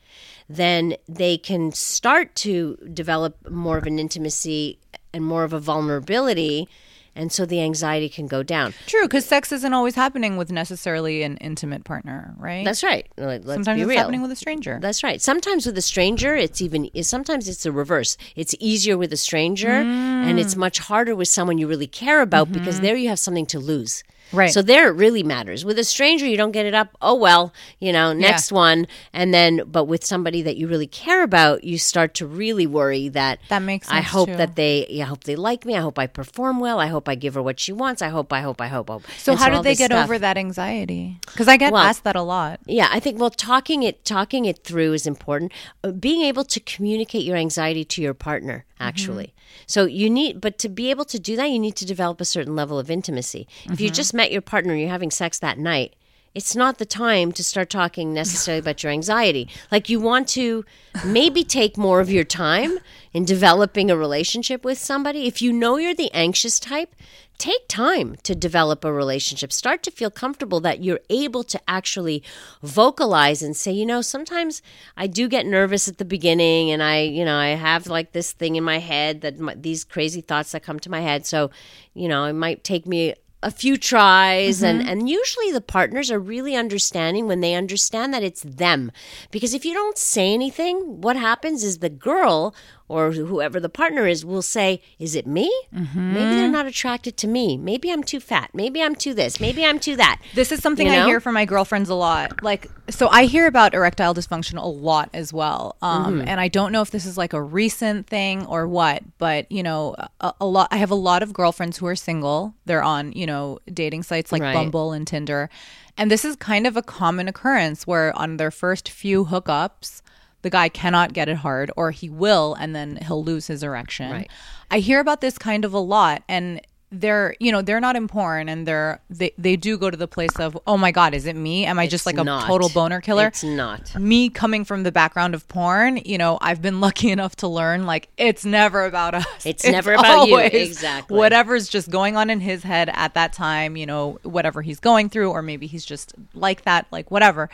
then 0.50 0.96
they 1.08 1.38
can 1.38 1.72
start 1.72 2.36
to 2.36 2.78
develop 2.94 3.50
more 3.50 3.78
of 3.78 3.86
an 3.86 4.00
intimacy 4.00 4.80
and 5.14 5.26
more 5.26 5.44
of 5.44 5.54
a 5.54 5.60
vulnerability 5.60 6.68
and 7.16 7.32
so 7.32 7.46
the 7.46 7.62
anxiety 7.62 8.08
can 8.10 8.28
go 8.28 8.42
down. 8.44 8.74
True 8.88 9.04
because 9.04 9.26
sex 9.26 9.52
isn't 9.52 9.74
always 9.74 9.96
happening 9.96 10.38
with 10.38 10.52
necessarily 10.52 11.24
an 11.24 11.38
intimate 11.38 11.84
partner 11.84 12.34
right? 12.38 12.64
That's 12.66 12.84
right. 12.84 13.08
Let- 13.18 13.46
let's 13.46 13.56
sometimes 13.58 13.82
it's 13.82 13.90
real. 13.90 13.98
happening 13.98 14.22
with 14.22 14.32
a 14.32 14.36
stranger. 14.36 14.80
That's 14.82 15.04
right. 15.04 15.22
Sometimes 15.22 15.66
with 15.66 15.78
a 15.78 15.82
stranger 15.82 16.36
it's 16.36 16.62
even 16.62 16.90
sometimes 17.04 17.48
it's 17.48 17.64
the 17.64 17.72
reverse. 17.72 18.18
It's 18.36 18.56
easier 18.60 18.98
with 18.98 19.12
a 19.14 19.18
stranger 19.18 19.70
and 19.70 20.38
Mm. 20.38 20.42
it's 20.42 20.56
much 20.56 20.80
harder 20.80 21.16
with 21.16 21.28
someone 21.28 21.58
you 21.58 21.68
really 21.68 21.88
care 21.88 22.22
about 22.22 22.52
because 22.52 22.76
Mm-hmm. 22.76 22.84
there 22.86 22.96
you 22.96 23.10
have 23.10 23.20
something 23.20 23.46
to 23.48 23.60
lose 23.60 24.04
Right. 24.34 24.52
So 24.52 24.62
there 24.62 24.88
it 24.90 24.96
really 24.96 25.24
matters. 25.24 25.66
With 25.66 25.78
a 25.80 25.84
stranger, 25.84 26.26
you 26.26 26.38
don't 26.38 26.52
get 26.52 26.66
it 26.66 26.74
up. 26.74 26.96
Oh 27.02 27.16
well, 27.16 27.54
you 27.80 27.92
know, 27.92 28.14
next 28.14 28.52
one, 28.52 28.88
and 29.14 29.34
then. 29.34 29.64
But 29.66 29.86
with 29.86 30.06
somebody 30.06 30.42
that 30.44 30.58
you 30.58 30.68
really 30.68 30.88
care 30.88 31.24
about, 31.24 31.64
you 31.64 31.78
start 31.78 32.14
to 32.16 32.26
really 32.28 32.66
worry 32.68 33.10
that 33.10 33.40
That 33.50 33.62
makes 33.62 33.90
I 33.90 34.02
hope 34.02 34.30
too. 34.30 34.36
that 34.38 34.56
they. 34.56 34.86
I 35.02 35.06
hope 35.06 35.24
they 35.26 35.36
like 35.36 35.66
me. 35.66 35.76
I 35.76 35.82
hope 35.82 36.00
I 36.00 36.08
perform 36.08 36.60
well. 36.60 36.80
I 36.80 36.88
hope 36.88 37.10
I 37.10 37.16
give 37.16 37.34
her 37.34 37.42
what 37.42 37.60
she 37.60 37.72
wants. 37.74 38.02
I 38.02 38.10
hope. 38.10 38.32
I 38.34 38.42
hope. 38.42 38.62
I 38.62 38.68
hope. 38.68 38.90
I 38.90 38.94
hope. 38.94 39.04
So 39.18 39.34
And 39.34 39.40
how 39.42 39.50
did 39.50 39.64
they 39.64 39.76
get 39.76 39.88
stuff- 39.92 40.06
over 40.06 40.18
that 40.20 40.38
anxiety? 40.38 41.18
Because 41.28 41.48
I 41.48 41.58
get 41.58 41.74
Well- 41.74 41.82
asked 41.84 42.04
that 42.04 42.16
a 42.16 42.22
lot. 42.22 42.60
yeah, 42.66 42.88
I 42.92 43.00
think 43.00 43.20
well, 43.20 43.30
talking 43.30 43.84
it 43.84 44.04
talking 44.06 44.46
it 44.46 44.64
through 44.64 44.94
is 44.94 45.06
important. 45.08 45.52
Uh, 45.84 45.92
being 45.92 46.22
able 46.22 46.44
to 46.46 46.60
communicate 46.60 47.24
your 47.24 47.38
anxiety 47.38 47.84
to 47.86 48.02
your 48.02 48.14
partner, 48.14 48.66
actually. 48.80 49.34
So 49.68 49.86
you 49.86 50.10
need, 50.10 50.42
but 50.42 50.58
to 50.60 50.70
be 50.70 50.90
able 50.90 51.06
to 51.06 51.20
do 51.20 51.36
that, 51.36 51.50
you 51.50 51.60
need 51.60 51.76
to 51.78 51.86
develop 51.86 52.22
a 52.22 52.26
certain 52.26 52.56
level 52.56 52.80
of 52.80 52.90
intimacy. 52.90 53.48
If 53.66 53.80
you 53.80 53.88
mm-hmm. 53.88 53.94
just 53.94 54.14
met 54.14 54.32
your 54.32 54.42
partner 54.42 54.74
and 54.74 54.82
you're 54.82 54.90
having 54.90 55.12
sex 55.12 55.40
that 55.40 55.58
night. 55.58 55.96
It's 56.34 56.56
not 56.56 56.78
the 56.78 56.86
time 56.86 57.34
to 57.34 57.44
start 57.44 57.70
talking 57.70 58.14
necessarily 58.14 58.60
about 58.60 58.84
your 58.84 58.92
anxiety. 58.94 59.50
Like 59.70 59.90
you 59.90 60.00
want 60.00 60.30
to 60.30 60.64
maybe 61.06 61.44
take 61.44 61.78
more 61.78 62.00
of 62.00 62.10
your 62.10 62.24
time 62.24 62.80
in 63.12 63.26
developing 63.26 63.92
a 63.92 63.98
relationship 63.98 64.64
with 64.64 64.78
somebody. 64.78 65.28
If 65.28 65.42
you 65.42 65.52
know 65.52 65.76
you're 65.76 65.94
the 65.94 66.14
anxious 66.14 66.58
type, 66.58 66.96
take 67.42 67.68
time 67.68 68.16
to 68.22 68.36
develop 68.36 68.86
a 68.86 68.94
relationship. 68.94 69.52
Start 69.52 69.82
to 69.82 69.92
feel 69.92 70.12
comfortable 70.12 70.60
that 70.60 70.84
you're 70.84 71.00
able 71.10 71.44
to 71.46 71.60
actually 71.68 72.22
vocalize 72.62 73.42
and 73.42 73.58
say, 73.58 73.72
you 73.72 73.84
know, 73.84 74.02
sometimes 74.02 74.62
I 74.96 75.08
do 75.08 75.28
get 75.28 75.48
nervous 75.48 75.88
at 75.88 75.98
the 75.98 76.06
beginning 76.06 76.70
and 76.70 76.84
I, 76.84 77.00
you 77.00 77.26
know, 77.26 77.36
I 77.36 77.56
have 77.56 77.88
like 77.88 78.12
this 78.12 78.32
thing 78.32 78.58
in 78.58 78.64
my 78.64 78.78
head 78.78 79.22
that 79.22 79.40
my, 79.40 79.56
these 79.56 79.84
crazy 79.84 80.22
thoughts 80.22 80.52
that 80.52 80.62
come 80.62 80.80
to 80.82 80.92
my 80.92 81.02
head. 81.02 81.26
So, 81.26 81.50
you 81.96 82.08
know, 82.08 82.26
it 82.26 82.34
might 82.34 82.64
take 82.64 82.86
me 82.86 83.16
a 83.44 83.50
few 83.50 83.76
tries 83.76 84.62
and 84.62 84.82
mm-hmm. 84.82 84.90
and 84.90 85.10
usually 85.10 85.52
the 85.52 85.62
partners 85.62 86.12
are 86.12 86.20
really 86.20 86.56
understanding 86.56 87.26
when 87.26 87.42
they 87.42 87.56
understand 87.56 88.14
that 88.14 88.22
it's 88.22 88.44
them 88.44 88.92
because 89.32 89.56
if 89.56 89.66
you 89.66 89.74
don't 89.74 89.98
say 89.98 90.32
anything 90.32 91.02
what 91.02 91.16
happens 91.16 91.64
is 91.64 91.80
the 91.80 91.90
girl 91.90 92.54
or 92.92 93.12
whoever 93.12 93.58
the 93.60 93.70
partner 93.82 94.04
is 94.14 94.20
will 94.32 94.42
say 94.58 94.70
is 95.00 95.12
it 95.16 95.26
me 95.38 95.48
maybe 95.72 96.34
they're 96.38 96.56
not 96.60 96.66
attracted 96.74 97.14
to 97.18 97.28
me 97.38 97.46
maybe 97.70 97.88
i'm 97.94 98.04
too 98.04 98.20
fat 98.32 98.50
maybe 98.54 98.82
i'm 98.86 98.96
too 99.04 99.14
this 99.22 99.40
maybe 99.40 99.62
i'm 99.70 99.80
too 99.80 99.96
that 99.96 100.18
This 100.40 100.52
is 100.52 100.60
something 100.66 100.88
You 100.88 100.94
I 100.94 101.06
hear 101.06 101.20
from 101.26 101.34
my 101.42 101.46
girlfriends 101.46 101.90
a 101.90 101.96
lot. 101.96 102.44
Like, 102.44 102.64
so 102.90 103.08
I 103.10 103.22
hear 103.34 103.46
about 103.48 103.74
erectile 103.74 104.14
dysfunction 104.14 104.56
a 104.62 104.68
lot 104.68 105.10
as 105.14 105.32
well. 105.40 105.64
Um, 105.82 106.02
Mm-hmm. 106.02 106.28
And 106.30 106.38
I 106.46 106.48
don't 106.58 106.72
know 106.74 106.82
if 106.82 106.92
this 106.92 107.06
is 107.06 107.18
like 107.24 107.34
a 107.34 107.42
recent 107.62 108.08
thing 108.08 108.46
or 108.48 108.68
what, 108.68 109.04
but 109.18 109.50
you 109.52 109.64
know, 109.64 109.96
a, 110.20 110.34
a 110.42 110.46
lot. 110.46 110.68
I 110.72 110.78
have 110.78 110.92
a 110.92 111.02
lot 111.10 111.22
of 111.24 111.30
girlfriends 111.32 111.78
who 111.78 111.86
are 111.88 111.96
single. 111.96 112.40
They're 112.66 112.84
on 112.84 113.04
you 113.14 113.26
know 113.32 113.60
dating 113.82 114.04
sites 114.04 114.32
like 114.32 114.42
Right. 114.42 114.54
Bumble 114.54 114.92
and 114.92 115.06
Tinder, 115.08 115.50
and 115.98 116.10
this 116.12 116.24
is 116.26 116.36
kind 116.36 116.66
of 116.68 116.76
a 116.76 116.82
common 117.00 117.28
occurrence 117.28 117.86
where 117.88 118.08
on 118.18 118.38
their 118.38 118.52
first 118.52 118.90
few 118.90 119.26
hookups. 119.32 120.02
The 120.42 120.50
guy 120.50 120.70
cannot 120.70 121.14
get 121.14 121.30
it 121.30 121.38
hard, 121.38 121.72
or 121.78 121.92
he 121.92 122.10
will, 122.10 122.56
and 122.56 122.76
then 122.76 122.98
he'll 122.98 123.24
lose 123.24 123.48
his 123.48 123.64
erection. 123.64 124.12
Right. 124.12 124.30
I 124.70 124.80
hear 124.80 125.00
about 125.00 125.22
this 125.22 125.38
kind 125.38 125.66
of 125.66 125.74
a 125.74 125.80
lot, 125.80 126.24
and 126.28 126.62
they're 126.94 127.36
you 127.40 127.54
know 127.54 127.62
they're 127.62 127.80
not 127.80 127.96
in 127.96 128.06
porn 128.06 128.50
and 128.50 128.68
they're 128.68 129.00
they, 129.10 129.32
they 129.38 129.56
do 129.56 129.78
go 129.78 129.90
to 129.90 129.96
the 129.96 130.10
place 130.10 130.38
of 130.40 130.58
oh 130.68 130.78
my 130.78 130.92
god 130.92 131.14
is 131.14 131.26
it 131.26 131.38
me 131.38 131.66
am 131.66 131.80
i 131.80 131.88
just 131.88 132.06
like 132.06 132.18
a 132.18 132.24
not. 132.24 132.46
total 132.46 132.68
boner 132.68 133.00
killer 133.00 133.28
It's 133.28 133.46
not. 133.46 133.96
me 133.98 134.28
coming 134.30 134.66
from 134.66 134.84
the 134.84 134.92
background 134.92 135.34
of 135.34 135.48
porn 135.48 136.02
you 136.04 136.18
know 136.18 136.38
i've 136.42 136.62
been 136.62 136.82
lucky 136.82 137.10
enough 137.10 137.38
to 137.38 137.48
learn 137.48 137.86
like 137.86 138.10
it's 138.18 138.44
never 138.44 138.84
about 138.84 139.14
us 139.14 139.46
It's 139.46 139.64
never 139.66 139.94
about 139.94 140.28
you. 140.28 140.38
Exactly. 140.38 141.18
whatever's 141.18 141.70
just 141.70 141.90
going 141.90 142.18
on 142.18 142.30
in 142.30 142.42
his 142.42 142.62
head 142.64 142.90
at 142.94 143.14
that 143.14 143.32
time 143.32 143.78
you 143.78 143.86
know 143.86 144.20
whatever 144.24 144.62
he's 144.62 144.82
going 144.82 145.08
through 145.08 145.32
or 145.32 145.42
maybe 145.42 145.68
he's 145.68 145.86
just 145.86 146.14
like 146.34 146.64
that 146.64 146.88
like 146.92 147.10
whatever 147.10 147.50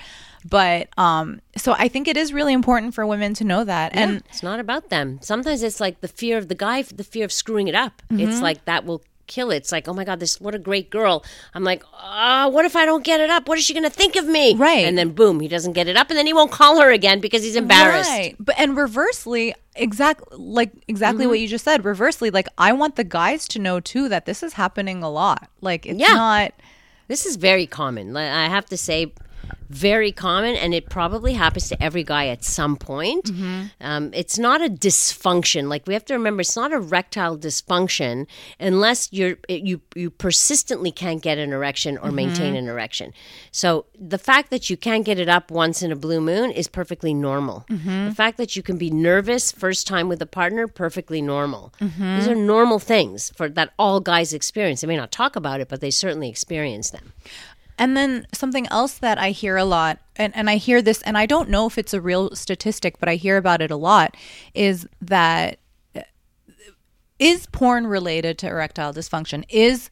but 0.46 0.88
um 0.98 1.42
so 1.56 1.74
i 1.78 1.88
think 1.88 2.08
it 2.08 2.18
is 2.18 2.32
really 2.34 2.54
important 2.54 2.94
for 2.94 3.06
women 3.06 3.34
to 3.34 3.44
know 3.44 3.64
that 3.64 3.96
and 3.96 4.24
it's 4.30 4.44
not 4.44 4.60
about 4.60 4.90
them. 4.90 5.20
Sometimes 5.22 5.64
it's 5.64 5.80
like 5.80 6.02
the 6.02 6.08
fear 6.08 6.38
of 6.38 6.48
the 6.48 6.56
guy, 6.56 6.82
the 6.82 7.04
fear 7.04 7.26
of 7.26 7.32
screwing 7.32 7.68
it 7.68 7.76
up. 7.76 8.02
Mm-hmm. 8.12 8.22
It's 8.30 8.42
like 8.42 8.66
that 8.66 8.86
will 8.86 9.02
kill 9.28 9.52
it. 9.52 9.58
It's 9.58 9.72
like, 9.74 9.88
oh 9.90 9.94
my 9.94 10.06
god, 10.06 10.20
this 10.22 10.40
what 10.40 10.56
a 10.56 10.60
great 10.60 10.90
girl. 10.90 11.24
I'm 11.54 11.64
like, 11.66 11.84
ah, 11.94 12.48
what 12.50 12.64
if 12.66 12.76
I 12.78 12.86
don't 12.86 13.04
get 13.04 13.20
it 13.20 13.30
up? 13.30 13.50
What 13.50 13.58
is 13.58 13.66
she 13.66 13.74
going 13.74 13.84
to 13.84 13.90
think 13.90 14.16
of 14.16 14.26
me? 14.26 14.56
Right. 14.56 14.86
And 14.86 14.98
then 14.98 15.10
boom, 15.12 15.40
he 15.42 15.48
doesn't 15.50 15.74
get 15.74 15.88
it 15.90 15.98
up, 15.98 16.10
and 16.10 16.18
then 16.18 16.26
he 16.26 16.34
won't 16.34 16.52
call 16.52 16.80
her 16.80 16.90
again 16.92 17.20
because 17.20 17.44
he's 17.44 17.58
embarrassed. 17.58 18.10
Right. 18.10 18.36
But 18.40 18.56
and 18.58 18.78
reversely, 18.78 19.54
exactly 19.76 20.38
like 20.38 20.72
exactly 20.88 21.24
Mm-hmm. 21.24 21.30
what 21.32 21.40
you 21.42 21.48
just 21.48 21.66
said. 21.66 21.84
Reversely, 21.84 22.30
like 22.30 22.48
I 22.58 22.72
want 22.74 22.96
the 22.96 23.04
guys 23.04 23.48
to 23.50 23.60
know 23.60 23.80
too 23.82 24.08
that 24.10 24.26
this 24.26 24.44
is 24.44 24.54
happening 24.54 25.04
a 25.04 25.10
lot. 25.10 25.50
Like 25.62 25.86
it's 25.86 26.00
Yeah. 26.00 26.14
not 26.14 26.54
This 27.10 27.26
is 27.26 27.36
very 27.36 27.68
common. 27.68 28.16
I 28.16 28.48
have 28.48 28.66
to 28.68 28.78
say, 28.78 29.12
very 29.70 30.12
common, 30.12 30.56
and 30.56 30.74
it 30.74 30.90
probably 30.90 31.34
happens 31.34 31.68
to 31.70 31.84
every 31.84 32.04
guy 32.04 32.28
at 32.28 32.44
some 32.44 32.78
point. 32.78 33.26
Mm-hmm. 33.26 33.64
Um, 33.82 34.12
it's 34.14 34.40
not 34.40 34.62
a 34.62 34.70
dysfunction. 34.70 35.68
Like 35.68 35.86
we 35.88 35.94
have 35.94 36.06
to 36.06 36.14
remember, 36.14 36.42
it's 36.42 36.56
not 36.56 36.72
erectile 36.72 37.38
dysfunction 37.38 38.28
unless 38.60 39.12
you're 39.12 39.38
you 39.50 39.82
you 39.96 40.10
persistently 40.10 40.92
can't 40.92 41.22
get 41.22 41.38
an 41.38 41.52
erection 41.52 41.98
or 41.98 42.12
maintain 42.12 42.38
Mm-hmm. 42.38 42.56
an 42.56 42.68
erection. 42.68 43.14
So 43.52 43.86
the 44.00 44.18
fact 44.18 44.52
that 44.52 44.70
you 44.70 44.78
can't 44.78 45.04
get 45.04 45.20
it 45.20 45.28
up 45.28 45.52
once 45.52 45.82
in 45.82 45.92
a 45.92 45.96
blue 45.96 46.22
moon 46.22 46.52
is 46.52 46.68
perfectly 46.68 47.14
normal. 47.14 47.66
Mm-hmm. 47.70 48.10
The 48.10 48.16
fact 48.16 48.38
that 48.38 48.56
you 48.56 48.64
can 48.64 48.78
be 48.78 48.90
nervous 48.90 49.52
first 49.52 49.88
time 49.88 50.08
with 50.08 50.22
a 50.22 50.26
partner, 50.26 50.68
perfectly 50.68 51.22
normal. 51.22 51.74
Mm-hmm. 51.82 52.18
These 52.18 52.28
are 52.28 52.36
normal 52.36 52.80
things 52.80 53.32
for 53.36 53.50
that 53.50 53.74
all 53.78 54.00
guys 54.00 54.34
experience. 54.34 54.82
They 54.82 54.88
may 54.88 54.98
not 54.98 55.12
talk 55.12 55.36
about 55.36 55.60
it, 55.62 55.68
but 55.68 55.82
they 55.82 55.92
certainly 55.92 56.30
experience 56.30 56.92
them. 56.92 57.14
And 57.78 57.96
then 57.96 58.28
something 58.34 58.68
else 58.68 58.98
that 59.00 59.18
I 59.18 59.32
hear 59.32 59.58
a 59.58 59.66
lot, 59.66 60.00
and, 60.16 60.36
and 60.36 60.50
I 60.50 60.56
hear 60.58 60.82
this, 60.82 61.02
and 61.04 61.18
I 61.18 61.26
don't 61.26 61.50
know 61.50 61.68
if 61.68 61.78
it's 61.78 61.94
a 61.94 62.02
real 62.02 62.36
statistic, 62.36 63.00
but 63.00 63.08
I 63.08 63.16
hear 63.16 63.38
about 63.38 63.62
it 63.62 63.72
a 63.72 63.76
lot, 63.76 64.16
is 64.54 64.88
that 65.02 65.60
uh, 65.96 66.02
porn 67.52 67.86
related 67.86 68.38
to 68.40 68.48
erectile 68.48 68.94
dysfunction? 68.94 69.44
Is 69.50 69.90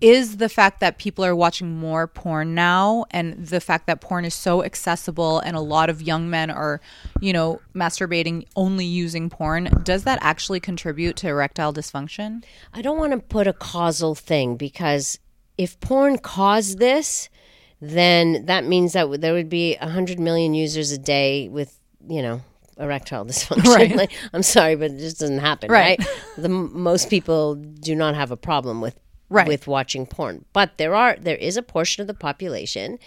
is 0.00 0.36
the 0.36 0.48
fact 0.48 0.80
that 0.80 0.98
people 0.98 1.24
are 1.24 1.34
watching 1.34 1.76
more 1.76 2.06
porn 2.06 2.54
now 2.54 3.04
and 3.10 3.46
the 3.46 3.60
fact 3.60 3.86
that 3.86 4.00
porn 4.00 4.24
is 4.24 4.34
so 4.34 4.62
accessible 4.62 5.40
and 5.40 5.56
a 5.56 5.60
lot 5.60 5.90
of 5.90 6.00
young 6.00 6.30
men 6.30 6.50
are, 6.50 6.80
you 7.20 7.32
know, 7.32 7.60
masturbating 7.74 8.46
only 8.54 8.84
using 8.84 9.28
porn, 9.28 9.68
does 9.82 10.04
that 10.04 10.18
actually 10.22 10.60
contribute 10.60 11.16
to 11.16 11.28
erectile 11.28 11.72
dysfunction? 11.72 12.44
I 12.72 12.80
don't 12.80 12.98
want 12.98 13.12
to 13.12 13.18
put 13.18 13.48
a 13.48 13.52
causal 13.52 14.14
thing 14.14 14.56
because 14.56 15.18
if 15.58 15.78
porn 15.80 16.16
caused 16.18 16.78
this, 16.78 17.28
then 17.80 18.46
that 18.46 18.64
means 18.64 18.92
that 18.94 19.20
there 19.20 19.34
would 19.34 19.48
be 19.48 19.76
100 19.80 20.18
million 20.18 20.54
users 20.54 20.90
a 20.92 20.98
day 20.98 21.48
with, 21.48 21.78
you 22.08 22.22
know, 22.22 22.40
erectile 22.78 23.24
dysfunction. 23.30 23.74
Right. 23.74 23.94
Like, 23.94 24.12
I'm 24.32 24.42
sorry, 24.42 24.76
but 24.76 24.92
it 24.92 24.98
just 24.98 25.20
doesn't 25.20 25.38
happen, 25.38 25.70
Right. 25.70 25.98
right? 25.98 26.08
The 26.38 26.48
most 26.48 27.10
people 27.10 27.56
do 27.56 27.94
not 27.94 28.14
have 28.14 28.30
a 28.30 28.36
problem 28.36 28.80
with 28.80 28.98
Right. 29.30 29.46
with 29.46 29.66
watching 29.66 30.06
porn. 30.06 30.46
But 30.54 30.78
there 30.78 30.94
are 30.94 31.14
there 31.20 31.36
is 31.36 31.58
a 31.58 31.62
portion 31.62 32.00
of 32.00 32.06
the 32.06 32.14
population 32.14 32.98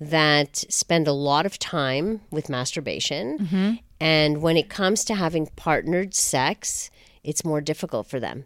that 0.00 0.56
spend 0.68 1.08
a 1.08 1.12
lot 1.12 1.46
of 1.46 1.58
time 1.58 2.20
with 2.30 2.48
masturbation 2.48 3.38
Mm-hmm. 3.38 3.72
and 4.00 4.40
when 4.42 4.56
it 4.56 4.68
comes 4.68 5.04
to 5.06 5.14
having 5.16 5.46
partnered 5.56 6.14
sex, 6.14 6.90
it's 7.24 7.44
more 7.44 7.60
difficult 7.60 8.06
for 8.06 8.20
them. 8.20 8.44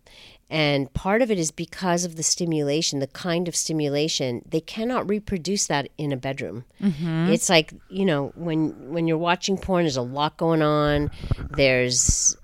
And 0.50 0.92
part 0.94 1.20
of 1.20 1.30
it 1.30 1.38
is 1.38 1.50
because 1.50 2.06
of 2.06 2.16
the 2.16 2.22
stimulation, 2.22 3.00
the 3.00 3.06
kind 3.06 3.48
of 3.48 3.54
stimulation, 3.54 4.42
they 4.48 4.60
cannot 4.60 5.08
reproduce 5.08 5.66
that 5.66 5.90
in 5.98 6.10
a 6.10 6.16
bedroom. 6.16 6.64
Mm-hmm. 6.82 7.30
It's 7.30 7.50
like, 7.50 7.74
you 7.90 8.06
know, 8.06 8.32
when 8.34 8.90
when 8.90 9.06
you're 9.06 9.18
watching 9.18 9.58
porn 9.58 9.84
there's 9.84 9.96
a 9.96 10.02
lot 10.02 10.38
going 10.38 10.62
on. 10.62 11.10
There's 11.50 12.34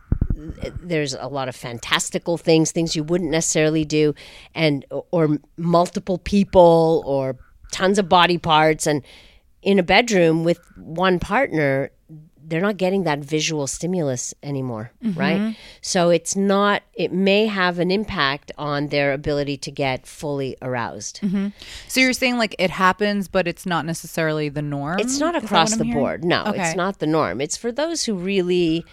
there's 0.82 1.14
a 1.14 1.28
lot 1.28 1.48
of 1.48 1.56
fantastical 1.56 2.36
things, 2.36 2.72
things 2.72 2.94
you 2.94 3.04
wouldn't 3.04 3.30
necessarily 3.30 3.84
do, 3.84 4.14
and 4.54 4.84
or 5.10 5.38
multiple 5.56 6.18
people 6.18 7.02
or 7.06 7.38
tons 7.72 7.98
of 7.98 8.08
body 8.08 8.36
parts, 8.36 8.86
and 8.86 9.02
in 9.62 9.78
a 9.78 9.82
bedroom 9.82 10.44
with 10.44 10.60
one 10.76 11.18
partner, 11.18 11.90
they're 12.46 12.60
not 12.60 12.76
getting 12.76 13.04
that 13.04 13.20
visual 13.20 13.66
stimulus 13.66 14.34
anymore, 14.42 14.90
mm-hmm. 15.02 15.18
right? 15.18 15.56
So 15.80 16.10
it's 16.10 16.36
not. 16.36 16.82
It 16.94 17.12
may 17.12 17.46
have 17.46 17.78
an 17.78 17.90
impact 17.90 18.52
on 18.58 18.88
their 18.88 19.12
ability 19.12 19.56
to 19.58 19.70
get 19.70 20.06
fully 20.06 20.56
aroused. 20.60 21.20
Mm-hmm. 21.20 21.48
So 21.88 22.00
you're 22.00 22.12
saying 22.12 22.38
like 22.38 22.54
it 22.58 22.70
happens, 22.70 23.28
but 23.28 23.48
it's 23.48 23.66
not 23.66 23.86
necessarily 23.86 24.48
the 24.48 24.62
norm? 24.62 24.98
It's 24.98 25.18
not 25.18 25.34
across 25.34 25.76
the 25.76 25.84
hearing? 25.84 25.98
board. 25.98 26.24
No, 26.24 26.44
Okay. 26.44 26.60
it's 26.62 26.76
not 26.76 26.98
the 26.98 27.06
norm. 27.06 27.40
It's 27.40 27.56
for 27.56 27.72
those 27.72 28.04
who 28.04 28.14
really. 28.14 28.84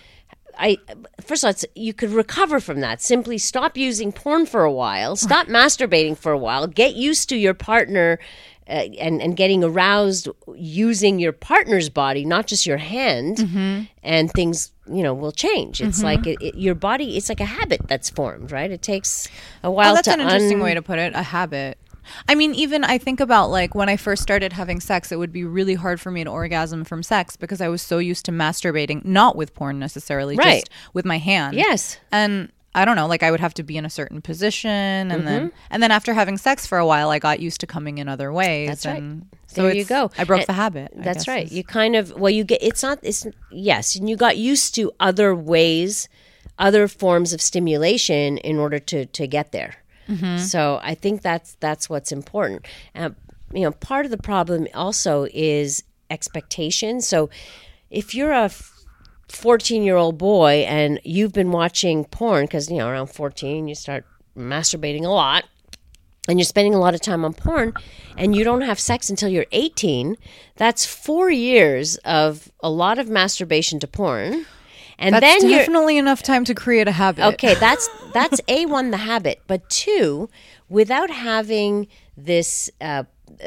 I 0.60 0.78
first 1.22 1.44
of 1.44 1.48
all, 1.48 1.52
it's, 1.52 1.66
you 1.76 1.94
could 1.94 2.12
recover 2.12 2.60
from 2.60 2.82
that. 2.82 3.02
Simply 3.02 3.38
stop 3.38 3.78
using 3.78 4.12
porn 4.12 4.46
for 4.46 4.64
a 4.64 4.72
while, 4.72 5.16
stop 5.16 5.48
masturbating 5.48 6.18
for 6.18 6.34
a 6.34 6.38
while, 6.38 6.68
get 6.68 6.94
used 6.94 7.30
to 7.30 7.38
your 7.38 7.54
partner, 7.54 8.20
uh, 8.68 8.72
and 9.00 9.22
and 9.22 9.36
getting 9.36 9.64
aroused 9.64 10.28
using 10.56 11.20
your 11.20 11.32
partner's 11.32 11.90
body, 11.90 12.26
not 12.26 12.48
just 12.48 12.66
your 12.66 12.78
hand, 12.78 13.38
Mm-hmm. 13.38 13.84
and 14.04 14.32
things 14.32 14.72
you 14.88 15.04
know 15.04 15.14
will 15.14 15.32
change. 15.32 15.82
It's 15.82 16.04
like 16.04 16.26
it, 16.28 16.38
it- 16.42 16.56
your 16.56 16.76
body. 16.76 17.18
It's 17.18 17.30
like 17.30 17.40
a 17.42 17.46
habit 17.46 17.82
that's 17.88 18.10
formed, 18.10 18.52
right? 18.52 18.72
It 18.72 18.82
takes 18.82 19.28
a 19.64 19.72
while 19.72 19.92
Oh, 19.92 19.96
that's 19.96 20.08
an 20.08 20.20
interesting 20.22 20.60
un- 20.60 20.64
way 20.64 20.74
to 20.74 20.82
put 20.82 21.00
it. 21.00 21.14
A 21.16 21.24
habit. 21.24 21.78
I 22.28 22.34
mean, 22.36 22.56
even 22.56 22.84
I 22.84 22.98
think 22.98 23.20
about 23.20 23.52
like 23.52 23.76
when 23.76 23.88
I 23.88 23.96
first 23.96 24.22
started 24.24 24.54
having 24.54 24.80
sex, 24.80 25.12
it 25.12 25.18
would 25.20 25.32
be 25.32 25.44
really 25.44 25.76
hard 25.76 26.02
for 26.02 26.10
me 26.12 26.24
to 26.24 26.30
orgasm 26.30 26.84
from 26.84 27.04
sex 27.04 27.36
because 27.38 27.62
I 27.62 27.68
was 27.70 27.82
so 27.82 28.00
used 28.00 28.26
to 28.26 28.32
masturbating, 28.32 29.06
not 29.06 29.36
with 29.36 29.54
porn 29.54 29.78
necessarily, 29.80 30.36
Right. 30.36 30.62
just 30.66 30.70
with 30.94 31.06
my 31.06 31.20
hand. 31.20 31.56
Yes. 31.56 31.98
And 32.12 32.52
I 32.74 32.86
don't 32.86 32.96
know, 32.96 33.08
like 33.08 33.22
I 33.24 33.32
would 33.32 33.40
have 33.42 33.54
to 33.56 33.64
be 33.64 33.76
in 33.78 33.86
a 33.86 33.90
certain 33.90 34.22
position 34.22 34.70
and 34.70 35.12
Mm-hmm. 35.12 35.26
then 35.26 35.52
and 35.70 35.84
then 35.84 35.92
after 35.92 36.14
having 36.14 36.38
sex 36.38 36.66
for 36.66 36.78
a 36.78 36.86
while 36.86 37.10
I 37.10 37.20
got 37.20 37.40
used 37.42 37.60
to 37.62 37.68
coming 37.68 37.98
in 37.98 38.08
other 38.08 38.32
ways. 38.32 38.70
That's 38.70 38.86
right. 38.86 39.04
So 39.48 39.64
there 39.64 39.76
you 39.76 39.84
go. 39.84 40.10
I 40.18 40.24
broke 40.24 40.40
And 40.42 40.48
the 40.48 40.54
habit. 40.54 40.92
That's 40.96 41.28
right. 41.28 41.46
is- 41.48 41.52
You 41.54 41.64
kind 41.66 41.96
of 41.98 42.12
well, 42.20 42.30
you 42.30 42.44
get 42.46 42.64
it's 42.64 42.82
not 42.82 43.00
it's 43.02 43.28
yes, 43.52 43.96
and 43.96 44.10
you 44.10 44.16
got 44.16 44.38
used 44.38 44.74
to 44.76 44.92
other 45.02 45.36
ways, 45.36 46.08
other 46.58 46.88
forms 46.88 47.34
of 47.34 47.42
stimulation 47.42 48.38
in 48.38 48.58
order 48.58 48.80
to 48.80 49.06
to 49.06 49.28
get 49.28 49.52
there. 49.52 49.76
Mm-hmm. 50.08 50.38
So 50.38 50.80
I 50.82 50.96
think 50.96 51.22
that's 51.22 51.58
that's 51.60 51.90
what's 51.90 52.12
important. 52.14 52.66
Uh, 52.96 53.10
you 53.54 53.62
know, 53.62 53.72
part 53.72 54.06
of 54.06 54.12
the 54.12 54.18
problem 54.18 54.68
also 54.74 55.28
is 55.34 55.84
expectation. 56.10 57.02
So 57.02 57.30
if 57.90 58.16
you're 58.16 58.32
a 58.32 58.50
14 59.32 59.84
year 59.84 59.96
old 59.96 60.18
boy 60.18 60.66
and 60.68 61.00
you've 61.04 61.34
been 61.34 61.52
watching 61.52 62.06
porn 62.06 62.46
because 62.46 62.70
you 62.70 62.78
know 62.78 62.88
around 62.90 63.08
14 63.08 63.68
you 63.68 63.76
start 63.76 64.06
masturbating 64.38 65.04
a 65.06 65.10
lot 65.10 65.46
and 66.28 66.38
you're 66.40 66.46
spending 66.46 66.74
a 66.74 66.80
lot 66.80 66.94
of 66.94 67.02
time 67.02 67.26
on 67.26 67.34
porn 67.34 67.74
and 68.18 68.36
you 68.36 68.44
don't 68.44 68.62
have 68.62 68.80
sex 68.80 69.10
until 69.10 69.30
you're 69.30 69.46
18 69.52 70.18
that's 70.56 70.86
four 70.86 71.30
years 71.30 71.98
of 72.06 72.52
a 72.62 72.70
lot 72.70 73.00
of 73.00 73.10
masturbation 73.10 73.80
to 73.80 73.88
porn 73.88 74.46
and 75.00 75.16
That's 75.16 75.42
then 75.42 75.50
definitely 75.50 75.98
enough 75.98 76.22
time 76.22 76.46
to 76.46 76.54
create 76.54 76.88
a 76.88 76.92
habit. 76.92 77.26
okay 77.34 77.56
that's 77.60 77.90
that's 78.14 78.40
a 78.48 78.66
one 78.68 78.92
the 78.92 78.98
habit 78.98 79.42
but 79.48 79.68
two 79.70 80.30
without 80.70 81.10
having 81.10 81.88
this 82.16 82.70
uh, 82.82 83.04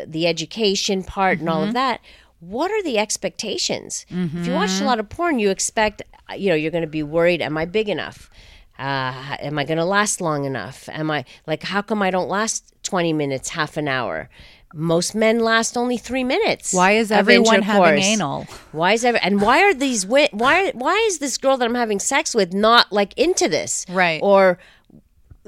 the 0.07 0.27
education 0.27 1.03
part 1.05 1.39
and 1.39 1.49
all 1.49 1.61
Mm-hmm. 1.61 1.69
of 1.69 1.75
that 1.75 2.01
what 2.49 2.71
are 2.71 2.83
the 2.83 2.99
expectations 2.99 4.07
if 4.11 4.47
you 4.47 4.53
watch 4.53 4.81
a 4.81 4.85
lot 4.85 4.99
of 5.01 5.09
porn 5.09 5.39
you 5.39 5.51
expect 5.51 6.03
you 6.37 6.49
know 6.49 6.55
you're 6.55 6.71
going 6.71 6.89
to 6.91 6.97
be 7.01 7.03
worried 7.03 7.41
am 7.43 7.57
i 7.57 7.65
big 7.65 7.89
enough 7.89 8.31
uh, 8.79 9.37
am 9.41 9.59
i 9.59 9.65
going 9.65 9.79
to 9.79 9.85
last 9.85 10.21
long 10.21 10.45
enough 10.45 10.89
am 10.91 11.11
i 11.11 11.25
like 11.47 11.63
how 11.63 11.81
come 11.83 12.03
i 12.03 12.11
don't 12.11 12.29
last 12.29 12.75
20 12.83 13.13
minutes 13.13 13.51
half 13.51 13.77
an 13.77 13.89
hour 13.89 14.29
most 14.75 15.15
men 15.15 15.39
last 15.39 15.77
only 15.77 15.97
three 15.97 16.25
minutes. 16.25 16.75
Why 16.75 16.93
is 16.93 17.13
everyone 17.13 17.63
having 17.63 18.03
anal? 18.03 18.47
Why 18.73 18.93
is 18.93 19.05
every 19.05 19.21
and 19.21 19.41
why 19.41 19.63
are 19.63 19.73
these 19.73 20.05
why 20.05 20.73
why 20.75 20.97
is 21.07 21.19
this 21.21 21.39
girl 21.39 21.57
that 21.57 21.65
I'm 21.65 21.77
having 21.77 22.01
sex 22.01 22.35
with 22.35 22.53
not 22.53 22.93
like 22.93 23.17
into 23.17 23.49
this 23.49 23.87
Right. 23.89 24.21
or 24.23 24.59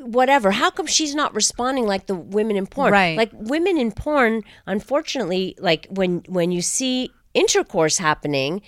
whatever? 0.07 0.51
How 0.53 0.71
come 0.71 0.87
she's 0.87 1.15
not 1.15 1.35
responding 1.35 1.87
like 1.87 2.07
the 2.07 2.15
women 2.15 2.57
in 2.57 2.67
porn? 2.67 2.93
Right. 2.93 3.17
Like 3.17 3.31
women 3.33 3.77
in 3.79 3.93
porn, 3.93 4.43
unfortunately, 4.67 5.55
like 5.59 5.87
when 5.91 6.23
when 6.29 6.53
you 6.53 6.63
see 6.63 7.11
intercourse 7.35 7.99
happening, 7.99 8.63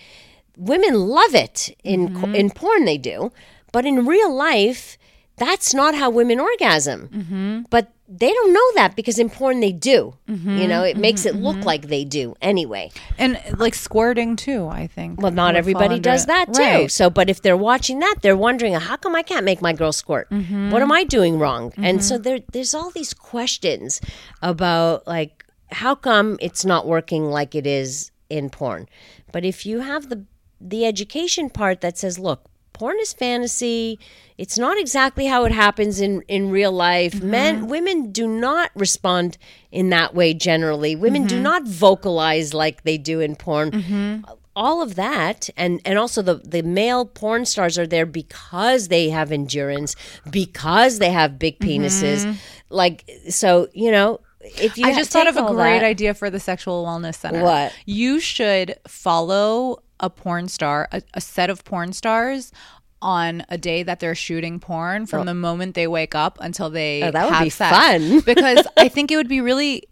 women 0.56 0.94
love 0.94 1.34
it 1.34 1.74
in 1.84 2.08
Mm-hmm. 2.10 2.34
in 2.34 2.50
porn 2.50 2.84
they 2.84 2.98
do, 2.98 3.32
but 3.72 3.84
in 3.86 4.06
real 4.06 4.34
life, 4.34 4.98
that's 5.36 5.72
not 5.74 5.94
how 5.94 6.10
women 6.10 6.40
orgasm. 6.40 7.08
Mm-hmm. 7.08 7.60
But 7.70 7.92
they 8.08 8.32
don't 8.32 8.54
know 8.54 8.72
that 8.76 8.96
because 8.96 9.18
in 9.18 9.28
porn 9.28 9.60
they 9.60 9.72
do. 9.72 10.14
Mm-hmm. 10.28 10.56
You 10.56 10.66
know, 10.66 10.82
it 10.82 10.96
makes 10.96 11.26
it 11.26 11.34
look 11.36 11.62
like 11.64 11.88
they 11.88 12.04
do 12.04 12.34
anyway. 12.40 12.90
And 13.18 13.38
like 13.58 13.74
squirting 13.74 14.34
too, 14.34 14.66
I 14.66 14.86
think. 14.86 15.20
Well, 15.20 15.30
not 15.30 15.56
everybody 15.56 16.00
does 16.00 16.24
it. 16.24 16.28
that 16.28 16.54
too. 16.54 16.62
Right. 16.62 16.90
So, 16.90 17.10
but 17.10 17.28
if 17.28 17.42
they're 17.42 17.56
watching 17.56 17.98
that, 17.98 18.16
they're 18.22 18.36
wondering, 18.36 18.72
how 18.72 18.96
come 18.96 19.14
I 19.14 19.22
can't 19.22 19.44
make 19.44 19.60
my 19.60 19.74
girl 19.74 19.92
squirt? 19.92 20.30
Mm-hmm. 20.30 20.70
What 20.70 20.80
am 20.80 20.90
I 20.90 21.04
doing 21.04 21.38
wrong? 21.38 21.72
And 21.76 22.02
so 22.02 22.16
there, 22.16 22.40
there's 22.52 22.74
all 22.74 22.90
these 22.90 23.12
questions 23.12 24.00
about 24.40 25.06
like, 25.06 25.44
how 25.70 25.94
come 25.94 26.38
it's 26.40 26.64
not 26.64 26.86
working 26.86 27.26
like 27.26 27.54
it 27.54 27.66
is 27.66 28.10
in 28.30 28.48
porn? 28.48 28.88
But 29.32 29.44
if 29.44 29.66
you 29.66 29.80
have 29.80 30.08
the 30.08 30.24
the 30.60 30.86
education 30.86 31.50
part 31.50 31.82
that 31.82 31.98
says, 31.98 32.18
look, 32.18 32.44
porn 32.72 32.96
is 33.00 33.12
fantasy. 33.12 33.98
It's 34.38 34.56
not 34.56 34.78
exactly 34.78 35.26
how 35.26 35.44
it 35.44 35.52
happens 35.52 36.00
in, 36.00 36.22
in 36.28 36.50
real 36.50 36.70
life. 36.72 37.12
Mm-hmm. 37.14 37.30
Men, 37.30 37.66
women 37.66 38.12
do 38.12 38.26
not 38.28 38.70
respond 38.74 39.36
in 39.72 39.90
that 39.90 40.14
way 40.14 40.32
generally. 40.32 40.94
Women 40.96 41.22
Mm-hmm. 41.22 41.36
do 41.36 41.40
not 41.42 41.66
vocalize 41.66 42.54
like 42.54 42.84
they 42.84 42.96
do 42.98 43.18
in 43.20 43.34
porn. 43.36 44.24
All 44.56 44.82
of 44.82 44.96
that, 44.96 45.48
and 45.56 45.80
and 45.84 46.00
also 46.00 46.20
the 46.20 46.34
the 46.36 46.62
male 46.62 47.04
porn 47.06 47.44
stars 47.44 47.78
are 47.78 47.86
there 47.86 48.06
because 48.06 48.88
they 48.88 49.08
have 49.10 49.30
endurance, 49.30 49.94
because 50.28 50.98
they 50.98 51.10
have 51.10 51.38
big 51.38 51.60
penises. 51.60 52.36
Like 52.68 53.08
so, 53.28 53.68
you 53.72 53.92
know, 53.92 54.18
if 54.40 54.76
you 54.76 54.84
Mm-hmm. 54.84 54.94
I 54.96 54.98
just 54.98 55.12
thought 55.12 55.28
of 55.28 55.36
a 55.36 55.42
great 55.52 55.78
that- 55.78 55.84
idea 55.84 56.12
for 56.12 56.28
the 56.28 56.40
Sexual 56.40 56.84
Wellness 56.84 57.14
Center. 57.16 57.42
What? 57.44 57.72
You 57.86 58.18
should 58.18 58.74
follow 58.88 59.78
a 60.00 60.10
porn 60.10 60.48
star, 60.48 60.88
a, 60.92 61.02
a 61.14 61.20
set 61.20 61.50
of 61.50 61.64
porn 61.64 61.92
stars 61.92 62.50
on 63.00 63.44
a 63.48 63.56
day 63.56 63.82
that 63.82 64.00
they're 64.00 64.14
shooting 64.14 64.58
porn 64.58 65.06
from 65.06 65.24
the 65.26 65.34
moment 65.34 65.74
they 65.74 65.86
wake 65.86 66.14
up 66.14 66.38
until 66.40 66.68
they 66.70 67.02
Oh, 67.02 67.10
that 67.10 67.24
would 67.26 67.34
have 67.34 67.44
be 67.44 67.50
sex. 67.50 67.76
fun. 67.76 68.20
because 68.26 68.66
I 68.76 68.88
think 68.88 69.10
it 69.12 69.16
would 69.16 69.28
be 69.28 69.40
really 69.40 69.84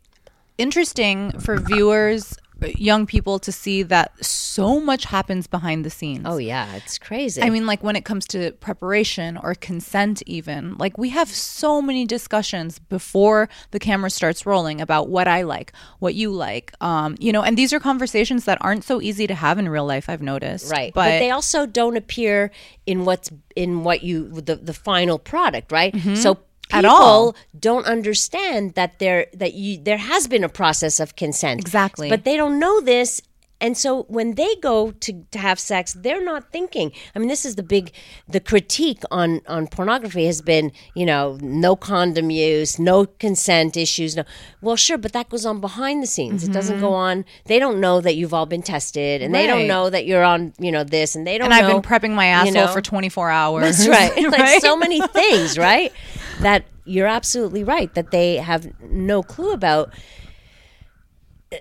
interesting 0.59 1.31
for 1.41 1.59
viewers, 1.59 2.37
young 2.61 3.07
people 3.07 3.39
to 3.39 3.53
see 3.53 3.83
that 3.83 4.25
so 4.25 4.81
much 4.81 5.05
happens 5.05 5.47
behind 5.47 5.85
the 5.85 5.91
scenes. 5.91 6.25
Oh 6.27 6.39
yeah, 6.39 6.75
it's 6.75 6.99
crazy. 6.99 7.43
I 7.43 7.51
mean, 7.51 7.67
like 7.67 7.83
when 7.83 7.97
it 7.97 8.05
comes 8.05 8.27
to 8.29 8.53
preparation 8.53 9.37
or 9.37 9.55
consent, 9.55 10.23
even, 10.27 10.77
like 10.79 10.97
we 10.97 11.11
have 11.11 11.29
so 11.29 11.83
many 11.83 12.07
discussions 12.07 12.79
before 12.79 13.49
the 13.73 13.79
camera 13.79 14.11
starts 14.11 14.47
rolling 14.47 14.81
about 14.81 15.09
what 15.09 15.29
I 15.29 15.43
like, 15.43 15.73
what 15.99 16.15
you 16.15 16.31
like, 16.31 16.73
um, 16.81 17.17
you 17.19 17.33
know, 17.33 17.43
and 17.43 17.57
these 17.59 17.73
are 17.73 17.81
conversations 17.81 18.45
that 18.47 18.59
aren't 18.61 18.85
so 18.85 19.03
easy 19.03 19.27
to 19.27 19.35
have 19.35 19.59
in 19.59 19.69
real 19.69 19.87
life, 19.87 20.09
I've 20.09 20.23
noticed. 20.23 20.71
right 20.71 20.93
But, 20.95 21.05
but, 21.05 21.19
they 21.19 21.31
also 21.31 21.67
don't 21.67 21.97
appear 21.97 22.51
in 22.87 23.05
what's 23.05 23.31
in 23.55 23.85
what 23.85 24.03
you 24.03 24.29
the, 24.29 24.57
the 24.57 24.75
final 24.75 25.19
product 25.19 25.73
right 25.73 25.95
so 26.15 26.39
At 26.73 26.85
all. 26.85 27.35
don't 27.59 27.87
understand 27.87 28.75
that 28.75 28.99
there 28.99 29.27
that 29.35 29.55
you 29.55 29.79
there 29.83 29.99
has 29.99 30.27
been 30.27 30.45
a 30.45 30.49
process 30.49 31.01
of 31.01 31.17
consent 31.17 31.61
Exactly. 31.61 32.09
but 32.09 32.25
they 32.25 32.37
don't 32.37 32.59
know 32.59 32.81
this 32.81 33.21
and 33.61 33.77
so 33.77 34.03
when 34.05 34.35
they 34.35 34.55
go 34.57 34.91
to, 34.91 35.25
to 35.31 35.39
have 35.39 35.59
sex 35.59 35.95
they're 35.95 36.23
not 36.23 36.53
thinking 36.53 36.93
i 37.15 37.19
mean 37.19 37.29
this 37.29 37.45
is 37.47 37.57
the 37.57 37.63
big 37.63 37.91
the 38.29 38.41
critique 38.41 39.03
on 39.11 39.41
on 39.49 39.67
pornography 39.67 40.27
has 40.27 40.43
been 40.43 40.71
you 40.95 41.07
know 41.07 41.39
no 41.41 41.75
condom 41.75 42.31
use 42.31 42.79
no 42.79 43.07
consent 43.07 43.77
issues 43.77 44.15
no 44.17 44.25
well 44.61 44.77
sure 44.77 44.99
but 44.99 45.13
that 45.13 45.29
goes 45.31 45.47
on 45.47 45.61
behind 45.61 46.03
the 46.03 46.07
scenes 46.07 46.45
it 46.47 46.53
doesn't 46.53 46.81
go 46.81 46.93
on 46.93 47.25
they 47.47 47.59
don't 47.59 47.81
know 47.81 48.01
that 48.01 48.15
you've 48.17 48.35
all 48.35 48.47
been 48.47 48.63
tested 48.63 49.23
and 49.23 49.35
they 49.35 49.47
Mm-hmm. 49.47 49.59
Don't 49.59 49.69
know 49.69 49.91
that 49.91 50.07
you're 50.07 50.25
on 50.25 50.53
you 50.59 50.73
know 50.73 50.83
this 50.83 51.15
and 51.15 51.25
they 51.25 51.39
don't 51.39 51.47
and 51.47 51.55
I've 51.55 51.71
been 51.73 51.81
prepping 51.83 52.15
my 52.15 52.27
asshole 52.27 52.53
know. 52.53 52.67
for 52.73 52.81
24 52.83 53.31
hours. 53.31 53.79
that's 53.79 53.89
right. 54.17 54.17
like 54.25 54.41
Right? 54.41 54.61
so 54.61 54.77
many 54.77 55.01
things, 55.09 55.57
right? 55.57 55.93
That 56.41 56.65
you're 56.85 57.07
absolutely 57.07 57.63
right 57.63 57.93
that 57.95 58.11
they 58.11 58.37
have 58.37 58.67
no 58.83 59.23
clue 59.23 59.53
about. 59.53 59.93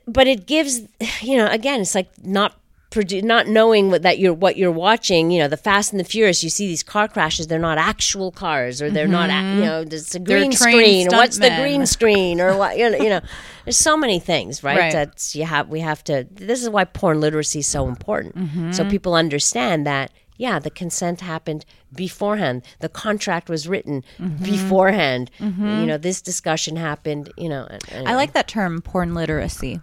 But 0.08 0.28
it 0.28 0.46
gives, 0.46 0.82
you 1.22 1.38
know, 1.38 1.48
again, 1.48 1.82
it's 1.82 1.96
like 1.96 2.10
not 2.24 2.58
produ- 2.92 3.24
not 3.24 3.48
knowing 3.48 3.90
what 3.92 4.04
that 4.04 4.20
you're 4.20 4.34
what 4.34 4.56
you're 4.58 4.72
watching. 4.72 5.32
You 5.32 5.40
know, 5.40 5.48
the 5.48 5.58
Fast 5.58 5.92
and 5.92 6.00
the 6.00 6.04
Furious. 6.06 6.44
You 6.44 6.50
see 6.50 6.68
these 6.68 6.84
car 6.84 7.08
crashes; 7.08 7.48
they're 7.48 7.60
not 7.60 7.78
actual 7.78 8.32
cars, 8.32 8.82
or 8.82 8.90
they're 8.90 9.08
not, 9.08 9.30
you 9.30 9.62
know, 9.62 9.82
it's 9.82 10.16
a 10.16 10.20
green 10.20 10.52
screen. 10.54 11.08
Or 11.14 11.18
what's 11.18 11.38
the 11.40 11.50
green 11.62 11.86
screen? 11.86 12.40
Or 12.42 12.58
what? 12.58 12.78
You 12.78 12.90
know, 12.92 12.98
you 12.98 13.10
know, 13.10 13.22
there's 13.66 13.78
so 13.78 13.98
many 13.98 14.20
things, 14.20 14.64
right? 14.64 14.78
Right. 14.78 14.94
That's 14.94 15.36
you 15.36 15.44
have. 15.46 15.70
We 15.70 15.82
have 15.82 16.04
to. 16.06 16.26
This 16.32 16.62
is 16.64 16.70
why 16.70 16.86
porn 16.86 17.20
literacy 17.20 17.60
is 17.60 17.68
so 17.68 17.88
important, 17.88 18.36
Mm-hmm. 18.36 18.72
so 18.72 18.88
people 18.90 19.14
understand 19.16 19.86
that. 19.88 20.12
Yeah, 20.38 20.60
the 20.60 20.70
consent 20.70 21.22
happened 21.22 21.66
beforehand. 21.94 22.64
The 22.80 22.90
contract 22.90 23.50
was 23.50 23.68
written 23.68 24.04
Mm-hmm. 24.20 24.44
beforehand. 24.44 25.32
You 25.40 25.86
know, 25.86 25.98
this 25.98 26.22
discussion 26.22 26.76
happened. 26.76 27.32
You 27.38 27.50
know, 27.50 27.68
and- 27.92 28.08
I 28.08 28.16
like 28.16 28.34
that 28.34 28.48
term, 28.48 28.82
porn 28.82 29.14
literacy. 29.14 29.80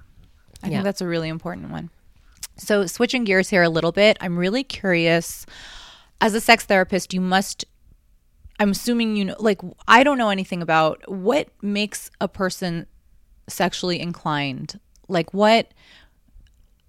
I 0.62 0.66
Yeah. 0.68 0.72
think 0.74 0.84
that's 0.84 1.00
a 1.00 1.06
really 1.06 1.28
important 1.28 1.70
one. 1.70 1.90
So, 2.56 2.86
switching 2.86 3.24
gears 3.24 3.48
here 3.48 3.62
a 3.62 3.68
little 3.70 3.92
bit, 3.92 4.18
I'm 4.20 4.38
really 4.38 4.62
curious. 4.62 5.46
As 6.20 6.34
a 6.34 6.40
sex 6.40 6.64
therapist, 6.66 7.12
you 7.14 7.20
must, 7.20 7.64
I'm 8.60 8.70
assuming 8.72 9.16
you 9.16 9.24
know, 9.24 9.36
like, 9.40 9.60
I 9.88 10.04
don't 10.04 10.18
know 10.18 10.28
anything 10.28 10.60
about 10.62 11.00
what 11.10 11.48
makes 11.62 12.10
a 12.20 12.28
person 12.28 12.86
sexually 13.48 13.98
inclined. 14.00 14.78
Like, 15.08 15.32
what. 15.34 15.72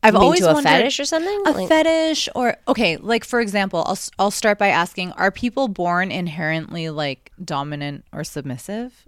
I've 0.04 0.16
always 0.16 0.40
to 0.42 0.50
a 0.50 0.54
wondered, 0.54 0.70
fetish 0.70 1.00
or 1.00 1.06
something? 1.06 1.42
A 1.46 1.52
Like- 1.52 1.68
fetish, 1.70 2.30
or 2.36 2.58
okay, 2.68 2.98
like 2.98 3.24
for 3.24 3.40
example, 3.42 3.84
I'll 3.88 3.98
I'll 4.20 4.32
start 4.32 4.58
by 4.58 4.68
asking: 4.68 5.12
Are 5.14 5.32
people 5.32 5.68
born 5.68 6.12
inherently 6.12 6.90
like 6.90 7.32
dominant 7.44 8.06
or 8.12 8.24
submissive, 8.24 9.06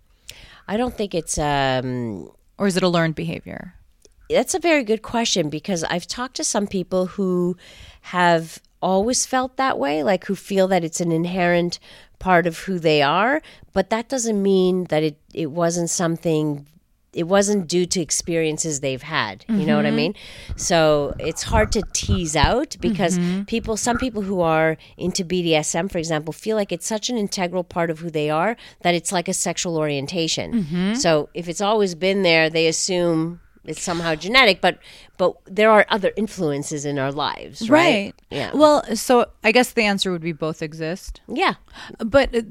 I 0.67 0.77
don't 0.77 0.95
think 0.95 1.13
it's. 1.13 1.37
Um, 1.37 2.29
or 2.57 2.67
is 2.67 2.77
it 2.77 2.83
a 2.83 2.89
learned 2.89 3.15
behavior? 3.15 3.73
that's 4.27 4.55
a 4.55 4.59
very 4.59 4.83
good 4.83 5.03
question 5.03 5.49
because 5.49 5.83
I've 5.83 6.07
talked 6.07 6.35
to 6.37 6.43
some 6.43 6.65
people 6.65 7.05
who 7.05 7.55
have 8.01 8.59
always 8.81 9.23
felt 9.23 9.55
that 9.57 9.77
way, 9.77 10.01
like 10.01 10.25
who 10.25 10.35
feel 10.35 10.67
that 10.69 10.83
it's 10.83 10.99
an 10.99 11.11
inherent 11.11 11.77
part 12.17 12.47
of 12.47 12.57
who 12.59 12.79
they 12.79 13.03
are, 13.03 13.39
but 13.71 13.91
that 13.91 14.09
doesn't 14.09 14.41
mean 14.41 14.85
that 14.85 15.03
it, 15.03 15.19
it 15.31 15.51
wasn't 15.51 15.91
something 15.91 16.65
it 17.15 17.23
wasn't 17.23 17.67
due 17.67 17.85
to 17.87 17.99
experiences 18.01 18.79
they've 18.81 19.01
had. 19.01 19.45
You 19.47 19.65
know 19.65 19.77
what 19.77 19.85
I 19.85 19.89
Mm-hmm. 19.89 19.95
mean? 19.95 20.13
So 20.57 21.15
it's 21.19 21.43
hard 21.43 21.71
to 21.71 21.81
tease 21.93 22.35
out 22.35 22.75
because 22.81 23.17
Mm-hmm. 23.17 23.43
people, 23.43 23.77
some 23.77 23.97
people 23.97 24.21
who 24.21 24.41
are 24.41 24.77
into 24.97 25.23
BDSM, 25.23 25.89
for 25.91 25.97
example, 25.97 26.33
feel 26.33 26.55
like 26.57 26.71
it's 26.71 26.85
such 26.85 27.09
an 27.09 27.17
integral 27.17 27.63
part 27.63 27.89
of 27.89 27.99
who 27.99 28.09
they 28.11 28.29
are 28.29 28.57
that 28.83 28.93
it's 28.95 29.11
like 29.11 29.27
a 29.29 29.33
sexual 29.33 29.77
orientation. 29.77 30.47
Mm-hmm. 30.53 30.93
So 30.95 31.29
if 31.33 31.47
it's 31.47 31.61
always 31.61 31.95
been 31.95 32.21
there, 32.23 32.49
they 32.49 32.67
assume 32.67 33.39
it's 33.63 33.81
somehow 33.81 34.13
genetic, 34.15 34.61
but 34.61 34.77
but 35.17 35.33
there 35.45 35.71
are 35.71 35.85
other 35.89 36.11
influences 36.17 36.85
in 36.85 36.99
our 36.99 37.11
lives, 37.11 37.67
right? 37.69 37.79
Right. 37.79 38.13
Yeah. 38.29 38.51
Well, 38.53 38.83
so 38.95 39.25
I 39.43 39.51
guess 39.51 39.71
the 39.73 39.83
answer 39.83 40.11
would 40.11 40.21
be 40.21 40.33
both 40.33 40.61
exist. 40.61 41.21
Yeah. 41.27 41.53
But 41.97 42.35
uh, 42.35 42.41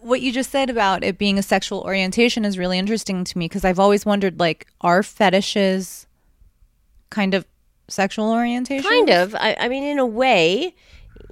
what 0.00 0.20
you 0.20 0.32
just 0.32 0.50
said 0.50 0.70
about 0.70 1.04
it 1.04 1.18
being 1.18 1.38
a 1.38 1.42
sexual 1.42 1.80
orientation 1.80 2.44
is 2.44 2.58
really 2.58 2.78
interesting 2.78 3.24
to 3.24 3.38
me 3.38 3.46
because 3.46 3.64
I've 3.64 3.78
always 3.78 4.04
wondered 4.04 4.40
like, 4.40 4.66
are 4.80 5.02
fetishes 5.02 6.06
kind 7.10 7.34
of 7.34 7.46
sexual 7.88 8.30
orientation? 8.30 8.88
Kind 8.88 9.10
of. 9.10 9.34
I, 9.34 9.56
I 9.58 9.68
mean, 9.68 9.84
in 9.84 9.98
a 9.98 10.06
way, 10.06 10.74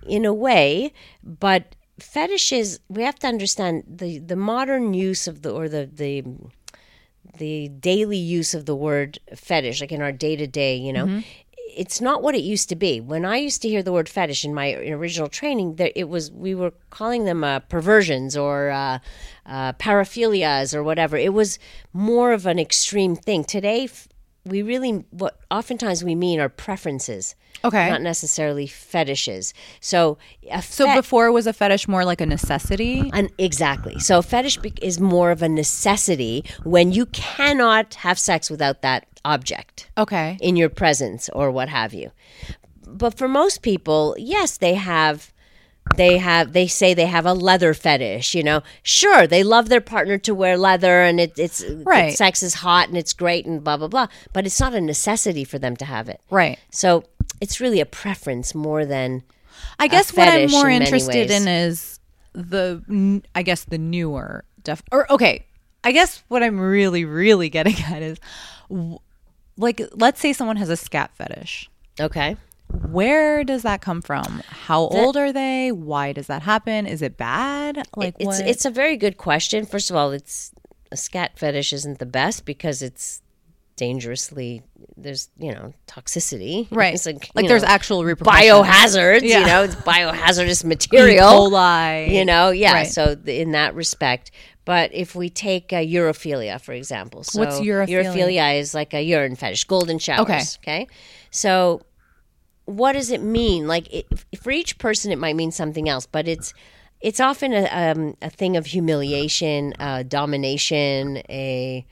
in 0.07 0.25
a 0.25 0.35
way, 0.35 0.93
but 1.23 1.75
fetishes. 1.99 2.81
We 2.89 3.03
have 3.03 3.19
to 3.21 3.27
understand 3.27 3.85
the 3.87 4.19
the 4.19 4.37
modern 4.37 4.95
use 4.95 5.27
of 5.27 5.43
the 5.43 5.51
or 5.51 5.69
the 5.69 5.89
the 5.93 6.25
the 7.39 7.69
daily 7.69 8.19
use 8.19 8.55
of 8.55 8.67
the 8.67 8.77
word 8.77 9.19
fetish, 9.35 9.81
like 9.81 9.93
in 9.93 10.03
our 10.03 10.13
day 10.13 10.37
to 10.37 10.47
day. 10.47 10.77
You 10.77 10.93
know. 10.93 11.07
Mm-hmm. 11.07 11.21
It's 11.81 11.99
not 11.99 12.23
what 12.23 12.35
it 12.35 12.43
used 12.43 12.69
to 12.69 12.77
be. 12.77 13.01
When 13.01 13.25
I 13.25 13.39
used 13.39 13.63
to 13.63 13.69
hear 13.71 13.83
the 13.83 13.91
word 13.91 14.07
fetish 14.07 14.45
in 14.45 14.53
my 14.53 14.75
original 14.75 15.29
training, 15.29 15.77
there 15.77 15.91
it 15.97 16.11
was 16.11 16.31
we 16.31 16.55
were 16.55 16.75
calling 16.91 17.25
them 17.25 17.43
uh, 17.43 17.61
perversions 17.61 18.37
or 18.37 18.69
uh, 18.69 18.99
uh, 19.47 19.73
paraphilias 19.73 20.75
or 20.75 20.83
whatever. 20.83 21.17
It 21.17 21.33
was 21.33 21.59
more 21.95 22.35
of 22.35 22.45
an 22.45 22.59
extreme 22.59 23.17
thing. 23.17 23.45
Today, 23.45 23.89
we 24.45 24.61
really 24.61 25.07
what 25.09 25.41
oftentimes 25.51 26.05
we 26.05 26.15
mean 26.15 26.39
are 26.39 26.51
preferences 26.51 27.35
Okay. 27.63 27.91
not 27.91 28.01
necessarily 28.01 28.67
fetishes 28.67 29.53
so 29.81 30.17
a 30.51 30.63
So 30.63 30.95
before 30.95 31.31
was 31.31 31.47
a 31.47 31.53
fetish 31.53 31.87
more 31.89 32.05
like 32.07 32.21
a 32.23 32.27
necessity? 32.27 33.11
an, 33.13 33.29
exactly 33.39 33.99
so 33.99 34.23
fetish 34.23 34.57
be- 34.59 34.73
is 34.81 34.99
more 34.99 35.31
of 35.31 35.43
a 35.43 35.49
necessity 35.49 36.45
when 36.65 36.91
you 36.93 37.07
cannot 37.07 37.95
have 37.97 38.19
sex 38.19 38.49
without 38.51 38.81
that 38.83 39.07
object 39.27 39.91
Okay. 39.99 40.39
in 40.41 40.57
your 40.57 40.71
presence 40.71 41.29
or 41.35 41.51
what 41.51 41.69
have 41.69 41.93
you 41.93 42.11
but 42.87 43.17
for 43.19 43.29
most 43.29 43.61
people 43.63 44.15
yes 44.19 44.57
they 44.57 44.75
have 44.75 45.33
they 45.97 46.19
have 46.19 46.53
they 46.53 46.67
say 46.67 46.95
they 46.95 47.07
have 47.07 47.27
a 47.27 47.35
leather 47.35 47.75
fetish 47.75 48.35
you 48.35 48.43
know 48.43 48.63
sure 48.83 49.27
they 49.27 49.43
love 49.43 49.69
their 49.69 49.81
partner 49.81 50.17
to 50.19 50.35
wear 50.35 50.57
leather 50.57 51.03
and 51.03 51.21
it, 51.21 51.39
it's 51.39 51.63
Right. 51.85 52.13
sex 52.15 52.43
is 52.43 52.55
hot 52.55 52.89
and 52.89 52.97
it's 52.97 53.13
great 53.13 53.45
and 53.47 53.63
blah 53.63 53.77
blah 53.77 53.89
blah 53.89 54.07
but 54.33 54.47
it's 54.47 54.61
not 54.61 54.73
a 54.75 54.81
necessity 54.81 55.45
for 55.45 55.59
them 55.59 55.77
to 55.77 55.85
have 55.85 56.09
it 56.09 56.21
Right. 56.31 56.59
so 56.71 57.05
it's 57.41 57.61
really 57.61 57.81
a 57.81 57.87
preference 57.87 58.55
more 58.55 58.85
than 58.85 59.23
I 59.79 59.89
guess 59.89 60.15
what 60.15 60.29
I'm 60.29 60.51
more 60.51 60.69
in 60.69 60.83
interested 60.83 61.31
in 61.31 61.49
is 61.49 61.99
the, 62.33 63.23
I 63.35 63.43
guess 63.43 63.65
the 63.65 63.79
newer 63.79 64.45
def. 64.63 64.83
Or 64.93 65.11
okay, 65.13 65.45
I 65.85 65.93
guess 65.93 66.23
what 66.29 66.43
I'm 66.43 66.59
really, 66.61 67.05
really 67.05 67.49
getting 67.49 67.75
at 67.85 68.03
is, 68.03 68.19
like, 69.57 69.81
let's 69.95 70.21
say 70.21 70.33
someone 70.33 70.57
has 70.57 70.71
a 70.71 70.77
scat 70.77 71.11
fetish. 71.15 71.71
okay. 71.99 72.37
Where 72.87 73.43
does 73.43 73.63
that 73.63 73.81
come 73.81 74.01
from? 74.01 74.43
How 74.47 74.83
old 74.83 75.17
are 75.17 75.33
they? 75.33 75.73
Why 75.73 76.13
does 76.13 76.29
that 76.29 76.43
happen? 76.43 76.87
Is 76.87 77.03
it 77.03 77.17
bad? 77.17 77.83
Like, 77.97 78.15
It's 78.21 78.27
what? 78.27 78.47
it's 78.47 78.65
a 78.65 78.71
very 78.71 78.97
good 78.97 79.17
question. 79.17 79.67
First 79.67 79.91
of 79.91 79.97
all, 79.97 80.13
it's 80.13 80.53
a 80.93 80.97
scat 80.97 81.37
fetish 81.37 81.73
isn't 81.73 81.99
the 81.99 82.07
best 82.07 82.45
because 82.45 82.81
it's 82.81 83.23
dangerously 83.81 84.63
there's 84.97 85.31
you 85.39 85.53
know 85.55 85.73
toxicity 85.87 86.69
right. 86.83 86.93
It's 86.95 87.07
Like, 87.07 87.31
you 87.35 87.49
there's 87.49 87.63
know, 87.63 87.69
actual 87.77 88.05
repercussions. 88.05 88.45
biohazards. 88.51 89.23
Yeah. 89.23 89.41
You 89.41 89.47
know, 89.47 89.63
it's 89.65 89.75
biohazardous 89.75 90.63
material 90.75 91.49
E. 91.49 91.51
coli. 91.51 92.11
You 92.17 92.25
know, 92.27 92.51
yeah. 92.51 92.75
Right. 92.75 92.87
So 92.87 93.17
in 93.27 93.53
that 93.53 93.75
respect, 93.75 94.31
but 94.67 94.93
if 94.93 95.15
we 95.15 95.31
take 95.31 95.73
uh, 95.73 95.77
urophilia, 95.77 96.61
for 96.61 96.73
example, 96.75 97.25
so 97.25 97.41
What's 97.41 97.59
urophilia? 97.61 98.05
Urophilia 98.05 98.59
is 98.61 98.75
like 98.75 98.93
a 98.93 99.01
urine 99.03 99.37
fetish, 99.37 99.65
golden 99.65 99.99
showers. 99.99 100.59
Okay. 100.63 100.83
Okay. 100.83 100.87
So 101.31 101.81
what 102.67 102.93
does 102.93 103.11
it 103.11 103.23
mean? 103.23 103.67
Like 103.67 103.93
it, 103.93 104.07
for 104.43 104.51
each 104.51 104.77
person, 104.79 105.11
it 105.13 105.19
might 105.19 105.37
mean 105.37 105.51
something 105.53 105.89
else, 105.89 106.07
but 106.07 106.29
it's 106.29 106.53
it's 107.01 107.21
often 107.21 107.53
a, 107.55 107.65
um, 107.83 108.15
a 108.21 108.29
thing 108.29 108.59
of 108.59 108.67
humiliation, 108.67 109.73
uh, 109.79 110.03
domination, 110.03 111.23
a, 111.31 111.87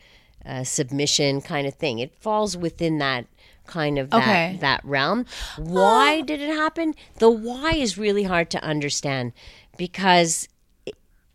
a 0.49 0.65
submission 0.65 1.41
kind 1.41 1.67
of 1.67 1.75
thing. 1.75 1.99
It 2.01 2.13
falls 2.21 2.57
within 2.57 2.99
that 2.99 3.27
kind 3.67 3.99
of 3.99 4.09
that, 4.11 4.19
Okay. 4.23 4.59
that 4.61 4.85
realm. 4.85 5.27
Why 5.59 6.23
did 6.23 6.41
it 6.41 6.49
happen? 6.49 6.95
The 7.19 7.29
why 7.31 7.73
is 7.73 7.99
really 7.99 8.23
hard 8.25 8.51
to 8.51 8.65
understand 8.65 9.33
because 9.77 10.49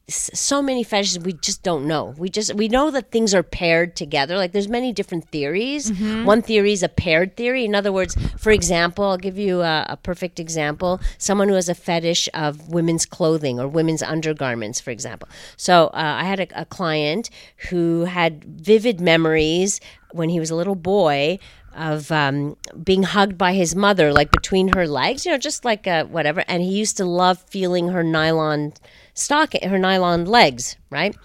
so 0.10 0.62
many 0.62 0.84
fetishes 0.84 1.18
we 1.20 1.32
just 1.32 1.64
don't 1.64 1.88
know. 1.88 2.14
We 2.18 2.30
just 2.30 2.54
we 2.56 2.68
know 2.68 2.92
that 2.92 3.10
things 3.10 3.34
are 3.34 3.42
paired 3.44 3.96
together. 3.96 4.36
Like 4.36 4.52
there's 4.52 4.68
many 4.68 4.92
different 4.92 5.30
theories. 5.30 5.90
One 6.26 6.42
theory 6.42 6.74
is 6.74 6.84
a 6.84 6.90
paired 6.90 7.38
theory. 7.38 7.64
In 7.64 7.74
other 7.74 7.92
words, 7.92 8.18
for 8.38 8.52
example, 8.52 9.06
I'll 9.06 9.18
give 9.18 9.38
you 9.38 9.62
a, 9.62 9.86
a 9.90 9.98
perfect 9.98 10.42
example. 10.42 11.00
Someone 11.18 11.48
who 11.48 11.56
has 11.56 11.70
a 11.70 11.76
fetish 11.76 12.28
of 12.34 12.68
women's 12.68 13.06
clothing 13.06 13.62
or 13.62 13.68
women's 13.68 14.04
undergarments, 14.04 14.82
for 14.82 14.92
example. 14.92 15.30
So 15.56 15.88
uh, 15.88 16.18
I 16.20 16.26
had 16.26 16.42
a, 16.42 16.62
a 16.62 16.66
client 16.66 17.30
who 17.70 18.04
had 18.04 18.44
vivid 18.44 19.00
memories 19.00 19.80
when 20.12 20.28
he 20.30 20.40
was 20.40 20.50
a 20.50 20.56
little 20.56 20.76
boy 20.76 21.40
of 21.76 22.12
um, 22.12 22.56
being 22.84 23.04
hugged 23.04 23.38
by 23.38 23.54
his 23.54 23.74
mother, 23.76 24.12
like 24.14 24.32
between 24.32 24.74
her 24.74 24.86
legs, 24.86 25.26
you 25.26 25.32
know, 25.32 25.38
just 25.38 25.66
like 25.66 25.88
uh, 25.88 26.04
whatever. 26.06 26.44
And 26.48 26.62
he 26.62 26.70
used 26.70 26.98
to 26.98 27.06
love 27.06 27.40
feeling 27.40 27.88
her 27.88 28.04
nylon 28.04 28.74
stocking, 29.14 29.68
her 29.68 29.80
nylon 29.80 30.26
legs, 30.26 30.78
right? 30.90 31.16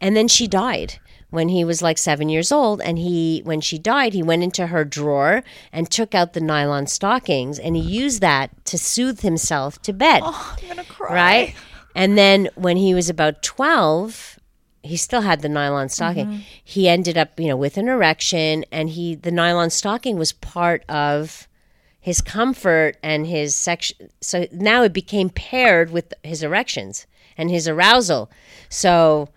And 0.00 0.16
then 0.16 0.28
she 0.28 0.46
died 0.46 0.98
when 1.30 1.48
he 1.48 1.64
was 1.64 1.80
like 1.80 1.96
seven 1.96 2.28
years 2.28 2.52
old. 2.52 2.80
And 2.82 2.98
he, 2.98 3.40
when 3.44 3.60
she 3.60 3.78
died, 3.78 4.12
he 4.12 4.22
went 4.22 4.42
into 4.42 4.68
her 4.68 4.84
drawer 4.84 5.42
and 5.72 5.90
took 5.90 6.14
out 6.14 6.34
the 6.34 6.40
nylon 6.40 6.86
stockings, 6.86 7.58
and 7.58 7.74
he 7.74 7.82
used 7.82 8.20
that 8.20 8.64
to 8.66 8.78
soothe 8.78 9.20
himself 9.20 9.80
to 9.82 9.92
bed. 9.92 10.22
Oh, 10.24 10.56
I'm 10.60 10.68
gonna 10.68 10.84
cry. 10.84 11.14
Right? 11.14 11.54
And 11.94 12.16
then 12.16 12.48
when 12.54 12.76
he 12.76 12.94
was 12.94 13.10
about 13.10 13.42
12, 13.42 14.38
he 14.82 14.96
still 14.96 15.20
had 15.20 15.42
the 15.42 15.48
nylon 15.48 15.88
stocking. 15.88 16.26
Mm-hmm. 16.26 16.40
He 16.64 16.88
ended 16.88 17.16
up, 17.16 17.38
you 17.38 17.48
know, 17.48 17.56
with 17.56 17.76
an 17.76 17.88
erection 17.88 18.64
and 18.72 18.90
he 18.90 19.14
the 19.14 19.30
nylon 19.30 19.70
stocking 19.70 20.16
was 20.16 20.32
part 20.32 20.84
of 20.88 21.48
his 22.00 22.20
comfort 22.20 22.96
and 23.02 23.26
his 23.26 23.54
sex 23.54 23.92
so 24.20 24.46
now 24.50 24.82
it 24.82 24.92
became 24.92 25.30
paired 25.30 25.90
with 25.90 26.12
his 26.24 26.42
erections 26.42 27.06
and 27.36 27.50
his 27.50 27.66
arousal. 27.68 28.30
So 28.68 29.28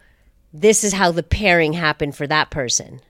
this 0.53 0.83
is 0.83 0.93
how 0.93 1.11
the 1.11 1.23
pairing 1.23 1.73
happened 1.73 2.15
for 2.15 2.27
that 2.27 2.49
person. 2.49 3.01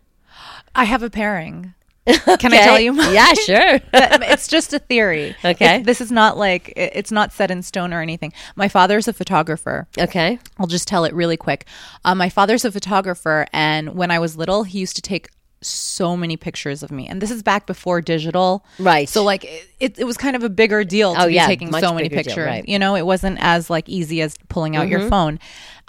I 0.73 0.83
have 0.85 1.03
a 1.03 1.09
pairing. 1.09 1.73
Can 2.05 2.53
I 2.53 2.57
tell 2.57 2.79
you? 2.79 2.93
mine? 2.93 3.13
yeah, 3.15 3.33
sure. 3.33 3.79
it's 3.93 4.47
just 4.47 4.73
a 4.73 4.79
theory. 4.79 5.35
Okay. 5.43 5.81
This 5.81 6.01
is 6.01 6.11
not 6.11 6.37
like 6.37 6.69
it- 6.75 6.91
it's 6.93 7.11
not 7.11 7.33
set 7.33 7.49
in 7.49 7.63
stone 7.63 7.93
or 7.93 8.01
anything. 8.01 8.31
My 8.55 8.67
father's 8.67 9.07
a 9.07 9.13
photographer. 9.13 9.87
okay. 9.97 10.37
I'll 10.59 10.67
just 10.67 10.87
tell 10.87 11.03
it 11.05 11.13
really 11.15 11.37
quick. 11.37 11.65
Um, 12.03 12.19
my 12.19 12.29
father's 12.29 12.63
a 12.63 12.71
photographer, 12.71 13.47
and 13.51 13.95
when 13.95 14.11
I 14.11 14.19
was 14.19 14.37
little, 14.37 14.63
he 14.65 14.77
used 14.79 14.95
to 14.97 15.01
take 15.01 15.29
so 15.65 16.15
many 16.15 16.37
pictures 16.37 16.83
of 16.83 16.91
me. 16.91 17.07
And 17.07 17.21
this 17.21 17.31
is 17.31 17.43
back 17.43 17.65
before 17.65 18.01
digital, 18.01 18.65
Right. 18.79 19.07
So 19.09 19.23
like 19.23 19.45
it, 19.79 19.97
it, 19.99 20.05
was 20.05 20.17
kind 20.17 20.35
of 20.35 20.43
a 20.43 20.49
bigger 20.49 20.83
deal 20.83 21.13
to 21.15 21.23
Oh, 21.23 21.27
be 21.27 21.33
yeah, 21.33 21.47
taking 21.47 21.71
so 21.71 21.93
many 21.93 22.09
bigger 22.09 22.23
deal, 22.23 22.35
pictures. 22.35 22.45
right. 22.45 22.63
Mm-hmm. 22.63 22.71
You 22.71 22.79
know, 22.79 22.95
it 22.95 23.05
wasn't 23.05 23.37
as 23.41 23.69
like 23.69 23.89
easy 23.89 24.21
as 24.21 24.35
pulling 24.49 24.75
out 24.75 24.87
your 24.87 25.09
phone. 25.09 25.39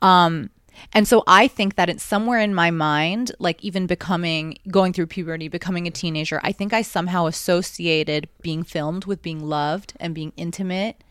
Um, 0.01 0.51
and 0.93 1.09
so 1.09 1.23
I 1.27 1.49
think 1.49 1.77
that 1.77 1.89
it's 1.89 2.03
somewhere 2.03 2.39
in 2.39 2.55
my 2.55 2.71
mind, 2.71 3.33
like 3.39 3.63
even 3.65 3.87
becoming, 3.87 4.59
going 4.71 4.93
through 4.93 5.07
puberty, 5.07 5.49
becoming 5.49 5.87
a 5.87 5.91
teenager, 5.91 6.41
I 6.43 6.53
think 6.53 6.73
I 6.73 6.83
somehow 6.83 7.27
associated 7.27 8.29
being 8.43 8.63
filmed 8.63 9.05
with 9.07 9.23
being 9.23 9.41
loved 9.41 9.95
and 9.99 10.15
being 10.15 10.33
intimate. 10.37 11.03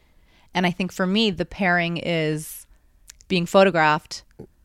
And 0.53 0.65
I 0.65 0.71
think 0.71 0.91
for 0.91 1.05
me, 1.07 1.31
the 1.31 1.45
pairing 1.45 1.97
is 1.97 2.65
being 3.27 3.45
photographed 3.45 4.23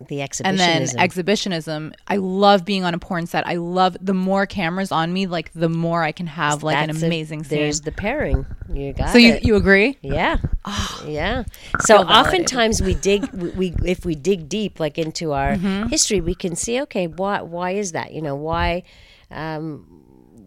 The 0.08 0.22
exhibitionism. 0.22 0.46
and 0.46 0.58
then 0.88 0.98
exhibitionism. 0.98 1.92
I 2.08 2.16
love 2.16 2.64
being 2.64 2.84
on 2.84 2.94
a 2.94 2.98
porn 2.98 3.26
set. 3.26 3.46
I 3.46 3.56
love 3.56 3.96
the 4.00 4.14
more 4.14 4.46
cameras 4.46 4.90
on 4.90 5.12
me, 5.12 5.26
like 5.26 5.52
the 5.52 5.68
more 5.68 6.02
I 6.02 6.12
can 6.12 6.26
have 6.26 6.62
like 6.62 6.76
That's 6.86 6.98
an 6.98 7.04
a- 7.04 7.06
amazing 7.06 7.44
scene. 7.44 7.58
There's 7.58 7.82
the 7.82 7.92
pairing. 7.92 8.46
You 8.72 8.92
got 8.94 9.10
so 9.10 9.18
you 9.18 9.34
it. 9.34 9.44
you 9.44 9.56
agree? 9.56 9.98
Yeah. 10.00 10.38
yeah. 11.06 11.44
So 11.80 11.96
oftentimes 11.98 12.80
we 12.82 12.94
dig 12.94 13.30
we, 13.32 13.50
we 13.50 13.74
if 13.84 14.04
we 14.06 14.14
dig 14.14 14.48
deep 14.48 14.80
like 14.80 14.96
into 14.98 15.32
our 15.32 15.56
Mm-hmm. 15.56 15.88
history 15.88 16.20
we 16.20 16.34
can 16.34 16.56
see 16.56 16.80
okay 16.82 17.06
why 17.06 17.42
why 17.42 17.72
is 17.72 17.92
that? 17.92 18.12
You 18.12 18.22
know, 18.22 18.34
why 18.36 18.84
um 19.30 19.86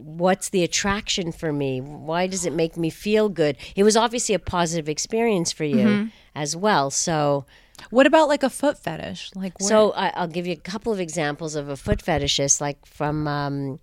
what's 0.02 0.50
the 0.50 0.64
attraction 0.64 1.32
for 1.32 1.54
me? 1.54 1.80
Why 1.80 2.28
does 2.28 2.46
it 2.46 2.54
make 2.54 2.76
me 2.78 2.90
feel 2.90 3.30
good? 3.30 3.58
It 3.76 3.84
was 3.84 3.96
obviously 3.96 4.36
a 4.36 4.40
positive 4.40 4.90
experience 4.90 5.52
for 5.52 5.64
you 5.64 5.76
Mm-hmm. 5.86 6.08
as 6.36 6.56
well. 6.56 6.90
So 6.90 7.46
What 7.90 8.08
about 8.08 8.28
like 8.28 8.44
a 8.44 8.50
foot 8.50 8.78
fetish? 8.78 9.32
Like 9.36 9.60
where, 9.60 9.70
So 9.70 9.92
I, 9.92 10.10
I'll 10.16 10.28
give 10.28 10.48
you 10.48 10.54
a 10.54 10.58
couple 10.58 10.94
of 10.94 11.00
examples 11.00 11.56
of 11.56 11.70
a 11.70 11.76
foot 11.76 12.04
fetishist, 12.04 12.62
like 12.62 12.86
from 12.86 13.28
um, 13.28 13.80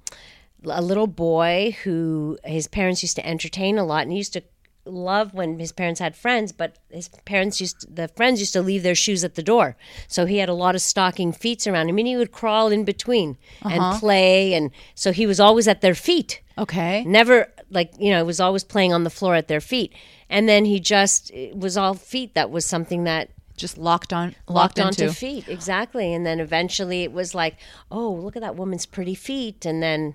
a 0.65 0.83
little 0.83 1.07
boy 1.07 1.77
who 1.85 2.39
his 2.45 2.69
parents 2.69 3.03
used 3.03 3.17
to 3.17 3.27
entertain 3.27 3.79
a 3.79 3.85
lot, 3.85 4.03
and 4.03 4.13
he 4.13 4.19
used 4.19 4.33
to 4.35 4.43
love 4.87 5.35
when 5.35 5.59
his 5.59 5.73
parents 5.73 6.01
had 6.01 6.17
friends, 6.17 6.53
but 6.53 6.79
his 6.91 7.09
parents 7.25 7.61
used 7.61 7.81
to, 7.81 7.87
the 7.87 8.09
friends 8.09 8.41
used 8.41 8.53
to 8.55 8.63
leave 8.63 8.83
their 8.83 8.95
shoes 8.95 9.23
at 9.23 9.35
the 9.35 9.43
door, 9.43 9.77
so 10.09 10.27
he 10.27 10.39
had 10.39 10.49
a 10.49 10.55
lot 10.55 10.75
of 10.75 10.81
stocking 10.81 11.33
feet 11.33 11.67
around 11.67 11.89
him, 11.89 11.99
and 11.99 12.09
he 12.09 12.17
would 12.17 12.33
crawl 12.33 12.69
in 12.69 12.85
between 12.85 13.37
and 13.63 14.01
play, 14.01 14.55
and 14.55 14.71
so 14.95 15.13
he 15.13 15.27
was 15.27 15.39
always 15.39 15.69
at 15.69 15.81
their 15.81 15.95
feet 15.95 16.41
okay. 16.61 17.05
never 17.05 17.53
like 17.71 17.93
you 17.99 18.11
know 18.11 18.25
was 18.25 18.41
always 18.41 18.63
playing 18.63 18.93
on 18.93 19.05
the 19.05 19.11
floor 19.11 19.35
at 19.35 19.49
their 19.49 19.61
feet 19.61 19.93
and 20.29 20.49
then 20.49 20.65
he 20.65 20.79
just 20.79 21.31
it 21.33 21.57
was 21.57 21.77
all 21.77 21.95
feet 21.95 22.35
that 22.35 22.51
was 22.51 22.67
something 22.67 23.05
that 23.05 23.31
Just 23.61 23.79
locked 23.79 24.13
on 24.13 24.35
locked 24.49 24.79
locked, 24.79 25.01
onto 25.01 25.11
feet 25.13 25.47
exactly 25.47 26.15
and 26.15 26.25
then 26.25 26.41
eventually 26.41 27.03
it 27.03 27.13
was 27.13 27.35
like 27.35 27.57
oh 27.91 28.11
look 28.11 28.37
at 28.37 28.43
that 28.43 28.57
woman's 28.57 28.87
pretty 28.87 29.15
feet 29.15 29.67
and 29.67 29.83
then 29.83 30.15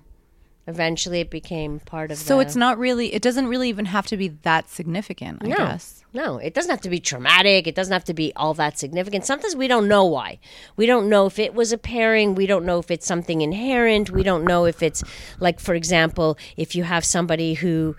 eventually 0.67 1.19
it 1.19 1.29
became 1.29 1.79
part 1.79 2.09
of 2.09 2.17
So 2.17 2.37
the, 2.37 2.41
it's 2.41 2.55
not 2.55 2.79
really 2.79 3.13
it 3.13 3.21
doesn't 3.21 3.47
really 3.47 3.69
even 3.69 3.85
have 3.85 4.07
to 4.07 4.17
be 4.17 4.29
that 4.29 4.69
significant, 4.69 5.43
I 5.43 5.47
no, 5.47 5.57
guess. 5.57 6.03
No, 6.15 6.37
it 6.37 6.53
doesn't 6.53 6.71
have 6.71 6.81
to 6.81 6.89
be 6.89 7.01
traumatic. 7.01 7.67
It 7.67 7.75
doesn't 7.75 7.91
have 7.91 8.05
to 8.05 8.13
be 8.13 8.31
all 8.37 8.53
that 8.53 8.79
significant. 8.79 9.25
Sometimes 9.25 9.53
we 9.53 9.67
don't 9.67 9.89
know 9.89 10.05
why. 10.05 10.39
We 10.77 10.85
don't 10.85 11.09
know 11.09 11.25
if 11.25 11.37
it 11.37 11.53
was 11.53 11.73
a 11.73 11.77
pairing. 11.77 12.35
We 12.35 12.47
don't 12.47 12.65
know 12.65 12.79
if 12.79 12.89
it's 12.89 13.05
something 13.05 13.41
inherent. 13.41 14.11
We 14.11 14.23
don't 14.23 14.45
know 14.45 14.63
if 14.63 14.81
it's, 14.81 15.03
like, 15.41 15.59
for 15.59 15.75
example, 15.75 16.37
if 16.55 16.73
you 16.73 16.85
have 16.85 17.03
somebody 17.03 17.55
who 17.55 17.97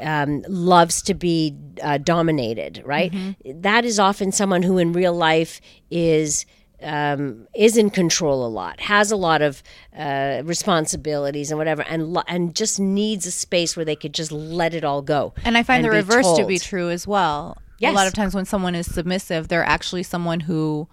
um, 0.00 0.44
loves 0.48 1.02
to 1.02 1.14
be 1.14 1.56
uh, 1.82 1.98
dominated, 1.98 2.82
right? 2.84 3.12
That 3.44 3.84
is 3.84 3.98
often 3.98 4.32
someone 4.32 4.62
who 4.62 4.78
in 4.78 4.92
real 4.92 5.14
life 5.14 5.60
is 5.90 6.46
um, 6.80 7.48
is 7.56 7.76
in 7.76 7.90
control 7.90 8.46
a 8.46 8.48
lot, 8.48 8.78
has 8.80 9.10
a 9.10 9.16
lot 9.16 9.42
of 9.42 9.62
uh, 9.96 10.42
responsibilities 10.44 11.50
and 11.50 11.58
whatever, 11.58 11.82
and 11.82 12.12
lo- 12.12 12.22
and 12.28 12.54
just 12.54 12.78
needs 12.78 13.26
a 13.26 13.32
space 13.32 13.76
where 13.76 13.84
they 13.84 13.96
could 13.96 14.14
just 14.14 14.30
let 14.30 14.74
it 14.74 14.84
all 14.84 15.02
go. 15.02 15.34
And 15.44 15.58
I 15.58 15.62
find 15.62 15.84
the 15.84 15.90
be 15.90 15.96
reverse 15.96 16.36
to 16.36 16.46
be 16.46 16.58
true 16.58 16.90
as 16.90 17.06
well. 17.06 17.58
Yes. 17.78 17.92
A 17.92 17.94
lot 17.94 18.06
of 18.06 18.12
times 18.12 18.34
when 18.34 18.44
someone 18.44 18.74
is 18.74 18.92
submissive, 18.92 19.48
they're 19.48 19.64
actually 19.64 20.02
someone 20.02 20.40
who 20.40 20.88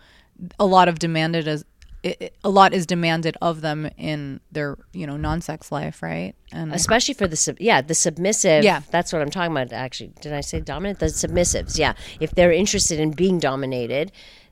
a 0.60 0.66
lot 0.66 0.88
of 0.88 0.99
demanded 0.99 1.47
as 1.47 1.66
i- 2.06 2.16
i- 2.22 2.30
a 2.43 2.49
lot 2.49 2.74
is 2.74 2.86
demanded 2.86 3.36
of 3.41 3.62
them 3.62 3.89
in 3.97 4.39
their 4.51 4.78
you 4.93 5.06
know 5.08 5.18
non-sex 5.18 5.72
life, 5.72 6.01
right? 6.03 6.34
And 6.51 6.74
especially 6.74 7.14
for 7.16 7.28
the 7.28 7.36
sub- 7.36 7.60
yeah 7.60 7.82
the 7.82 7.95
submissive 7.95 8.64
Yeah. 8.64 8.82
that's 8.91 9.12
what 9.12 9.22
i'm 9.22 9.30
talking 9.30 9.51
about 9.51 9.74
actually 9.74 10.12
did 10.22 10.32
i 10.34 10.41
say 10.41 10.60
dominant 10.62 10.99
the 10.99 11.08
submissives 11.08 11.78
yeah 11.78 11.93
if 12.20 12.32
they're 12.32 12.53
interested 12.53 12.99
in 12.99 13.12
being 13.12 13.39
dominated 13.39 14.12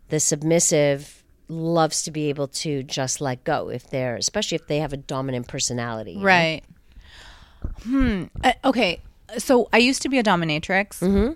the 0.09 0.19
submissive 0.19 1.23
loves 1.47 2.01
to 2.03 2.11
be 2.11 2.29
able 2.29 2.47
to 2.47 2.83
just 2.83 3.21
let 3.21 3.43
go 3.43 3.69
if 3.69 3.89
they're 3.89 4.15
especially 4.17 4.55
if 4.55 4.67
they 4.67 4.79
have 4.79 4.91
a 4.93 4.97
dominant 4.97 5.47
personality 5.47 6.11
you 6.13 6.17
know? 6.19 6.25
Right. 6.25 6.61
Hmm. 7.83 8.25
Uh, 8.43 8.53
okay. 8.65 9.01
So 9.37 9.69
I 9.71 9.77
used 9.77 10.01
to 10.03 10.09
be 10.09 10.19
a 10.19 10.23
dominatrix. 10.23 10.99
Mm-hmm. 10.99 11.33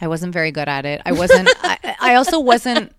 I 0.00 0.08
wasn't 0.08 0.32
very 0.32 0.52
good 0.52 0.68
at 0.68 0.84
it. 0.86 1.00
I 1.04 1.12
wasn't. 1.12 1.48
I, 1.62 1.96
I 2.00 2.14
also 2.14 2.38
wasn't 2.40 2.92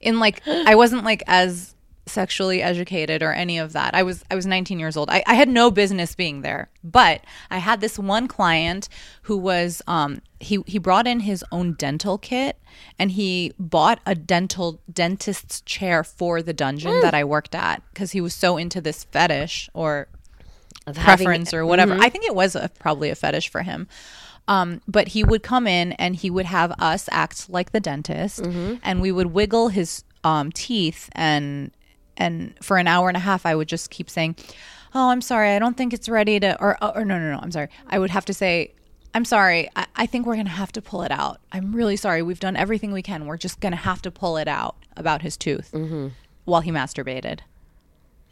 in 0.00 0.18
like. 0.18 0.42
I 0.46 0.74
wasn't 0.74 1.04
like 1.04 1.22
as 1.26 1.71
sexually 2.06 2.62
educated 2.62 3.22
or 3.22 3.32
any 3.32 3.58
of 3.58 3.72
that. 3.74 3.94
I 3.94 4.02
was. 4.02 4.24
I 4.30 4.34
was 4.34 4.44
19 4.46 4.78
years 4.78 4.96
old. 4.96 5.08
I, 5.10 5.22
I 5.26 5.34
had 5.34 5.48
no 5.48 5.70
business 5.70 6.14
being 6.14 6.42
there. 6.42 6.68
But 6.82 7.22
I 7.50 7.58
had 7.58 7.80
this 7.80 7.98
one 7.98 8.28
client 8.28 8.88
who 9.22 9.36
was. 9.36 9.82
Um. 9.86 10.20
He 10.40 10.58
he 10.66 10.78
brought 10.78 11.06
in 11.06 11.20
his 11.20 11.44
own 11.52 11.74
dental 11.74 12.18
kit 12.18 12.58
and 12.98 13.12
he 13.12 13.52
bought 13.60 14.00
a 14.04 14.16
dental 14.16 14.80
dentist's 14.92 15.60
chair 15.60 16.02
for 16.02 16.42
the 16.42 16.52
dungeon 16.52 17.00
that 17.00 17.14
I 17.14 17.22
worked 17.22 17.54
at 17.54 17.80
because 17.94 18.10
he 18.10 18.20
was 18.20 18.34
so 18.34 18.56
into 18.56 18.80
this 18.80 19.04
fetish 19.04 19.70
or 19.72 20.08
Of 20.84 20.96
having- 20.96 21.26
preference 21.26 21.54
or 21.54 21.64
whatever. 21.64 21.94
I 21.94 22.08
think 22.08 22.24
it 22.24 22.34
was 22.34 22.56
a, 22.56 22.68
probably 22.80 23.08
a 23.10 23.14
fetish 23.14 23.50
for 23.50 23.62
him. 23.62 23.86
Um, 24.48 24.80
but 24.88 25.06
he 25.08 25.22
would 25.22 25.44
come 25.44 25.68
in 25.68 25.92
and 25.92 26.16
he 26.16 26.28
would 26.28 26.46
have 26.46 26.72
us 26.80 27.08
act 27.12 27.48
like 27.48 27.70
the 27.70 27.78
dentist, 27.78 28.40
and 28.82 29.00
we 29.00 29.12
would 29.12 29.28
wiggle 29.28 29.68
his 29.68 30.02
um, 30.24 30.50
teeth 30.50 31.08
and 31.12 31.70
and 32.16 32.54
for 32.62 32.78
an 32.78 32.86
hour 32.86 33.08
and 33.08 33.16
a 33.16 33.20
half, 33.20 33.46
I 33.46 33.54
would 33.54 33.68
just 33.68 33.90
keep 33.90 34.08
saying, 34.10 34.36
"Oh, 34.94 35.10
I'm 35.10 35.20
sorry, 35.20 35.50
I 35.50 35.58
don't 35.58 35.76
think 35.76 35.92
it's 35.92 36.08
ready 36.08 36.38
to," 36.40 36.60
or 36.60 36.76
or 36.82 37.04
no, 37.04 37.18
no, 37.18 37.32
no, 37.32 37.38
I'm 37.40 37.50
sorry. 37.52 37.68
I 37.88 37.98
would 37.98 38.10
have 38.10 38.24
to 38.26 38.34
say. 38.34 38.74
I'm 39.14 39.26
sorry. 39.26 39.68
I, 39.76 39.84
I 39.94 40.06
think 40.06 40.24
we're 40.24 40.36
going 40.36 40.46
to 40.46 40.52
have 40.52 40.72
to 40.72 40.80
pull 40.80 41.02
it 41.02 41.10
out. 41.10 41.38
I'm 41.52 41.74
really 41.76 41.96
sorry. 41.96 42.22
We've 42.22 42.40
done 42.40 42.56
everything 42.56 42.92
we 42.92 43.02
can. 43.02 43.26
We're 43.26 43.36
just 43.36 43.60
going 43.60 43.72
to 43.72 43.76
have 43.76 44.00
to 44.02 44.10
pull 44.10 44.38
it 44.38 44.48
out 44.48 44.76
about 44.96 45.20
his 45.20 45.36
tooth 45.36 45.70
while 46.46 46.62
he 46.62 46.70
masturbated. 46.70 47.40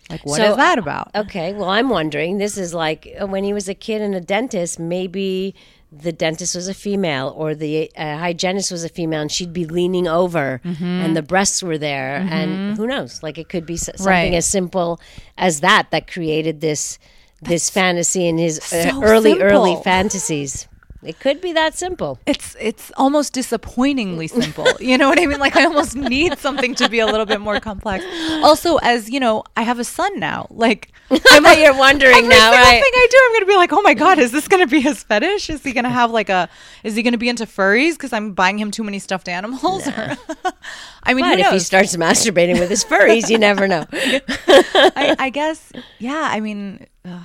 Like, 0.08 0.24
what 0.24 0.40
is 0.40 0.46
So, 0.52 0.56
that 0.56 0.78
about? 0.78 1.10
Okay, 1.14 1.52
well, 1.52 1.68
I'm 1.68 1.90
wondering. 1.90 2.38
This 2.38 2.56
is 2.56 2.72
like 2.72 3.14
uh, 3.20 3.26
when 3.26 3.44
he 3.44 3.52
was 3.52 3.68
a 3.68 3.74
kid 3.74 4.00
and 4.00 4.14
a 4.14 4.20
dentist. 4.22 4.78
Maybe 4.80 5.54
the 5.92 6.12
dentist 6.12 6.54
was 6.54 6.68
a 6.68 6.74
female, 6.74 7.34
or 7.36 7.54
the 7.54 7.90
uh, 7.96 8.16
hygienist 8.18 8.70
was 8.70 8.84
a 8.84 8.88
female, 8.88 9.20
and 9.20 9.30
she'd 9.32 9.52
be 9.52 9.64
leaning 9.66 10.06
over, 10.06 10.60
Mm-hmm. 10.64 10.84
and 10.84 11.16
the 11.16 11.22
breasts 11.22 11.62
were 11.62 11.78
there, 11.78 12.16
and 12.30 12.76
who 12.76 12.86
knows? 12.86 13.22
Like 13.22 13.38
it 13.38 13.48
could 13.48 13.66
be 13.66 13.74
s- 13.74 13.86
something 13.86 14.06
Right. 14.06 14.34
as 14.34 14.46
simple 14.46 15.00
as 15.36 15.60
that 15.60 15.90
that 15.90 16.06
created 16.06 16.60
this 16.60 16.98
this 17.42 17.70
fantasy 17.70 18.26
in 18.28 18.36
his 18.38 18.58
uh, 18.72 18.90
so 18.90 19.02
early 19.02 19.40
early 19.40 19.70
simple. 19.70 19.82
fantasies. 19.82 20.68
It 21.02 21.18
could 21.18 21.40
be 21.40 21.52
that 21.54 21.74
simple. 21.74 22.18
it's 22.26 22.56
it's 22.60 22.92
almost 22.96 23.32
disappointingly 23.32 24.28
simple. 24.28 24.66
You 24.80 24.98
know 24.98 25.08
what 25.08 25.20
I 25.20 25.26
mean? 25.26 25.38
Like 25.38 25.56
I 25.56 25.64
almost 25.64 25.94
need 25.96 26.38
something 26.38 26.74
to 26.76 26.88
be 26.88 27.00
a 27.00 27.06
little 27.06 27.26
bit 27.26 27.40
more 27.40 27.60
complex. 27.60 28.04
Also, 28.42 28.76
as 28.78 29.08
you 29.08 29.20
know, 29.20 29.44
I 29.56 29.62
have 29.62 29.78
a 29.78 29.84
son 29.84 30.18
now. 30.18 30.46
Like 30.50 30.92
I'm 31.30 31.58
you're 31.60 31.76
wondering 31.76 32.28
now, 32.28 32.52
right? 32.52 32.82
thing 32.82 32.92
I 32.94 33.06
do, 33.10 33.18
I'm 33.26 33.32
gonna 33.34 33.46
be 33.46 33.56
like, 33.56 33.72
oh 33.72 33.82
my 33.82 33.94
god, 33.94 34.18
is 34.18 34.30
this 34.32 34.46
gonna 34.48 34.66
be 34.66 34.80
his 34.80 35.02
fetish? 35.02 35.48
Is 35.50 35.62
he 35.62 35.72
gonna 35.72 35.90
have 35.90 36.10
like 36.10 36.28
a? 36.28 36.48
Is 36.84 36.94
he 36.94 37.02
gonna 37.02 37.18
be 37.18 37.28
into 37.28 37.46
furries 37.46 37.92
because 37.92 38.12
I'm 38.12 38.32
buying 38.32 38.58
him 38.58 38.70
too 38.70 38.84
many 38.84 38.98
stuffed 38.98 39.28
animals? 39.28 39.86
Or- 39.88 40.16
I 41.02 41.14
mean, 41.14 41.24
if 41.38 41.50
he 41.50 41.58
starts 41.60 41.96
masturbating 41.96 42.58
with 42.58 42.68
his 42.68 42.84
furries, 42.84 43.28
you 43.30 43.38
never 43.38 43.66
know. 43.66 43.86
I, 43.92 45.16
I 45.18 45.30
guess, 45.30 45.72
yeah. 45.98 46.28
I 46.30 46.40
mean, 46.40 46.86
yeah. 47.04 47.24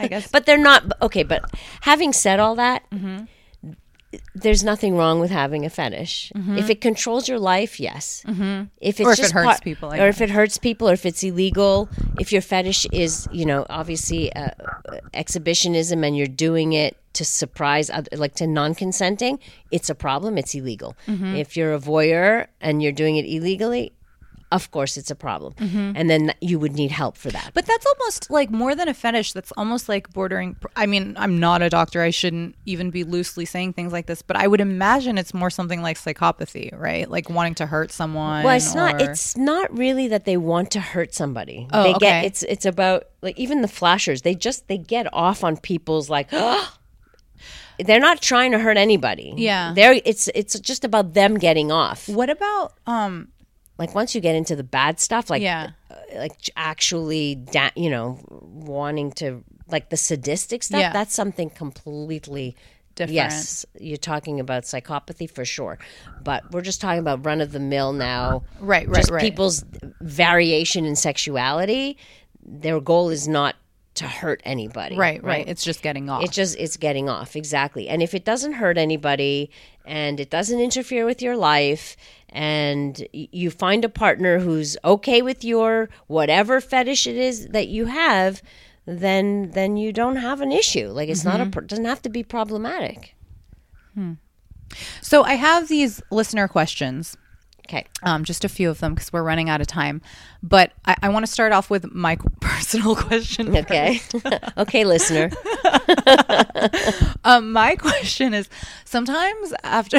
I 0.00 0.06
guess, 0.08 0.30
But 0.32 0.46
they're 0.46 0.58
not 0.58 0.84
okay. 1.02 1.22
But 1.22 1.44
having 1.82 2.12
said 2.12 2.40
all 2.40 2.54
that, 2.56 2.88
Mm-hmm. 2.90 3.24
there's 4.34 4.64
nothing 4.64 4.96
wrong 4.96 5.20
with 5.20 5.30
having 5.30 5.66
a 5.66 5.70
fetish. 5.70 6.32
If 6.34 6.70
it 6.70 6.80
controls 6.80 7.28
your 7.28 7.38
life, 7.38 7.78
yes. 7.78 8.22
Mm-hmm. 8.26 8.64
If 8.80 9.00
it's 9.00 9.06
Or 9.06 9.12
if 9.12 9.18
it 9.18 9.22
just 9.22 9.34
hurts 9.34 9.46
part- 9.46 9.62
people, 9.64 9.90
I 9.90 9.98
or 10.00 10.08
if 10.08 10.20
it 10.22 10.30
hurts 10.30 10.56
people, 10.56 10.88
or 10.88 10.94
if 10.94 11.04
it's 11.04 11.22
illegal, 11.22 11.88
if 12.18 12.32
your 12.32 12.40
fetish 12.40 12.86
is, 12.92 13.28
you 13.32 13.44
know, 13.44 13.66
obviously 13.68 14.32
uh, 14.32 14.50
exhibitionism, 15.14 16.04
and 16.04 16.16
you're 16.16 16.26
doing 16.26 16.72
it 16.72 16.96
to 17.14 17.24
surprise, 17.24 17.90
oth- 17.90 18.08
like 18.16 18.34
to 18.36 18.46
non-consenting, 18.46 19.38
it's 19.70 19.90
a 19.90 19.94
problem. 19.94 20.38
It's 20.38 20.54
illegal. 20.54 20.96
Mm-hmm. 21.06 21.36
If 21.36 21.56
you're 21.56 21.74
a 21.74 21.78
voyeur 21.78 22.46
and 22.60 22.82
you're 22.82 22.92
doing 22.92 23.16
it 23.16 23.24
illegally. 23.26 23.92
Of 24.50 24.70
course, 24.70 24.96
it's 24.96 25.10
a 25.10 25.14
problem, 25.14 25.54
and 25.94 26.08
then 26.08 26.32
you 26.40 26.58
would 26.58 26.72
need 26.72 26.90
help 26.90 27.18
for 27.18 27.28
that. 27.30 27.38
Mm-hmm. 27.38 27.50
But 27.52 27.66
that's 27.66 27.84
almost 27.84 28.30
like 28.30 28.50
more 28.50 28.74
than 28.74 28.88
a 28.88 28.94
fetish. 28.94 29.34
That's 29.34 29.52
almost 29.52 29.90
like 29.90 30.10
bordering. 30.14 30.56
I 30.74 30.86
mean, 30.86 31.16
I'm 31.18 31.38
not 31.38 31.60
a 31.60 31.68
doctor. 31.68 32.00
I 32.00 32.08
shouldn't 32.08 32.56
even 32.64 32.90
be 32.90 33.04
loosely 33.04 33.44
saying 33.44 33.74
things 33.74 33.92
like 33.92 34.06
this. 34.06 34.22
But 34.22 34.36
I 34.36 34.46
would 34.46 34.62
imagine 34.62 35.18
it's 35.18 35.34
more 35.34 35.50
something 35.50 35.82
like 35.82 35.98
psychopathy, 35.98 36.76
right? 36.78 37.10
Like 37.10 37.28
wanting 37.28 37.56
to 37.56 37.66
hurt 37.66 37.92
someone. 37.92 38.42
Well, 38.42 38.56
it's 38.56 38.74
not. 38.74 39.02
It's 39.02 39.36
not 39.36 39.76
really 39.76 40.08
that 40.08 40.24
they 40.24 40.38
want 40.38 40.70
to 40.70 40.80
hurt 40.80 41.12
somebody. 41.12 41.68
Oh, 41.70 41.82
they 41.82 41.94
okay. 41.94 41.98
get 41.98 42.24
it's 42.24 42.42
it's 42.44 42.64
about 42.64 43.04
like 43.20 43.38
even 43.38 43.60
the 43.60 43.68
flashers. 43.68 44.22
They 44.22 44.34
just 44.34 44.66
they 44.68 44.78
get 44.78 45.12
off 45.12 45.44
on 45.44 45.58
people's 45.58 46.08
like. 46.08 46.30
They're 47.78 48.00
not 48.00 48.20
trying 48.20 48.52
to 48.52 48.58
hurt 48.58 48.76
anybody. 48.76 49.34
Yeah. 49.36 49.72
they're 49.72 50.00
it's 50.04 50.28
it's 50.34 50.58
just 50.58 50.84
about 50.84 51.14
them 51.14 51.38
getting 51.38 51.70
off. 51.70 52.08
What 52.08 52.28
about 52.28 52.72
um? 52.86 53.28
Like 53.78 53.94
once 53.94 54.14
you 54.14 54.20
get 54.20 54.34
into 54.34 54.56
the 54.56 54.64
bad 54.64 55.00
stuff, 55.00 55.30
like 55.30 55.42
Yeah. 55.42 55.70
uh, 55.90 55.94
like 56.16 56.50
actually, 56.56 57.36
da- 57.36 57.70
you 57.76 57.90
know, 57.90 58.18
wanting 58.28 59.12
to 59.12 59.44
like 59.68 59.90
the 59.90 59.96
sadistic 59.96 60.62
stuff. 60.62 60.80
Yeah. 60.80 60.92
That's 60.92 61.14
something 61.14 61.50
completely 61.50 62.56
Different. 62.98 63.14
Yes, 63.14 63.64
you're 63.78 63.96
talking 63.96 64.40
about 64.40 64.64
psychopathy 64.64 65.30
for 65.30 65.44
sure, 65.44 65.78
but 66.24 66.50
we're 66.50 66.62
just 66.62 66.80
talking 66.80 66.98
about 66.98 67.24
run 67.24 67.40
of 67.40 67.52
the 67.52 67.60
mill 67.60 67.92
now. 67.92 68.42
Right, 68.58 68.88
right, 68.88 68.96
just 68.96 69.12
right. 69.12 69.20
people's 69.20 69.64
variation 70.00 70.84
in 70.84 70.96
sexuality. 70.96 71.96
Their 72.44 72.80
goal 72.80 73.10
is 73.10 73.28
not 73.28 73.54
to 73.94 74.08
hurt 74.08 74.40
anybody. 74.44 74.96
Right, 74.96 75.22
right. 75.22 75.46
It's 75.46 75.62
just 75.62 75.80
getting 75.80 76.10
off. 76.10 76.24
It 76.24 76.32
just 76.32 76.56
it's 76.58 76.76
getting 76.76 77.08
off 77.08 77.36
exactly. 77.36 77.88
And 77.88 78.02
if 78.02 78.14
it 78.14 78.24
doesn't 78.24 78.54
hurt 78.54 78.76
anybody 78.76 79.50
and 79.84 80.18
it 80.18 80.28
doesn't 80.28 80.58
interfere 80.58 81.04
with 81.04 81.22
your 81.22 81.36
life 81.36 81.96
and 82.30 83.06
you 83.12 83.50
find 83.50 83.84
a 83.84 83.88
partner 83.88 84.38
who's 84.38 84.76
okay 84.84 85.22
with 85.22 85.44
your 85.44 85.88
whatever 86.06 86.60
fetish 86.60 87.06
it 87.06 87.16
is 87.16 87.48
that 87.48 87.68
you 87.68 87.86
have, 87.86 88.42
then 88.86 89.50
then 89.52 89.76
you 89.76 89.92
don't 89.92 90.16
have 90.16 90.40
an 90.40 90.52
issue. 90.52 90.88
Like 90.88 91.08
it's 91.08 91.24
not 91.24 91.40
a 91.40 91.46
doesn't 91.46 91.84
have 91.84 92.02
to 92.02 92.08
be 92.08 92.22
problematic. 92.22 93.14
hmm. 93.94 94.14
so 95.00 95.22
I 95.22 95.34
have 95.34 95.68
these 95.68 96.02
listener 96.10 96.48
questions. 96.48 97.16
Okay. 97.68 97.84
um, 98.02 98.24
just 98.24 98.46
a 98.46 98.48
few 98.48 98.70
of 98.70 98.80
them 98.80 98.94
because 98.94 99.12
we're 99.12 99.22
running 99.22 99.50
out 99.50 99.60
of 99.60 99.66
time. 99.66 100.00
But 100.42 100.72
I, 100.86 100.96
I 101.02 101.08
want 101.10 101.26
to 101.26 101.30
start 101.30 101.52
off 101.52 101.68
with 101.68 101.92
my 101.92 102.16
personal 102.40 102.96
question. 102.96 103.54
Okay. 103.54 104.00
okay, 104.56 104.84
listener. 104.84 105.30
Um, 107.24 107.52
my 107.52 107.76
question 107.76 108.32
is 108.32 108.48
sometimes 108.84 109.52
after. 109.62 109.98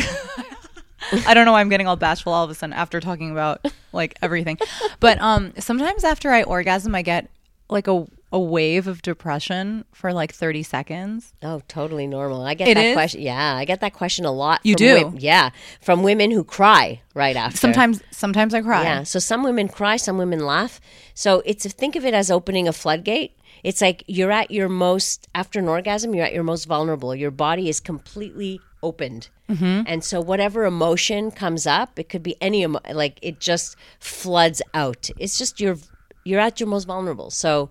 I 1.25 1.33
don't 1.33 1.45
know 1.45 1.51
why 1.53 1.61
I'm 1.61 1.69
getting 1.69 1.87
all 1.87 1.95
bashful 1.95 2.33
all 2.33 2.43
of 2.43 2.49
a 2.49 2.55
sudden 2.55 2.73
after 2.73 2.99
talking 2.99 3.31
about 3.31 3.65
like 3.93 4.17
everything. 4.21 4.57
But 4.99 5.19
um 5.21 5.53
sometimes 5.59 6.03
after 6.03 6.31
I 6.31 6.43
orgasm 6.43 6.93
I 6.95 7.01
get 7.01 7.29
like 7.69 7.87
a 7.87 8.05
a 8.31 8.39
wave 8.39 8.85
of 8.85 9.01
depression 9.01 9.85
for 9.91 10.13
like 10.13 10.31
30 10.31 10.61
seconds. 10.61 11.33
Oh, 11.41 11.63
totally 11.67 12.05
normal. 12.05 12.43
I 12.43 12.53
get 12.53 12.67
It 12.67 12.75
that 12.75 12.85
is? 12.85 12.93
question. 12.93 13.21
Yeah, 13.21 13.55
I 13.55 13.65
get 13.65 13.81
that 13.81 13.93
question 13.93 14.23
a 14.23 14.31
lot. 14.31 14.59
You 14.63 14.73
from 14.75 14.77
do? 14.85 15.03
wom- 15.05 15.17
yeah, 15.17 15.49
from 15.81 16.03
women 16.03 16.29
who 16.29 16.43
cry 16.43 17.01
right 17.15 17.35
after. 17.35 17.57
Sometimes 17.57 18.03
sometimes 18.11 18.53
I 18.53 18.61
cry. 18.61 18.83
Yeah. 18.83 19.01
So 19.03 19.17
some 19.17 19.43
women 19.43 19.67
cry, 19.67 19.97
some 19.97 20.19
women 20.19 20.45
laugh. 20.45 20.79
So 21.15 21.41
it's 21.43 21.65
think 21.73 21.95
of 21.95 22.05
it 22.05 22.13
as 22.13 22.29
opening 22.29 22.67
a 22.67 22.73
floodgate. 22.73 23.35
It's 23.63 23.81
like 23.81 24.03
you're 24.07 24.31
at 24.31 24.51
your 24.51 24.69
most 24.69 25.27
after 25.33 25.57
an 25.59 25.67
orgasm, 25.67 26.13
you're 26.13 26.25
at 26.25 26.33
your 26.33 26.43
most 26.43 26.65
vulnerable. 26.65 27.15
Your 27.15 27.31
body 27.31 27.67
is 27.67 27.79
completely 27.79 28.61
opened. 28.83 29.29
Mm-hmm. 29.49 29.83
And 29.87 30.03
so 30.03 30.21
whatever 30.21 30.65
emotion 30.65 31.31
comes 31.31 31.65
up, 31.65 31.97
it 31.99 32.07
could 32.09 32.23
be 32.23 32.35
any 32.41 32.63
emo- 32.63 32.81
like 32.91 33.17
it 33.21 33.39
just 33.39 33.75
floods 33.99 34.61
out. 34.73 35.09
It's 35.17 35.37
just 35.37 35.59
you're 35.59 35.77
you're 36.23 36.39
at 36.39 36.59
your 36.59 36.67
most 36.69 36.85
vulnerable. 36.85 37.29
So 37.31 37.69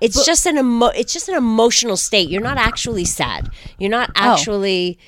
it's 0.00 0.24
just 0.26 0.46
an 0.46 0.58
emo- 0.58 0.86
it's 0.94 1.12
just 1.12 1.28
an 1.28 1.34
emotional 1.36 1.96
state. 1.96 2.28
You're 2.28 2.42
not 2.42 2.58
actually 2.58 3.04
sad. 3.04 3.50
You're 3.78 3.90
not 3.90 4.10
Oh. 4.10 4.32
actually 4.32 4.98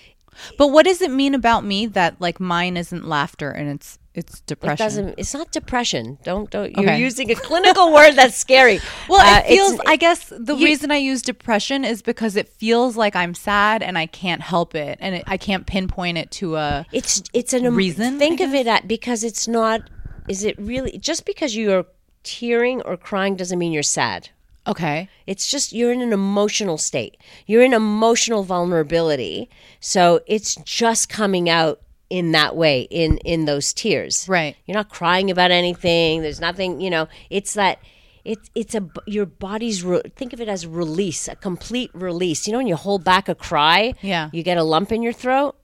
But 0.56 0.68
what 0.68 0.84
does 0.86 1.02
it 1.02 1.10
mean 1.10 1.34
about 1.34 1.64
me 1.64 1.86
that 1.86 2.20
like 2.20 2.38
mine 2.40 2.76
isn't 2.76 3.08
laughter 3.08 3.50
and 3.50 3.68
it's 3.68 3.98
it's 4.18 4.40
It 4.40 4.46
depression? 4.46 4.84
doesn't. 4.84 5.14
It's 5.18 5.32
not 5.32 5.50
depression. 5.52 6.18
Don't 6.24 6.50
don't. 6.50 6.70
You're 6.76 6.90
Okay. 6.90 7.00
using 7.00 7.30
a 7.30 7.34
clinical 7.34 7.92
word 7.98 8.12
that's 8.12 8.36
scary. 8.36 8.80
Well, 9.08 9.20
Uh, 9.20 9.40
it 9.40 9.48
feels. 9.48 9.80
I 9.86 9.96
guess 9.96 10.30
the 10.36 10.54
you- 10.56 10.66
reason 10.66 10.90
I 10.90 10.96
use 10.98 11.22
depression 11.22 11.84
is 11.84 12.02
because 12.02 12.36
it 12.36 12.48
feels 12.48 12.96
like 12.96 13.14
I'm 13.16 13.34
sad 13.34 13.82
and 13.82 13.96
I 13.96 14.06
can't 14.06 14.42
help 14.42 14.74
it, 14.74 14.98
and 15.00 15.14
it, 15.16 15.24
I 15.26 15.36
can't 15.38 15.66
pinpoint 15.66 16.18
it 16.18 16.30
to 16.32 16.56
a. 16.56 16.84
It's 16.92 17.22
it's 17.32 17.52
an 17.54 17.64
Reason, 17.74 18.18
Think 18.18 18.40
of 18.40 18.52
it 18.54 18.66
at 18.66 18.86
because 18.86 19.24
it's 19.24 19.48
not. 19.48 19.80
Is 20.28 20.44
it 20.44 20.56
really 20.58 20.98
just 20.98 21.24
because 21.24 21.56
you're 21.56 21.86
tearing 22.24 22.82
or 22.82 22.96
crying 22.96 23.36
doesn't 23.36 23.58
mean 23.58 23.72
you're 23.72 23.82
sad. 23.82 24.28
Okay. 24.66 25.08
It's 25.26 25.50
just 25.50 25.72
you're 25.72 25.92
in 25.92 26.02
an 26.02 26.12
emotional 26.12 26.76
state. 26.76 27.16
You're 27.46 27.62
in 27.62 27.72
emotional 27.72 28.42
vulnerability. 28.44 29.48
So 29.80 30.20
it's 30.26 30.56
just 30.56 31.08
coming 31.08 31.48
out 31.48 31.80
in 32.10 32.32
that 32.32 32.56
way 32.56 32.82
in 32.90 33.18
in 33.18 33.44
those 33.44 33.72
tears. 33.72 34.26
Right. 34.28 34.56
You're 34.66 34.76
not 34.76 34.88
crying 34.88 35.30
about 35.30 35.50
anything. 35.50 36.22
There's 36.22 36.40
nothing, 36.40 36.80
you 36.80 36.90
know, 36.90 37.08
it's 37.30 37.54
that 37.54 37.78
it's 38.24 38.50
it's 38.54 38.74
a 38.74 38.88
your 39.06 39.26
body's 39.26 39.82
re- 39.84 40.02
think 40.16 40.32
of 40.32 40.40
it 40.40 40.48
as 40.48 40.66
release, 40.66 41.28
a 41.28 41.36
complete 41.36 41.90
release. 41.94 42.46
You 42.46 42.52
know 42.52 42.58
when 42.58 42.66
you 42.66 42.76
hold 42.76 43.04
back 43.04 43.28
a 43.28 43.34
cry, 43.34 43.94
Yeah. 44.02 44.30
you 44.32 44.42
get 44.42 44.58
a 44.58 44.62
lump 44.62 44.92
in 44.92 45.02
your 45.02 45.12
throat. 45.12 45.56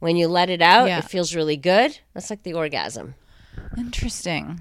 When 0.00 0.16
you 0.16 0.28
let 0.28 0.50
it 0.50 0.60
out, 0.60 0.86
Yeah. 0.88 0.98
it 0.98 1.04
feels 1.04 1.34
really 1.34 1.56
good. 1.56 1.98
That's 2.12 2.28
like 2.28 2.42
the 2.42 2.52
orgasm. 2.54 3.14
Interesting. 3.78 4.60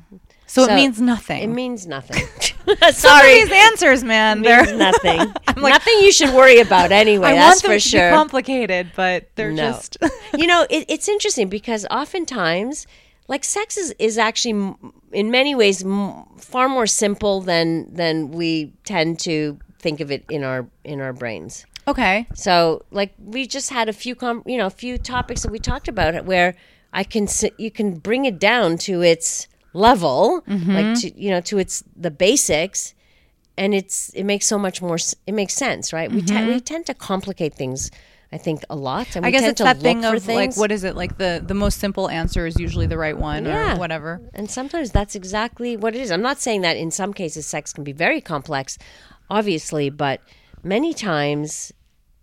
So, 0.54 0.66
So, 0.68 0.72
it 0.72 0.76
means 0.76 1.02
nothing. 1.02 1.42
It 1.42 1.48
means 1.48 1.88
nothing. 1.88 2.24
Sorry. 2.92 3.34
these 3.44 3.52
answers, 3.52 4.04
man. 4.04 4.42
means 4.42 4.68
They're. 4.68 4.78
nothing. 4.78 5.34
nothing 5.58 5.94
you 6.02 6.12
should 6.12 6.32
worry 6.34 6.60
about 6.60 6.92
anyway. 6.92 7.30
I 7.30 7.36
that's 7.36 7.62
for 7.64 7.80
sure. 7.80 8.12
complicated, 8.12 8.92
but 8.96 9.30
they're 9.36 9.52
No. 9.52 9.72
just. 9.72 9.98
you 10.38 10.46
know, 10.46 10.68
it, 10.70 10.86
it's 10.90 11.08
interesting 11.10 11.50
because 11.50 11.88
oftentimes, 11.90 12.86
like 13.28 13.44
sex 13.44 13.78
is, 13.78 13.96
is 13.98 14.20
actually 14.20 14.76
in 15.12 15.32
many 15.32 15.56
ways 15.56 15.84
m- 15.84 16.24
far 16.38 16.70
more 16.70 16.86
simple 16.88 17.42
than 17.42 17.92
than 17.94 18.30
we 18.30 18.74
tend 18.86 19.18
to 19.22 19.58
think 19.80 20.02
of 20.02 20.12
it 20.12 20.24
in 20.30 20.44
our 20.44 20.68
in 20.84 21.02
our 21.02 21.14
brains. 21.14 21.66
okay. 21.88 22.28
So, 22.36 22.86
like 22.92 23.14
we 23.18 23.48
just 23.48 23.72
had 23.72 23.90
a 23.90 23.94
few, 23.94 24.14
com- 24.16 24.44
you 24.46 24.58
know, 24.60 24.68
a 24.68 24.78
few 24.84 24.98
topics 25.00 25.42
that 25.44 25.52
we 25.52 25.58
talked 25.60 25.88
about 25.88 26.14
it 26.14 26.26
where 26.26 26.54
I 26.94 27.04
can 27.04 27.26
sit, 27.28 27.54
you 27.58 27.72
can 27.72 27.96
bring 27.98 28.26
it 28.26 28.38
down 28.40 28.78
to 28.90 29.02
its 29.02 29.48
level, 29.74 30.44
like 30.48 30.58
mm-hmm. 30.58 30.94
to 30.94 31.20
you 31.20 31.30
know 31.32 31.42
to 31.42 31.58
its 31.58 31.84
the 31.96 32.12
basics, 32.12 32.94
and 33.58 33.74
it's 33.74 34.10
it 34.10 34.24
makes 34.24 34.46
so 34.46 34.58
much 34.58 34.82
more. 34.82 34.98
It 35.28 35.34
makes 35.34 35.54
sense, 35.54 35.94
right? 35.94 36.12
We 36.12 36.22
te- 36.22 36.34
we 36.34 36.40
mm-hmm. 36.40 36.58
tend 36.60 36.86
to 36.88 36.94
complicate 36.94 37.54
things. 37.54 37.92
I 38.32 38.38
think 38.40 38.64
a 38.68 38.76
lot, 38.76 39.16
and 39.16 39.24
we 39.24 39.28
I 39.28 39.32
guess 39.32 39.42
tend 39.42 39.52
it's 39.52 39.58
to 39.60 39.64
that 39.66 39.80
thing 39.80 40.06
of 40.06 40.28
like, 40.28 40.58
what 40.58 40.72
is 40.72 40.84
it? 40.84 40.96
Like 40.96 41.20
the 41.20 41.44
the 41.46 41.54
most 41.54 41.80
simple 41.80 42.10
answer 42.10 42.48
is 42.48 42.60
usually 42.60 42.88
the 42.88 42.98
right 42.98 43.16
one, 43.16 43.46
Yeah. 43.46 43.76
or 43.76 43.80
whatever. 43.80 44.22
And 44.34 44.50
sometimes 44.50 44.92
that's 44.92 45.14
exactly 45.14 45.78
what 45.78 45.96
it 45.96 46.02
is. 46.02 46.10
I'm 46.10 46.24
not 46.24 46.40
saying 46.40 46.62
that 46.62 46.76
in 46.76 46.90
some 46.90 47.14
cases 47.14 47.46
sex 47.46 47.72
can 47.72 47.84
be 47.84 47.92
very 47.92 48.22
complex, 48.22 48.80
obviously, 49.30 49.92
but 49.92 50.20
many 50.64 50.96
times, 50.96 51.72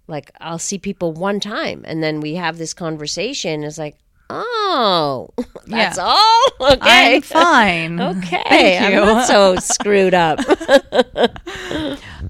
like 0.09 0.33
I'll 0.41 0.59
see 0.59 0.79
people 0.79 1.13
one 1.13 1.39
time 1.39 1.85
and 1.87 2.03
then 2.03 2.21
we 2.21 2.35
have 2.35 2.59
this 2.59 2.75
conversation. 2.75 3.63
It's 3.63 3.79
like, 3.79 3.97
oh, 4.31 5.28
that's 5.66 5.97
Yeah. 5.99 6.05
all? 6.05 6.41
Okay. 6.72 7.16
I'm 7.16 7.22
fine. 7.22 8.01
Okay. 8.18 8.43
Thank 8.49 8.83
I'm 8.85 8.93
you. 8.93 9.01
not 9.01 9.26
so 9.26 9.57
screwed 9.57 10.14
up. 10.14 10.39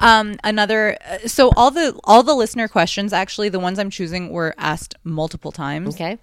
Um, 0.00 0.36
another. 0.44 0.96
uh, 1.08 1.18
So 1.26 1.50
all 1.56 1.70
the 1.70 1.98
all 2.04 2.22
the 2.22 2.34
listener 2.34 2.68
questions, 2.68 3.12
actually, 3.12 3.48
the 3.48 3.58
ones 3.60 3.78
I'm 3.78 3.90
choosing 3.90 4.30
were 4.30 4.54
asked 4.58 4.94
multiple 5.04 5.52
times. 5.52 5.94
Okay. 5.94 6.18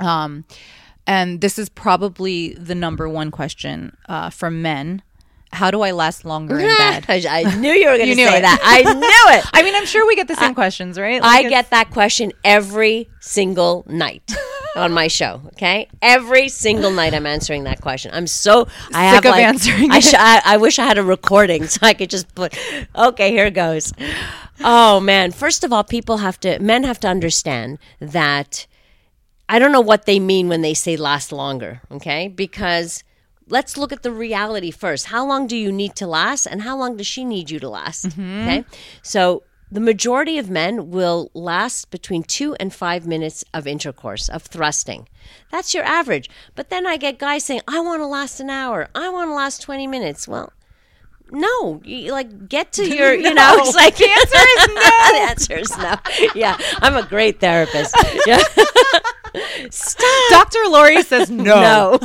Um, 0.00 0.44
and 1.06 1.40
this 1.40 1.58
is 1.58 1.68
probably 1.68 2.54
the 2.54 2.74
number 2.74 3.08
one 3.08 3.30
question 3.30 3.96
uh, 4.08 4.30
from 4.30 4.62
men. 4.62 5.02
How 5.52 5.70
do 5.70 5.82
I 5.82 5.90
last 5.90 6.24
longer 6.24 6.58
in 6.58 6.66
bed? 6.78 7.04
I, 7.08 7.20
I 7.26 7.56
knew 7.56 7.72
you 7.72 7.86
were 7.90 7.98
going 7.98 8.08
to 8.08 8.14
say 8.14 8.38
it. 8.38 8.40
that. 8.40 8.58
I 8.62 8.82
knew 8.94 9.36
it. 9.38 9.44
I 9.52 9.62
mean, 9.62 9.74
I'm 9.74 9.84
sure 9.84 10.06
we 10.06 10.16
get 10.16 10.26
the 10.26 10.34
same 10.36 10.54
questions, 10.54 10.98
right? 10.98 11.20
I 11.22 11.26
Like, 11.26 11.44
it's- 11.46 11.50
get 11.50 11.70
that 11.70 11.90
question 11.90 12.32
every 12.42 13.10
single 13.20 13.84
night 13.86 14.32
on 14.76 14.92
my 14.92 15.08
show. 15.08 15.40
Okay, 15.48 15.88
every 16.00 16.48
single 16.48 16.90
night 16.90 17.14
I'm 17.14 17.26
answering 17.26 17.64
that 17.64 17.80
question. 17.80 18.10
I'm 18.14 18.26
so 18.26 18.68
I 18.92 19.04
have 19.04 19.24
of 19.24 19.30
like, 19.30 19.44
answering 19.44 19.90
I, 19.90 19.98
it. 19.98 20.04
sh- 20.04 20.14
I, 20.16 20.40
I 20.44 20.56
wish 20.56 20.78
I 20.78 20.84
had 20.84 20.98
a 20.98 21.02
recording 21.02 21.66
so 21.68 21.78
I 21.82 21.94
could 21.94 22.10
just 22.10 22.34
put. 22.34 22.56
Okay, 22.94 23.30
here 23.30 23.50
goes. 23.50 23.92
Oh 24.60 25.00
man! 25.00 25.32
First 25.32 25.64
of 25.64 25.72
all, 25.72 25.84
people 25.84 26.18
have 26.18 26.38
to 26.40 26.58
men 26.58 26.84
have 26.84 27.00
to 27.00 27.08
understand 27.08 27.78
that. 28.00 28.66
I 29.48 29.58
don't 29.58 29.72
know 29.72 29.80
what 29.80 30.06
they 30.06 30.18
mean 30.18 30.48
when 30.48 30.62
they 30.62 30.74
say 30.74 30.96
last 30.96 31.32
longer. 31.32 31.82
Okay, 31.90 32.28
because. 32.28 33.04
Let's 33.48 33.76
look 33.76 33.92
at 33.92 34.02
the 34.02 34.12
reality 34.12 34.70
first. 34.70 35.06
How 35.06 35.26
long 35.26 35.46
do 35.46 35.56
you 35.56 35.70
need 35.70 35.94
to 35.96 36.06
last, 36.06 36.46
and 36.46 36.62
how 36.62 36.74
long 36.78 36.96
does 36.96 37.06
she 37.06 37.22
need 37.22 37.50
you 37.50 37.58
to 37.60 37.68
last? 37.68 38.06
Mm-hmm. 38.06 38.48
Okay, 38.48 38.64
so 39.02 39.42
the 39.72 39.80
majority 39.80 40.36
of 40.36 40.50
men 40.50 40.90
will 40.90 41.30
last 41.32 41.90
between 41.90 42.22
two 42.22 42.54
and 42.60 42.74
five 42.74 43.06
minutes 43.06 43.42
of 43.54 43.66
intercourse, 43.66 44.28
of 44.28 44.42
thrusting. 44.42 45.08
That's 45.50 45.72
your 45.72 45.84
average. 45.84 46.28
But 46.54 46.68
then 46.68 46.86
I 46.86 46.98
get 46.98 47.18
guys 47.18 47.44
saying, 47.44 47.62
I 47.66 47.80
want 47.80 48.02
to 48.02 48.06
last 48.06 48.38
an 48.38 48.50
hour. 48.50 48.90
I 48.94 49.08
want 49.08 49.30
to 49.30 49.34
last 49.34 49.62
20 49.62 49.86
minutes. 49.86 50.28
Well, 50.28 50.52
no, 51.30 51.80
you 51.84 52.12
like 52.12 52.50
get 52.50 52.72
to 52.72 52.86
your, 52.96 53.14
you 53.14 53.32
know, 53.32 53.54
it's 53.60 53.74
like 53.74 53.96
the 53.96 54.10
answer 54.10 54.44
is 54.58 54.68
no. 54.68 54.74
the 54.74 55.30
answer 55.30 55.56
is 55.56 55.78
no. 55.78 55.96
Yeah, 56.34 56.58
I'm 56.82 56.96
a 56.96 57.06
great 57.08 57.40
therapist. 57.40 57.96
Yeah. 58.26 58.42
Stop. 59.70 60.30
Dr. 60.30 60.58
Laurie 60.68 61.02
says 61.02 61.30
no. 61.30 61.42
No. 61.44 61.98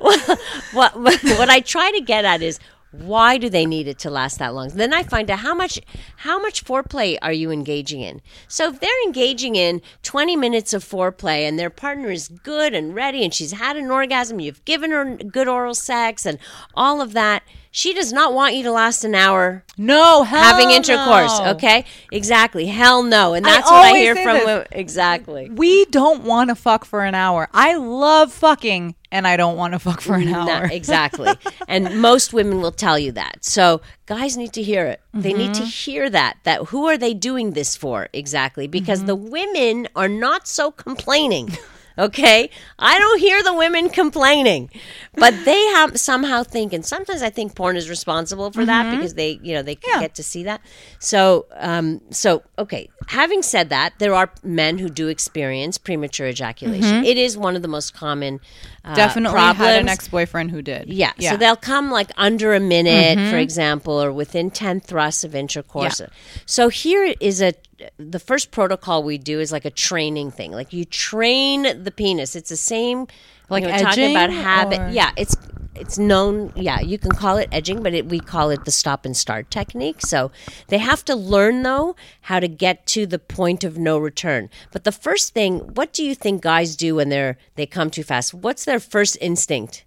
well, 0.00 0.38
what, 0.72 0.96
what 0.96 1.50
I 1.50 1.60
try 1.60 1.90
to 1.92 2.00
get 2.00 2.24
at 2.24 2.40
is 2.40 2.58
why 3.00 3.38
do 3.38 3.48
they 3.48 3.66
need 3.66 3.88
it 3.88 3.98
to 4.00 4.10
last 4.10 4.38
that 4.38 4.54
long? 4.54 4.68
Then 4.68 4.92
I 4.92 5.02
find 5.02 5.30
out 5.30 5.40
how 5.40 5.54
much 5.54 5.80
how 6.18 6.38
much 6.38 6.64
foreplay 6.64 7.18
are 7.22 7.32
you 7.32 7.50
engaging 7.50 8.00
in. 8.00 8.20
So 8.48 8.68
if 8.68 8.80
they're 8.80 9.04
engaging 9.04 9.56
in 9.56 9.82
20 10.02 10.36
minutes 10.36 10.72
of 10.72 10.84
foreplay 10.84 11.48
and 11.48 11.58
their 11.58 11.70
partner 11.70 12.10
is 12.10 12.28
good 12.28 12.74
and 12.74 12.94
ready 12.94 13.24
and 13.24 13.32
she's 13.32 13.52
had 13.52 13.76
an 13.76 13.90
orgasm, 13.90 14.40
you've 14.40 14.64
given 14.64 14.90
her 14.90 15.16
good 15.16 15.48
oral 15.48 15.74
sex 15.74 16.24
and 16.26 16.38
all 16.74 17.00
of 17.00 17.12
that, 17.12 17.42
she 17.76 17.92
does 17.92 18.12
not 18.12 18.32
want 18.32 18.54
you 18.54 18.62
to 18.62 18.70
last 18.70 19.02
an 19.04 19.16
hour 19.16 19.64
No, 19.76 20.22
hell 20.22 20.40
having 20.44 20.70
intercourse. 20.70 21.36
no. 21.40 21.50
Okay, 21.56 21.84
exactly. 22.12 22.66
Hell 22.66 23.02
no, 23.02 23.34
and 23.34 23.44
I 23.44 23.50
that's 23.50 23.68
what 23.70 23.84
I 23.84 23.98
hear 23.98 24.14
from 24.14 24.36
this. 24.36 24.46
women. 24.46 24.66
Exactly. 24.70 25.50
We 25.50 25.84
don't 25.86 26.22
want 26.22 26.50
to 26.50 26.54
fuck 26.54 26.84
for 26.84 27.02
an 27.04 27.16
hour. 27.16 27.48
I 27.52 27.74
love 27.76 28.32
fucking, 28.32 28.94
and 29.10 29.26
I 29.26 29.36
don't 29.36 29.56
want 29.56 29.72
to 29.72 29.80
fuck 29.80 30.00
for 30.00 30.14
an 30.14 30.30
No, 30.30 30.48
hour. 30.48 30.66
exactly. 30.70 31.32
and 31.66 32.00
most 32.00 32.32
women 32.32 32.60
will 32.60 32.70
tell 32.70 32.96
you 32.96 33.10
that. 33.12 33.44
So 33.44 33.80
guys 34.06 34.36
need 34.36 34.52
to 34.52 34.62
hear 34.62 34.86
it. 34.86 35.00
They 35.12 35.32
need 35.32 35.50
Mm-hmm. 35.50 35.64
to 35.64 35.68
hear 35.68 36.08
that. 36.10 36.36
That 36.44 36.66
who 36.66 36.86
are 36.86 36.96
they 36.96 37.12
doing 37.12 37.54
this 37.54 37.74
for 37.76 38.08
exactly? 38.12 38.68
Because 38.68 39.00
Mm-hmm. 39.00 39.06
the 39.08 39.16
women 39.16 39.88
are 39.96 40.08
not 40.08 40.46
so 40.46 40.70
complaining. 40.70 41.50
Okay, 41.96 42.50
I 42.78 42.98
don't 42.98 43.20
hear 43.20 43.42
the 43.42 43.54
women 43.54 43.88
complaining, 43.88 44.70
but 45.16 45.44
they 45.44 45.62
have 45.66 45.96
somehow 45.98 46.42
think, 46.42 46.72
and 46.72 46.84
sometimes 46.84 47.22
I 47.22 47.30
think 47.30 47.54
porn 47.54 47.76
is 47.76 47.88
responsible 47.88 48.50
for 48.50 48.64
that 48.66 48.90
because 48.90 49.14
they, 49.14 49.38
you 49.42 49.54
know, 49.54 49.62
they 49.62 49.76
Mm-hmm. 49.76 49.90
Yeah. 49.94 50.00
get 50.00 50.14
to 50.16 50.22
see 50.22 50.42
that. 50.44 50.60
So, 50.98 51.46
um, 51.54 52.00
so 52.10 52.42
okay. 52.58 52.90
Having 53.08 53.42
said 53.42 53.68
that, 53.70 53.94
there 53.98 54.14
are 54.14 54.30
men 54.42 54.78
who 54.78 54.88
do 54.88 55.08
experience 55.08 55.78
premature 55.78 56.26
ejaculation. 56.28 57.04
It 57.04 57.16
is 57.18 57.36
one 57.36 57.56
of 57.56 57.62
the 57.62 57.68
most 57.68 57.94
common 57.94 58.40
uh, 58.84 58.88
Mm-hmm. 58.88 58.94
Definitely 58.96 59.34
problems. 59.38 59.58
had 59.70 59.80
an 59.82 59.88
ex 59.88 60.08
boyfriend 60.08 60.50
who 60.50 60.60
did. 60.60 60.88
Yeah. 60.88 61.12
So 61.18 61.36
they'll 61.38 61.56
come 61.56 61.90
like 61.90 62.10
under 62.16 62.52
a 62.54 62.60
minute, 62.60 63.18
Mm-hmm. 63.18 63.30
for 63.30 63.38
example, 63.38 64.02
or 64.02 64.12
within 64.12 64.50
10 64.50 64.80
thrusts 64.80 65.24
of 65.24 65.34
intercourse. 65.34 66.00
So 66.46 66.68
here 66.68 67.14
is 67.20 67.40
a 67.40 67.54
the 67.98 68.18
first 68.20 68.50
protocol 68.50 69.02
we 69.02 69.18
do 69.18 69.40
is 69.40 69.50
like 69.52 69.64
a 69.64 69.70
training 69.70 70.30
thing. 70.30 70.52
Like 70.52 70.72
you 70.72 70.84
train 70.84 71.82
the 71.82 71.90
penis. 71.90 72.36
It's 72.36 72.48
the 72.50 72.56
same 72.56 73.06
Like 73.50 73.62
you 73.64 73.70
know, 73.70 73.78
talking 73.78 74.10
about 74.10 74.30
habit. 74.30 74.80
or- 74.80 74.88
Yeah, 74.90 75.10
it's 75.16 75.36
it's 75.76 75.98
known 75.98 76.52
yeah 76.54 76.80
you 76.80 76.98
can 76.98 77.10
call 77.10 77.36
it 77.36 77.48
edging 77.50 77.82
but 77.82 77.92
it, 77.94 78.06
we 78.06 78.20
call 78.20 78.50
it 78.50 78.64
the 78.64 78.70
stop 78.70 79.04
and 79.04 79.16
start 79.16 79.50
technique 79.50 80.00
so 80.00 80.30
they 80.68 80.78
have 80.78 81.04
to 81.04 81.14
learn 81.16 81.62
though 81.62 81.96
how 82.22 82.38
to 82.38 82.48
get 82.48 82.86
to 82.86 83.06
the 83.06 83.18
point 83.18 83.64
of 83.64 83.76
no 83.78 83.98
return 83.98 84.48
but 84.72 84.84
the 84.84 84.92
first 84.92 85.34
thing 85.34 85.58
what 85.74 85.92
do 85.92 86.04
you 86.04 86.14
think 86.14 86.42
guys 86.42 86.76
do 86.76 86.94
when 86.96 87.08
they're 87.08 87.36
they 87.56 87.66
come 87.66 87.90
too 87.90 88.02
fast 88.04 88.32
what's 88.32 88.64
their 88.64 88.80
first 88.80 89.16
instinct 89.20 89.84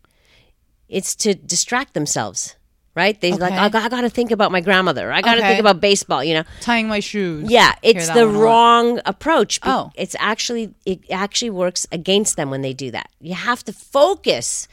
it's 0.90 1.16
to 1.16 1.34
distract 1.36 1.94
themselves 1.94 2.56
right 2.96 3.20
they 3.22 3.32
like 3.32 3.52
Okay. 3.52 3.56
I, 3.62 3.70
got- 3.70 3.86
I 3.86 3.90
gotta 3.90 4.10
think 4.10 4.32
about 4.32 4.52
my 4.52 4.60
grandmother 4.62 5.12
i 5.12 5.22
gotta 5.22 5.40
Okay. 5.40 5.48
think 5.50 5.60
about 5.60 5.80
baseball 5.80 6.24
you 6.24 6.34
know 6.34 6.44
Tying 6.62 6.88
my 6.88 7.00
shoes. 7.00 7.50
yeah, 7.50 7.74
it's 7.84 8.10
the 8.10 8.28
wrong 8.28 9.00
approach. 9.06 9.60
Oh. 9.64 9.92
it's 9.96 10.16
actually 10.20 10.74
it 10.86 11.00
actually 11.12 11.52
works 11.52 11.86
against 11.92 12.36
them 12.38 12.50
when 12.50 12.62
they 12.62 12.74
do 12.74 12.90
that. 12.92 13.10
You 13.22 13.36
have 13.36 13.64
to 13.66 13.74
focus 13.74 14.68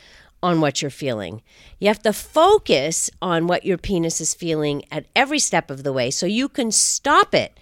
on 0.45 0.61
what 0.61 0.83
you're 0.83 0.91
feeling. 0.91 1.43
You 1.81 1.89
have 1.89 2.03
to 2.03 2.13
focus 2.13 3.11
on 3.23 3.47
what 3.47 3.65
your 3.65 3.79
penis 3.79 4.21
is 4.21 4.35
feeling 4.35 4.85
at 4.93 5.07
every 5.17 5.39
step 5.39 5.71
of 5.71 5.83
the 5.83 5.93
way 5.93 6.11
so 6.11 6.27
you 6.27 6.49
can 6.49 6.71
stop 6.71 7.35
it 7.35 7.59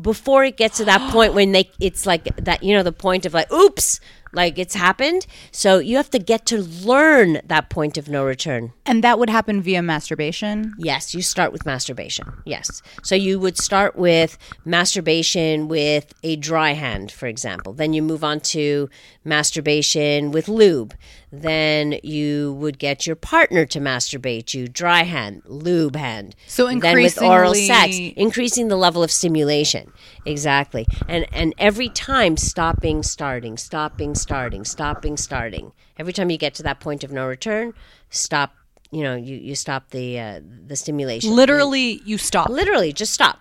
before 0.00 0.42
it 0.42 0.56
gets 0.56 0.78
to 0.78 0.86
that 0.86 1.12
point 1.12 1.34
when 1.34 1.52
they 1.52 1.70
it's 1.78 2.06
like 2.06 2.24
that 2.36 2.62
you 2.62 2.74
know 2.74 2.82
the 2.82 2.92
point 2.92 3.26
of 3.26 3.34
like 3.34 3.52
oops 3.52 4.00
like 4.32 4.58
it's 4.58 4.74
happened 4.74 5.26
so 5.50 5.78
you 5.78 5.98
have 5.98 6.08
to 6.08 6.18
get 6.18 6.46
to 6.46 6.62
learn 6.62 7.42
that 7.44 7.68
point 7.68 7.98
of 7.98 8.08
no 8.08 8.24
return 8.24 8.72
And 8.86 9.04
that 9.04 9.18
would 9.18 9.30
happen 9.30 9.62
via 9.62 9.82
masturbation. 9.82 10.74
Yes, 10.78 11.14
you 11.14 11.22
start 11.22 11.52
with 11.52 11.64
masturbation. 11.66 12.26
Yes. 12.44 12.82
So 13.02 13.14
you 13.14 13.38
would 13.38 13.56
start 13.58 13.96
with 13.96 14.38
masturbation 14.64 15.68
with 15.68 16.12
a 16.22 16.36
dry 16.36 16.72
hand, 16.72 17.12
for 17.12 17.26
example. 17.26 17.72
Then 17.72 17.92
you 17.92 18.02
move 18.02 18.24
on 18.24 18.40
to 18.54 18.88
masturbation 19.24 20.30
with 20.32 20.48
lube. 20.48 20.94
Then 21.34 21.98
you 22.02 22.52
would 22.60 22.78
get 22.78 23.06
your 23.06 23.16
partner 23.16 23.64
to 23.64 23.80
masturbate 23.80 24.52
you, 24.52 24.68
dry 24.68 25.02
hand, 25.04 25.40
lube 25.46 25.96
hand. 25.96 26.36
So 26.46 26.66
then 26.66 26.78
with 26.94 27.22
oral 27.22 27.54
sex, 27.54 27.96
increasing 28.16 28.68
the 28.68 28.76
level 28.76 29.02
of 29.02 29.10
stimulation. 29.10 29.90
Exactly. 30.26 30.86
And 31.08 31.26
and 31.32 31.54
every 31.56 31.88
time 31.88 32.36
stopping, 32.36 33.02
starting, 33.02 33.56
stopping, 33.56 34.14
starting, 34.14 34.64
stopping, 34.66 35.16
starting. 35.16 35.72
Every 35.98 36.12
time 36.12 36.28
you 36.28 36.36
get 36.36 36.52
to 36.54 36.62
that 36.64 36.80
point 36.80 37.02
of 37.02 37.10
no 37.10 37.26
return, 37.26 37.72
stop. 38.10 38.54
You 38.90 39.02
know, 39.02 39.16
you, 39.16 39.36
you 39.36 39.54
stop 39.54 39.88
the 39.88 40.20
uh, 40.20 40.40
the 40.66 40.76
stimulation. 40.76 41.34
Literally, 41.34 42.02
you 42.04 42.18
stop. 42.18 42.50
Literally, 42.50 42.92
just 42.92 43.14
stop. 43.14 43.38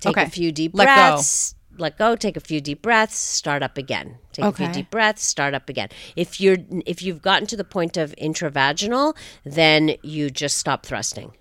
Take 0.00 0.16
Okay. 0.16 0.26
a 0.26 0.30
few 0.30 0.52
deep 0.52 0.72
Let 0.74 0.86
go. 0.86 1.22
Let 1.78 1.96
go. 1.98 2.16
Take 2.16 2.36
a 2.36 2.40
few 2.40 2.60
deep 2.60 2.82
breaths. 2.82 3.16
Start 3.16 3.62
up 3.62 3.78
again. 3.78 4.18
Take 4.32 4.44
a 4.44 4.52
few 4.52 4.68
deep 4.68 4.90
breaths. 4.90 5.24
Start 5.24 5.54
up 5.54 5.68
again. 5.68 5.88
If 6.16 6.40
you're 6.40 6.58
if 6.86 7.02
you've 7.02 7.22
gotten 7.22 7.46
to 7.48 7.56
the 7.56 7.64
point 7.64 7.96
of 7.96 8.14
intravaginal, 8.16 9.16
then 9.44 9.96
you 10.02 10.30
just 10.30 10.58
stop 10.58 10.84
thrusting. 10.84 11.32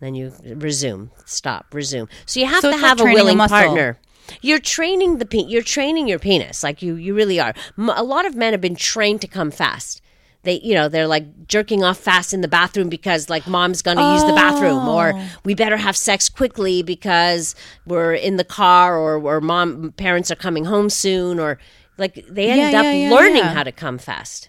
Then 0.00 0.14
you 0.14 0.32
resume. 0.44 1.10
Stop. 1.24 1.66
Resume. 1.74 2.08
So 2.26 2.40
you 2.40 2.46
have 2.46 2.60
So 2.60 2.70
to 2.70 2.74
it's 2.74 2.82
like 2.82 2.88
have 2.88 3.00
a 3.00 3.02
training 3.02 3.18
a 3.20 3.24
willing 3.24 3.38
partner. 3.48 3.98
You're 4.42 4.60
training 4.60 5.18
the 5.18 5.26
pe- 5.26 5.46
you're 5.46 5.62
training 5.62 6.06
your 6.06 6.18
penis 6.18 6.62
like 6.62 6.82
you 6.82 6.94
you 6.94 7.14
really 7.14 7.40
are. 7.40 7.54
M- 7.76 7.88
a 7.90 8.02
lot 8.02 8.26
of 8.26 8.36
men 8.36 8.52
have 8.52 8.60
been 8.60 8.76
trained 8.76 9.20
to 9.22 9.28
come 9.28 9.50
fast. 9.50 10.00
They 10.44 10.60
you 10.60 10.74
know 10.74 10.88
they're 10.88 11.08
like 11.08 11.46
jerking 11.48 11.82
off 11.82 11.98
fast 11.98 12.32
in 12.32 12.40
the 12.42 12.48
bathroom 12.48 12.88
because 12.88 13.28
like 13.28 13.46
mom's 13.46 13.82
going 13.82 13.96
to 13.96 14.12
use 14.12 14.22
the 14.24 14.32
bathroom 14.34 14.86
or 14.88 15.12
Oh. 15.14 15.28
we 15.44 15.54
better 15.54 15.76
have 15.76 15.96
sex 15.96 16.28
quickly 16.28 16.82
because 16.82 17.54
we're 17.86 18.14
in 18.14 18.36
the 18.36 18.44
car 18.44 18.96
or 18.96 19.16
or 19.20 19.40
mom 19.40 19.92
parents 19.96 20.30
are 20.30 20.36
coming 20.36 20.64
home 20.66 20.90
soon 20.90 21.40
or 21.40 21.58
like 21.98 22.24
they 22.28 22.48
end 22.50 22.72
Yeah, 22.72 22.78
up 22.78 22.84
yeah, 22.84 22.92
yeah, 22.92 23.10
learning 23.10 23.42
how 23.42 23.64
to 23.64 23.72
come 23.72 23.98
fast. 23.98 24.48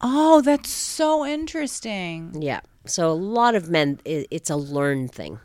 Oh, 0.00 0.40
that's 0.40 0.70
so 0.70 1.26
interesting. 1.26 2.40
Yeah. 2.40 2.60
So 2.86 3.10
a 3.10 3.12
lot 3.12 3.54
of 3.54 3.68
men 3.68 4.00
it's 4.04 4.48
a 4.48 4.56
learned 4.56 5.12
thing. 5.12 5.40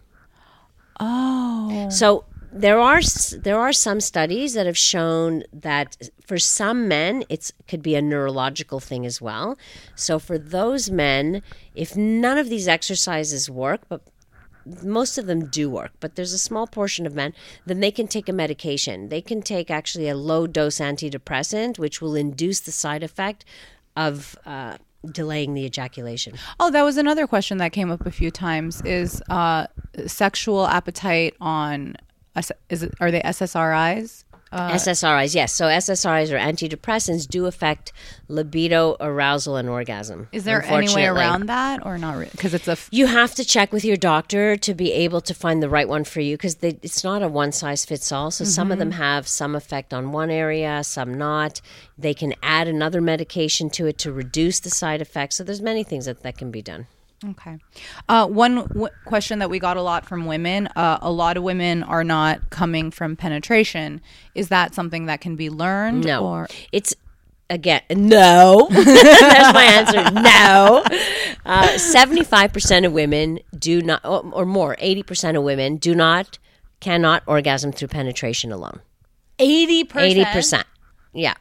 Oh. 1.00 1.90
So 1.90 2.26
there 2.54 2.80
are 2.80 3.02
there 3.38 3.60
are 3.60 3.74
some 3.74 4.00
studies 4.00 4.54
that 4.54 4.66
have 4.66 4.78
shown 4.78 5.44
that 5.52 6.10
for 6.26 6.38
some 6.38 6.88
men 6.88 7.24
it's 7.30 7.52
could 7.68 7.82
be 7.82 7.96
a 7.96 8.02
neurological 8.02 8.80
thing 8.80 9.06
as 9.06 9.22
well. 9.22 9.58
So 9.96 10.20
for 10.20 10.38
those 10.38 10.92
men, 10.92 11.42
if 11.74 11.96
none 11.96 12.38
of 12.38 12.50
these 12.50 12.68
exercises 12.68 13.50
work, 13.50 13.82
but 13.90 14.02
most 14.82 15.18
of 15.18 15.26
them 15.26 15.48
do 15.48 15.70
work, 15.70 15.92
but 16.00 16.16
there's 16.16 16.32
a 16.32 16.38
small 16.38 16.68
portion 16.68 17.06
of 17.06 17.14
men, 17.14 17.34
then 17.66 17.80
they 17.80 17.92
can 17.92 18.08
take 18.08 18.30
a 18.30 18.34
medication. 18.34 19.10
They 19.10 19.22
can 19.22 19.42
take 19.42 19.70
actually 19.70 20.08
a 20.08 20.16
low 20.16 20.48
dose 20.48 20.78
antidepressant, 20.78 21.80
which 21.80 22.02
will 22.02 22.16
induce 22.16 22.62
the 22.62 22.72
side 22.72 23.04
effect 23.04 23.44
of 23.98 24.38
uh, 24.46 24.78
delaying 25.12 25.54
the 25.54 25.66
ejaculation. 25.66 26.36
Oh, 26.60 26.72
that 26.72 26.84
was 26.84 26.98
another 26.98 27.28
question 27.28 27.58
that 27.58 27.74
came 27.74 27.92
up 27.92 28.06
a 28.06 28.12
few 28.12 28.32
times. 28.32 28.82
Is 28.84 29.22
uh, 29.30 29.68
sexual 30.06 30.68
appetite 30.68 31.36
on? 31.42 31.96
Is 32.70 32.84
it, 32.84 32.94
are 33.00 33.12
they 33.12 33.22
SSRIs? 33.22 34.24
SSRIs, 34.54 35.34
yes. 35.34 35.52
So 35.52 35.66
SSRIs 35.66 36.32
or 36.32 36.38
antidepressants 36.38 37.28
do 37.28 37.48
affect 37.48 37.92
libido, 38.28 38.96
arousal, 39.00 39.56
and 39.56 39.68
orgasm. 39.68 40.28
Is 40.32 40.44
there 40.44 40.62
any 40.64 40.94
way 40.94 41.08
around 41.08 41.48
that, 41.48 41.84
or 41.84 41.98
not? 41.98 42.20
Because 42.32 42.54
it's 42.54 42.68
a 42.68 42.74
f- 42.74 42.88
You 42.92 43.08
have 43.08 43.34
to 43.36 43.44
check 43.46 43.74
with 43.74 43.84
your 43.84 43.98
doctor 43.98 44.56
to 44.58 44.74
be 44.76 44.92
able 44.92 45.22
to 45.22 45.34
find 45.34 45.64
the 45.64 45.70
right 45.70 45.88
one 45.90 46.04
for 46.04 46.22
you 46.22 46.36
because 46.38 46.58
it's 46.62 47.04
not 47.04 47.24
a 47.24 47.28
one 47.28 47.52
size 47.52 47.84
fits 47.84 48.12
all. 48.12 48.30
So 48.30 48.44
some 48.44 48.72
of 48.72 48.78
them 48.78 48.92
Mm-hmm. 48.92 49.02
have 49.02 49.28
some 49.28 49.56
effect 49.56 49.92
on 49.92 50.12
one 50.12 50.30
area, 50.30 50.84
some 50.84 51.16
not. 51.16 51.60
They 51.98 52.14
can 52.14 52.36
add 52.44 52.68
another 52.68 53.02
medication 53.02 53.72
to 53.72 53.88
it 53.88 53.98
to 54.00 54.12
reduce 54.12 54.60
the 54.60 54.70
side 54.70 55.02
effects. 55.02 55.38
So 55.38 55.44
there's 55.44 55.62
many 55.62 55.84
things 55.84 56.06
that, 56.06 56.22
that 56.22 56.38
can 56.38 56.52
be 56.52 56.62
done. 56.62 56.86
Okay. 57.26 57.58
Uh, 58.10 58.28
one 58.28 58.56
w- 58.68 58.90
question 59.06 59.40
that 59.40 59.50
we 59.50 59.60
got 59.60 59.78
a 59.78 59.82
lot 59.82 60.06
from 60.06 60.26
women 60.26 60.68
uh, 60.76 60.98
a 61.02 61.12
lot 61.12 61.38
of 61.38 61.44
women 61.44 61.84
are 61.84 62.04
not 62.04 62.50
coming 62.50 62.92
from 62.92 63.16
penetration. 63.16 64.02
Is 64.36 64.50
that 64.50 64.74
something 64.76 65.06
that 65.06 65.22
can 65.22 65.36
be 65.36 65.50
learned? 65.50 66.06
No, 66.06 66.26
Or, 66.26 66.48
it's 66.72 66.94
again 67.50 67.82
no. 67.90 68.68
That's 68.72 69.54
my 69.54 69.64
answer. 69.64 70.12
No. 70.12 70.84
Uh, 71.46 71.78
Seventy-five 71.78 72.52
percent 72.54 72.86
of 72.86 72.94
women 72.94 73.40
do 73.58 73.82
not, 73.82 74.04
or 74.06 74.22
or 74.34 74.46
more, 74.46 74.76
eighty 74.80 75.04
percent 75.04 75.38
of 75.38 75.44
women 75.44 75.78
do 75.78 75.94
not, 75.96 76.40
cannot 76.80 77.24
orgasm 77.28 77.72
through 77.72 77.90
penetration 77.90 78.52
alone. 78.52 78.80
80%? 79.40 80.02
Eighty 80.02 80.26
percent. 80.26 80.68
Yeah. 81.14 81.34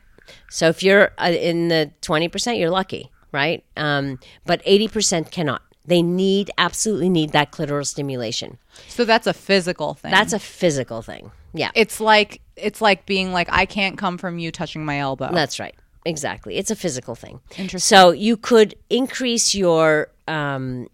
So 0.50 0.68
if 0.68 0.82
you're 0.82 1.10
uh, 1.18 1.30
in 1.30 1.68
the 1.68 1.90
twenty 2.00 2.28
percent, 2.28 2.58
you're 2.58 2.70
lucky, 2.70 3.10
right? 3.32 3.64
Um, 3.76 4.18
but 4.46 4.60
eighty 4.64 4.88
percent 4.88 5.30
cannot. 5.30 5.62
They 5.84 6.02
need 6.02 6.50
absolutely 6.58 7.08
need 7.08 7.30
that 7.30 7.50
clitoral 7.50 7.86
stimulation. 7.86 8.58
So 8.88 9.04
that's 9.04 9.26
a 9.26 9.34
physical 9.34 9.94
thing. 9.94 10.10
That's 10.10 10.32
a 10.32 10.38
physical 10.38 11.02
thing. 11.02 11.32
Yeah. 11.54 11.70
it's 11.74 12.00
like 12.00 12.40
it's 12.56 12.80
like 12.80 13.04
being 13.04 13.32
like 13.32 13.48
I 13.50 13.66
can't 13.66 13.98
come 13.98 14.16
from 14.16 14.38
you 14.38 14.50
touching 14.50 14.84
my 14.84 15.00
elbow. 15.00 15.30
That's 15.32 15.60
right. 15.60 15.74
Exactly. 16.04 16.56
It's 16.56 16.70
a 16.70 16.76
physical 16.76 17.14
thing. 17.14 17.40
Interesting. 17.56 17.80
So 17.80 18.10
you 18.10 18.36
could 18.36 18.74
increase 18.90 19.54
your 19.54 20.08
um, 20.26 20.88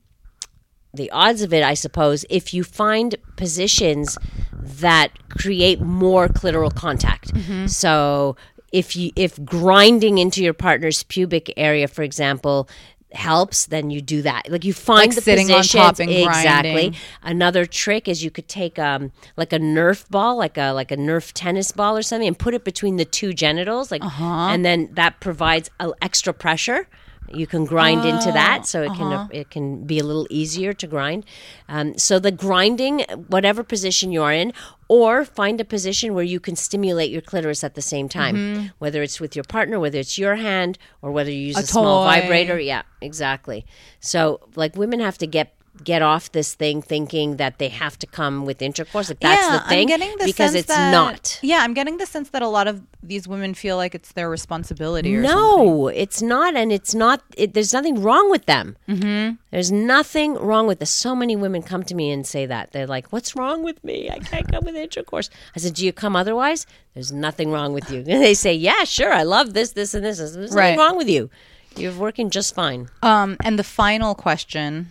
the 0.92 1.10
odds 1.10 1.42
of 1.42 1.52
it, 1.52 1.62
I 1.62 1.74
suppose, 1.74 2.24
if 2.30 2.52
you 2.52 2.64
find 2.64 3.14
positions 3.36 4.18
that 4.52 5.10
create 5.30 5.80
more 5.80 6.28
clitoral 6.28 6.74
contact. 6.74 7.32
Mm-hmm. 7.34 7.66
So 7.66 8.36
if 8.72 8.96
you 8.96 9.10
if 9.16 9.42
grinding 9.44 10.18
into 10.18 10.42
your 10.42 10.54
partner's 10.54 11.02
pubic 11.04 11.52
area, 11.56 11.88
for 11.88 12.02
example, 12.02 12.68
helps, 13.12 13.66
then 13.66 13.90
you 13.90 14.00
do 14.02 14.22
that. 14.22 14.50
Like 14.50 14.64
you 14.64 14.74
find 14.74 15.08
Like 15.08 15.14
the 15.14 15.22
sitting 15.22 15.50
on 15.50 15.62
top 15.62 15.98
and 15.98 16.10
exactly. 16.10 16.70
grinding. 16.72 16.96
Another 17.22 17.64
trick 17.64 18.06
is 18.08 18.22
you 18.22 18.30
could 18.30 18.48
take 18.48 18.78
um 18.78 19.12
like 19.36 19.52
a 19.52 19.58
Nerf 19.58 20.08
ball, 20.10 20.36
like 20.36 20.58
a 20.58 20.72
like 20.72 20.90
a 20.90 20.96
Nerf 20.96 21.32
tennis 21.34 21.72
ball 21.72 21.96
or 21.96 22.02
something, 22.02 22.28
and 22.28 22.38
put 22.38 22.54
it 22.54 22.64
between 22.64 22.96
the 22.96 23.04
two 23.04 23.32
genitals, 23.32 23.90
like, 23.90 24.04
Uh-huh. 24.04 24.24
and 24.52 24.64
then 24.64 24.90
that 24.92 25.20
provides 25.20 25.70
a 25.80 25.90
extra 26.02 26.32
pressure. 26.34 26.86
You 27.32 27.46
can 27.46 27.64
grind 27.64 28.04
into 28.04 28.32
that, 28.32 28.66
so 28.66 28.82
it 28.82 28.90
uh-huh. 28.90 29.28
can 29.28 29.36
it 29.36 29.50
can 29.50 29.84
be 29.84 29.98
a 29.98 30.04
little 30.04 30.26
easier 30.30 30.72
to 30.72 30.86
grind. 30.86 31.24
Um, 31.68 31.96
so 31.98 32.18
the 32.18 32.30
grinding, 32.30 33.00
whatever 33.28 33.62
position 33.62 34.12
you 34.12 34.22
are 34.22 34.32
in, 34.32 34.52
or 34.88 35.24
find 35.24 35.60
a 35.60 35.64
position 35.64 36.14
where 36.14 36.24
you 36.24 36.40
can 36.40 36.56
stimulate 36.56 37.10
your 37.10 37.22
clitoris 37.22 37.62
at 37.62 37.74
the 37.74 37.82
same 37.82 38.08
time, 38.08 38.36
Mm-hmm. 38.36 38.66
whether 38.78 39.02
it's 39.02 39.20
with 39.20 39.34
your 39.34 39.44
partner, 39.44 39.80
whether 39.80 39.98
it's 39.98 40.18
your 40.18 40.36
hand, 40.36 40.78
or 41.02 41.10
whether 41.12 41.30
you 41.30 41.48
use 41.48 41.58
a, 41.58 41.66
small 41.66 42.04
vibrator. 42.04 42.58
Yeah, 42.58 42.82
exactly. 43.00 43.66
So 44.00 44.40
like 44.54 44.76
women 44.76 45.00
have 45.00 45.18
to 45.18 45.26
get 45.26 45.57
get 45.84 46.02
off 46.02 46.32
this 46.32 46.54
thing 46.54 46.82
thinking 46.82 47.36
that 47.36 47.58
they 47.58 47.68
have 47.68 47.98
to 47.98 48.06
come 48.06 48.44
with 48.44 48.60
intercourse. 48.62 49.08
Like 49.08 49.20
that's 49.20 49.42
yeah, 49.42 49.58
the 49.58 49.68
thing 49.68 49.80
I'm 49.92 49.98
getting 49.98 50.18
the 50.18 50.24
because 50.26 50.52
sense 50.52 50.54
it's 50.64 50.68
that- 50.68 50.92
not. 50.92 51.38
Yeah, 51.42 51.58
I'm 51.60 51.74
getting 51.74 51.98
the 51.98 52.06
sense 52.06 52.30
that 52.30 52.42
a 52.42 52.48
lot 52.48 52.66
of 52.68 52.82
these 53.02 53.26
women 53.28 53.54
feel 53.54 53.76
like 53.76 53.94
it's 53.94 54.12
their 54.12 54.28
responsibility. 54.28 55.14
Or 55.16 55.24
something. 55.24 55.36
No, 55.38 55.88
it's 55.88 56.20
not, 56.22 56.56
and 56.56 56.72
it's 56.72 56.94
not. 56.94 57.22
It, 57.36 57.54
there's 57.54 57.72
nothing 57.72 58.02
wrong 58.02 58.30
with 58.30 58.46
them. 58.46 58.76
Mm-hmm. 58.88 59.36
There's 59.50 59.70
nothing 59.72 60.34
wrong 60.34 60.66
with 60.66 60.78
this. 60.80 60.90
So 60.90 61.14
many 61.14 61.36
women 61.36 61.62
come 61.62 61.82
to 61.84 61.94
me 61.94 62.10
and 62.10 62.26
say 62.26 62.46
that 62.46 62.72
they're 62.72 62.86
like, 62.86 63.12
"What's 63.12 63.34
wrong 63.36 63.62
with 63.62 63.82
me? 63.84 64.10
I 64.10 64.18
can't 64.18 64.50
come 64.50 64.64
with 64.64 64.76
intercourse." 64.76 65.30
I 65.56 65.60
said, 65.60 65.74
"Do 65.74 65.84
you 65.86 65.92
come 65.92 66.16
otherwise?" 66.16 66.66
There's 66.94 67.12
nothing 67.12 67.52
wrong 67.52 67.72
with 67.72 67.90
you. 67.90 67.98
And 68.00 68.22
they 68.22 68.34
say, 68.34 68.52
"Yeah, 68.54 68.84
sure, 68.84 69.12
I 69.12 69.22
love 69.22 69.54
this, 69.54 69.72
this, 69.72 69.94
and 69.94 70.04
this." 70.04 70.18
There's 70.18 70.34
nothing 70.36 70.56
Right. 70.56 70.78
wrong 70.78 70.96
with 70.96 71.08
you. 71.08 71.30
You're 71.76 71.92
working 71.92 72.28
just 72.30 72.54
fine. 72.54 72.88
Um, 73.02 73.36
and 73.44 73.56
the 73.58 73.62
final 73.62 74.14
question 74.16 74.88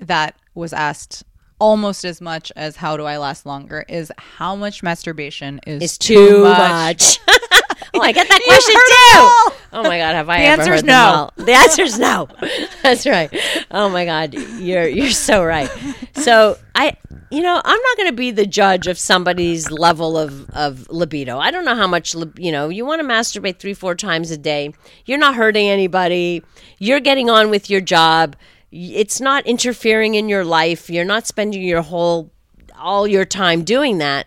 that 0.00 0.36
was 0.54 0.72
asked 0.72 1.24
almost 1.58 2.04
as 2.04 2.20
much 2.20 2.52
as 2.54 2.76
how 2.76 2.96
do 2.96 3.04
I 3.04 3.16
last 3.16 3.46
longer 3.46 3.84
is 3.88 4.12
how 4.18 4.54
much 4.54 4.82
masturbation 4.82 5.60
is 5.66 5.82
It's 5.82 5.98
too 5.98 6.42
much. 6.42 7.18
oh, 7.28 8.00
I 8.00 8.12
get 8.12 8.28
that 8.28 8.42
question 8.46 8.74
too. 8.74 9.56
Oh 9.72 9.82
my 9.82 9.98
god, 9.98 10.14
have 10.14 10.28
I 10.28 10.38
The 10.38 10.44
ever 10.44 10.62
answer's 10.62 10.80
heard 10.80 10.86
no. 10.86 11.30
The 11.36 11.52
answer's 11.52 11.98
no. 11.98 12.28
That's 12.82 13.06
right. 13.06 13.34
Oh 13.70 13.88
my 13.88 14.04
god, 14.04 14.34
you're 14.34 14.86
you're 14.86 15.10
so 15.10 15.44
right. 15.44 15.70
So 16.14 16.58
I, 16.74 16.96
you 17.30 17.42
know, 17.42 17.60
I'm 17.64 17.80
not 17.80 17.96
going 17.96 18.08
to 18.08 18.16
be 18.16 18.30
the 18.30 18.46
judge 18.46 18.86
of 18.86 18.98
somebody's 18.98 19.70
level 19.70 20.16
of 20.18 20.48
of 20.50 20.88
libido. 20.90 21.38
I 21.38 21.50
don't 21.50 21.64
know 21.64 21.74
how 21.74 21.86
much 21.86 22.14
you 22.36 22.52
know. 22.52 22.68
You 22.68 22.84
want 22.84 23.00
to 23.00 23.08
masturbate 23.08 23.58
three 23.58 23.74
four 23.74 23.94
times 23.94 24.30
a 24.30 24.36
day. 24.38 24.74
You're 25.06 25.18
not 25.18 25.34
hurting 25.34 25.68
anybody. 25.68 26.42
You're 26.78 27.00
getting 27.00 27.30
on 27.30 27.50
with 27.50 27.70
your 27.70 27.80
job. 27.80 28.36
It's 28.70 29.20
not 29.20 29.46
interfering 29.46 30.14
in 30.14 30.28
your 30.28 30.44
life. 30.44 30.90
You're 30.90 31.04
not 31.04 31.26
spending 31.26 31.62
your 31.62 31.82
whole 31.82 32.32
all 32.78 33.06
your 33.06 33.24
time 33.24 33.64
doing 33.64 33.98
that 33.98 34.26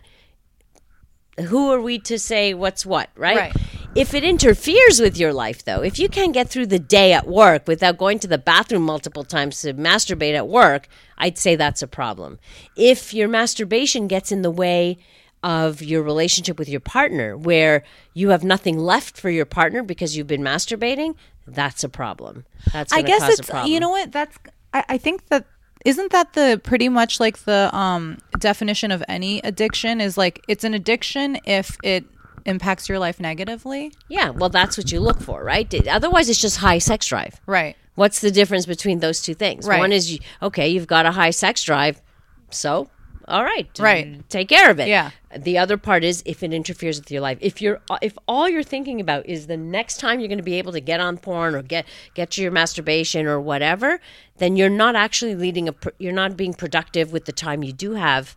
who 1.39 1.71
are 1.71 1.81
we 1.81 1.99
to 1.99 2.19
say 2.19 2.53
what's 2.53 2.85
what, 2.85 3.09
right? 3.15 3.37
Right. 3.37 3.55
If 3.95 4.13
it 4.13 4.23
interferes 4.23 4.99
with 4.99 5.17
your 5.17 5.33
life, 5.33 5.65
though, 5.65 5.81
if 5.81 5.97
you 5.97 6.09
can't 6.09 6.33
get 6.33 6.49
through 6.49 6.67
the 6.67 6.79
day 6.79 7.11
at 7.11 7.27
work 7.27 7.67
without 7.67 7.97
going 7.97 8.19
to 8.19 8.27
the 8.27 8.37
bathroom 8.37 8.83
multiple 8.83 9.23
times 9.23 9.61
to 9.61 9.73
masturbate 9.73 10.35
at 10.35 10.47
work, 10.47 10.87
I'd 11.17 11.37
say 11.37 11.55
that's 11.55 11.81
a 11.81 11.87
problem. 11.87 12.39
If 12.75 13.13
your 13.13 13.27
masturbation 13.27 14.07
gets 14.07 14.31
in 14.31 14.43
the 14.43 14.51
way 14.51 14.99
of 15.43 15.81
your 15.81 16.03
relationship 16.03 16.59
with 16.59 16.67
your 16.69 16.79
partner, 16.81 17.37
where 17.37 17.83
you 18.13 18.29
have 18.29 18.43
nothing 18.43 18.77
left 18.77 19.17
for 19.17 19.29
your 19.29 19.45
partner 19.45 19.83
because 19.83 20.15
you've 20.17 20.27
been 20.27 20.41
masturbating, 20.41 21.15
that's 21.47 21.83
a 21.83 21.89
problem. 21.89 22.45
That's 22.73 22.91
I 22.93 23.01
guess 23.01 23.21
cause 23.21 23.39
it's 23.39 23.49
a 23.49 23.51
problem. 23.51 23.71
you 23.71 23.79
know 23.79 23.89
what 23.89 24.11
that's 24.11 24.37
I, 24.73 24.83
I 24.89 24.97
think 24.97 25.27
that 25.27 25.45
isn't 25.85 26.11
that 26.11 26.33
the 26.33 26.59
pretty 26.63 26.89
much 26.89 27.19
like 27.19 27.39
the 27.39 27.73
um 27.75 28.17
definition 28.37 28.91
of 28.91 29.03
any 29.07 29.39
addiction 29.39 30.01
is 30.01 30.17
like 30.17 30.43
it's 30.47 30.63
an 30.63 30.73
addiction 30.73 31.37
if 31.45 31.77
it 31.83 32.05
impacts 32.45 32.87
your 32.89 32.99
life 32.99 33.19
negatively. 33.19 33.91
yeah. 34.07 34.29
Well, 34.29 34.49
that's 34.49 34.77
what 34.77 34.91
you 34.91 34.99
look 34.99 35.19
for, 35.21 35.43
right? 35.43 35.87
Otherwise, 35.87 36.29
it's 36.29 36.41
just 36.41 36.57
high 36.57 36.79
sex 36.79 37.05
drive. 37.07 37.39
Right. 37.45 37.75
What's 37.95 38.21
the 38.21 38.31
difference 38.31 38.65
between 38.65 38.99
those 38.99 39.21
two 39.21 39.33
things? 39.33 39.67
Right. 39.67 39.79
One 39.79 39.91
is 39.91 40.11
you- 40.13 40.19
okay, 40.41 40.67
you've 40.69 40.87
got 40.87 41.05
a 41.05 41.11
high 41.11 41.31
sex 41.31 41.63
drive, 41.63 42.01
so 42.49 42.89
all 43.30 43.43
right, 43.43 43.69
Right. 43.80 44.27
take 44.30 44.49
care 44.49 44.69
of 44.71 44.80
it. 44.80 44.88
Yeah. 44.88 45.11
The 45.38 45.57
other 45.57 45.77
part 45.77 46.03
is 46.03 46.23
if 46.25 46.41
it 46.43 46.51
interferes 46.53 46.99
with 46.99 47.11
your 47.11 47.21
life. 47.21 47.38
If 47.39 47.61
you're 47.61 47.80
if 48.01 48.17
all 48.27 48.49
you're 48.49 48.63
thinking 48.63 48.99
about 48.99 49.25
is 49.27 49.47
the 49.47 49.57
next 49.57 49.97
time 49.99 50.19
you're 50.19 50.27
going 50.27 50.39
to 50.39 50.43
be 50.43 50.55
able 50.55 50.71
to 50.71 50.82
get 50.82 50.99
on 50.99 51.17
porn 51.17 51.53
or 51.55 51.61
get 51.61 51.86
get 52.15 52.32
to 52.32 52.41
your 52.41 52.51
masturbation 52.51 53.27
or 53.27 53.39
whatever, 53.39 53.99
then 54.38 54.55
you're 54.57 54.69
not 54.69 54.95
actually 54.95 55.36
leading 55.36 55.69
a 55.69 55.75
you're 55.99 56.11
not 56.13 56.36
being 56.36 56.53
productive 56.53 57.11
with 57.11 57.25
the 57.25 57.32
time 57.32 57.63
you 57.63 57.71
do 57.71 57.93
have 57.93 58.36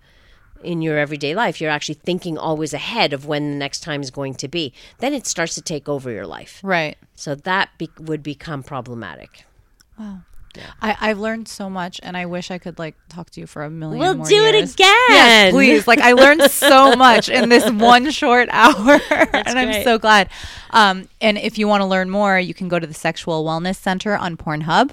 in 0.63 0.81
your 0.83 0.97
everyday 0.99 1.35
life. 1.35 1.61
You're 1.61 1.71
actually 1.71 1.97
thinking 2.05 2.39
always 2.39 2.73
ahead 2.75 3.13
of 3.13 3.27
when 3.27 3.51
the 3.51 3.57
next 3.57 3.81
time 3.81 4.01
is 4.03 4.11
going 4.11 4.35
to 4.35 4.47
be. 4.47 4.73
Then 4.99 5.13
it 5.15 5.27
starts 5.27 5.55
to 5.57 5.63
take 5.63 5.89
over 5.89 6.11
your 6.11 6.27
life. 6.27 6.61
Right. 6.63 6.97
So 7.17 7.35
that 7.35 7.71
be- 7.79 7.91
would 7.99 8.23
become 8.23 8.63
problematic. 8.63 9.45
I, 10.81 10.97
I've 11.01 11.19
learned 11.19 11.49
so 11.49 11.71
much 11.71 12.01
and 12.03 12.17
I 12.17 12.27
wish 12.27 12.51
I 12.51 12.59
could 12.59 12.79
like 12.79 12.95
talk 13.09 13.31
to 13.31 13.41
you 13.41 13.47
for 13.47 13.65
a 13.65 13.71
1000000 13.71 13.99
We'll 13.99 14.25
do 14.25 14.45
it 14.45 14.55
again. 14.55 14.95
Yes, 15.09 15.53
please. 15.53 15.87
Like 15.87 16.01
I 16.01 16.13
learned 16.13 16.43
so 16.51 16.95
much 16.97 17.29
in 17.29 17.49
this 17.49 17.71
one 17.71 18.11
short 18.11 18.49
hour. 18.51 19.01
and 19.11 19.59
I'm 19.59 19.71
great. 19.71 19.85
so 19.85 19.99
glad. 19.99 20.29
Um, 20.71 21.09
and 21.21 21.39
if 21.39 21.59
you 21.59 21.69
want 21.69 21.83
to 21.83 21.87
learn 21.87 22.11
more, 22.11 22.39
you 22.39 22.55
can 22.55 22.69
go 22.69 22.79
to 22.79 22.87
the 22.87 22.95
Sexual 22.95 23.45
Wellness 23.45 23.77
Center 23.77 24.17
on 24.17 24.37
Pornhub. 24.37 24.91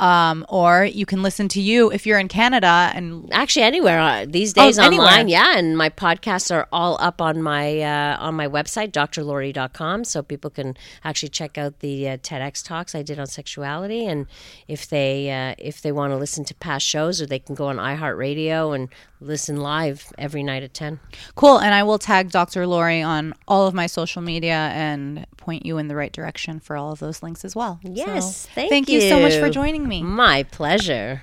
Um, 0.00 0.46
or 0.48 0.84
you 0.86 1.04
can 1.04 1.22
listen 1.22 1.46
to 1.48 1.60
you 1.60 1.92
if 1.92 2.06
you're 2.06 2.18
in 2.18 2.28
Canada 2.28 2.90
and 2.94 3.28
Actually, 3.32 3.64
anywhere 3.64 4.00
uh, 4.00 4.24
these 4.26 4.54
days 4.54 4.78
Oh, 4.78 4.82
anywhere. 4.84 5.06
online, 5.08 5.28
yeah. 5.28 5.58
And 5.58 5.76
my 5.76 5.90
podcasts 5.90 6.50
are 6.54 6.66
all 6.72 6.96
up 7.00 7.20
on 7.20 7.42
my 7.42 7.80
uh, 7.80 8.16
on 8.18 8.34
my 8.34 8.48
website, 8.48 8.92
drlaurie.com, 8.92 10.04
so 10.04 10.22
people 10.22 10.50
can 10.50 10.76
actually 11.04 11.28
check 11.28 11.58
out 11.58 11.80
the 11.80 12.08
uh, 12.08 12.16
TEDx 12.18 12.64
talks 12.64 12.94
I 12.94 13.02
did 13.02 13.18
on 13.18 13.26
sexuality. 13.26 14.06
And 14.06 14.26
if 14.68 14.88
they 14.88 15.30
uh, 15.30 15.54
if 15.58 15.82
they 15.82 15.92
want 15.92 16.12
to 16.12 16.16
listen 16.16 16.44
to 16.46 16.54
past 16.54 16.86
shows, 16.86 17.20
or 17.20 17.26
they 17.26 17.38
can 17.38 17.54
go 17.54 17.66
on 17.66 17.76
iHeartRadio 17.76 18.74
and 18.74 18.88
listen 19.22 19.58
live 19.60 20.10
every 20.16 20.42
night 20.42 20.62
at 20.62 20.72
ten. 20.72 20.98
cool. 21.34 21.58
And 21.58 21.74
I 21.74 21.82
will 21.82 21.98
tag 21.98 22.30
Dr. 22.30 22.66
Laurie 22.66 23.02
on 23.02 23.34
all 23.46 23.66
of 23.66 23.74
my 23.74 23.86
social 23.86 24.22
media 24.22 24.54
and 24.74 25.26
point 25.36 25.66
you 25.66 25.76
in 25.76 25.88
the 25.88 25.96
right 25.96 26.12
direction 26.12 26.58
for 26.58 26.74
all 26.76 26.92
of 26.92 27.00
those 27.00 27.22
links 27.22 27.44
as 27.44 27.54
well. 27.54 27.78
Yes, 27.82 28.42
So, 28.42 28.50
thank 28.54 28.70
thank 28.70 28.88
you 28.88 29.00
so 29.02 29.20
much 29.20 29.34
for 29.34 29.46
you. 29.46 29.52
joining 29.52 29.86
me. 29.90 30.02
My 30.02 30.44
pleasure. 30.44 31.22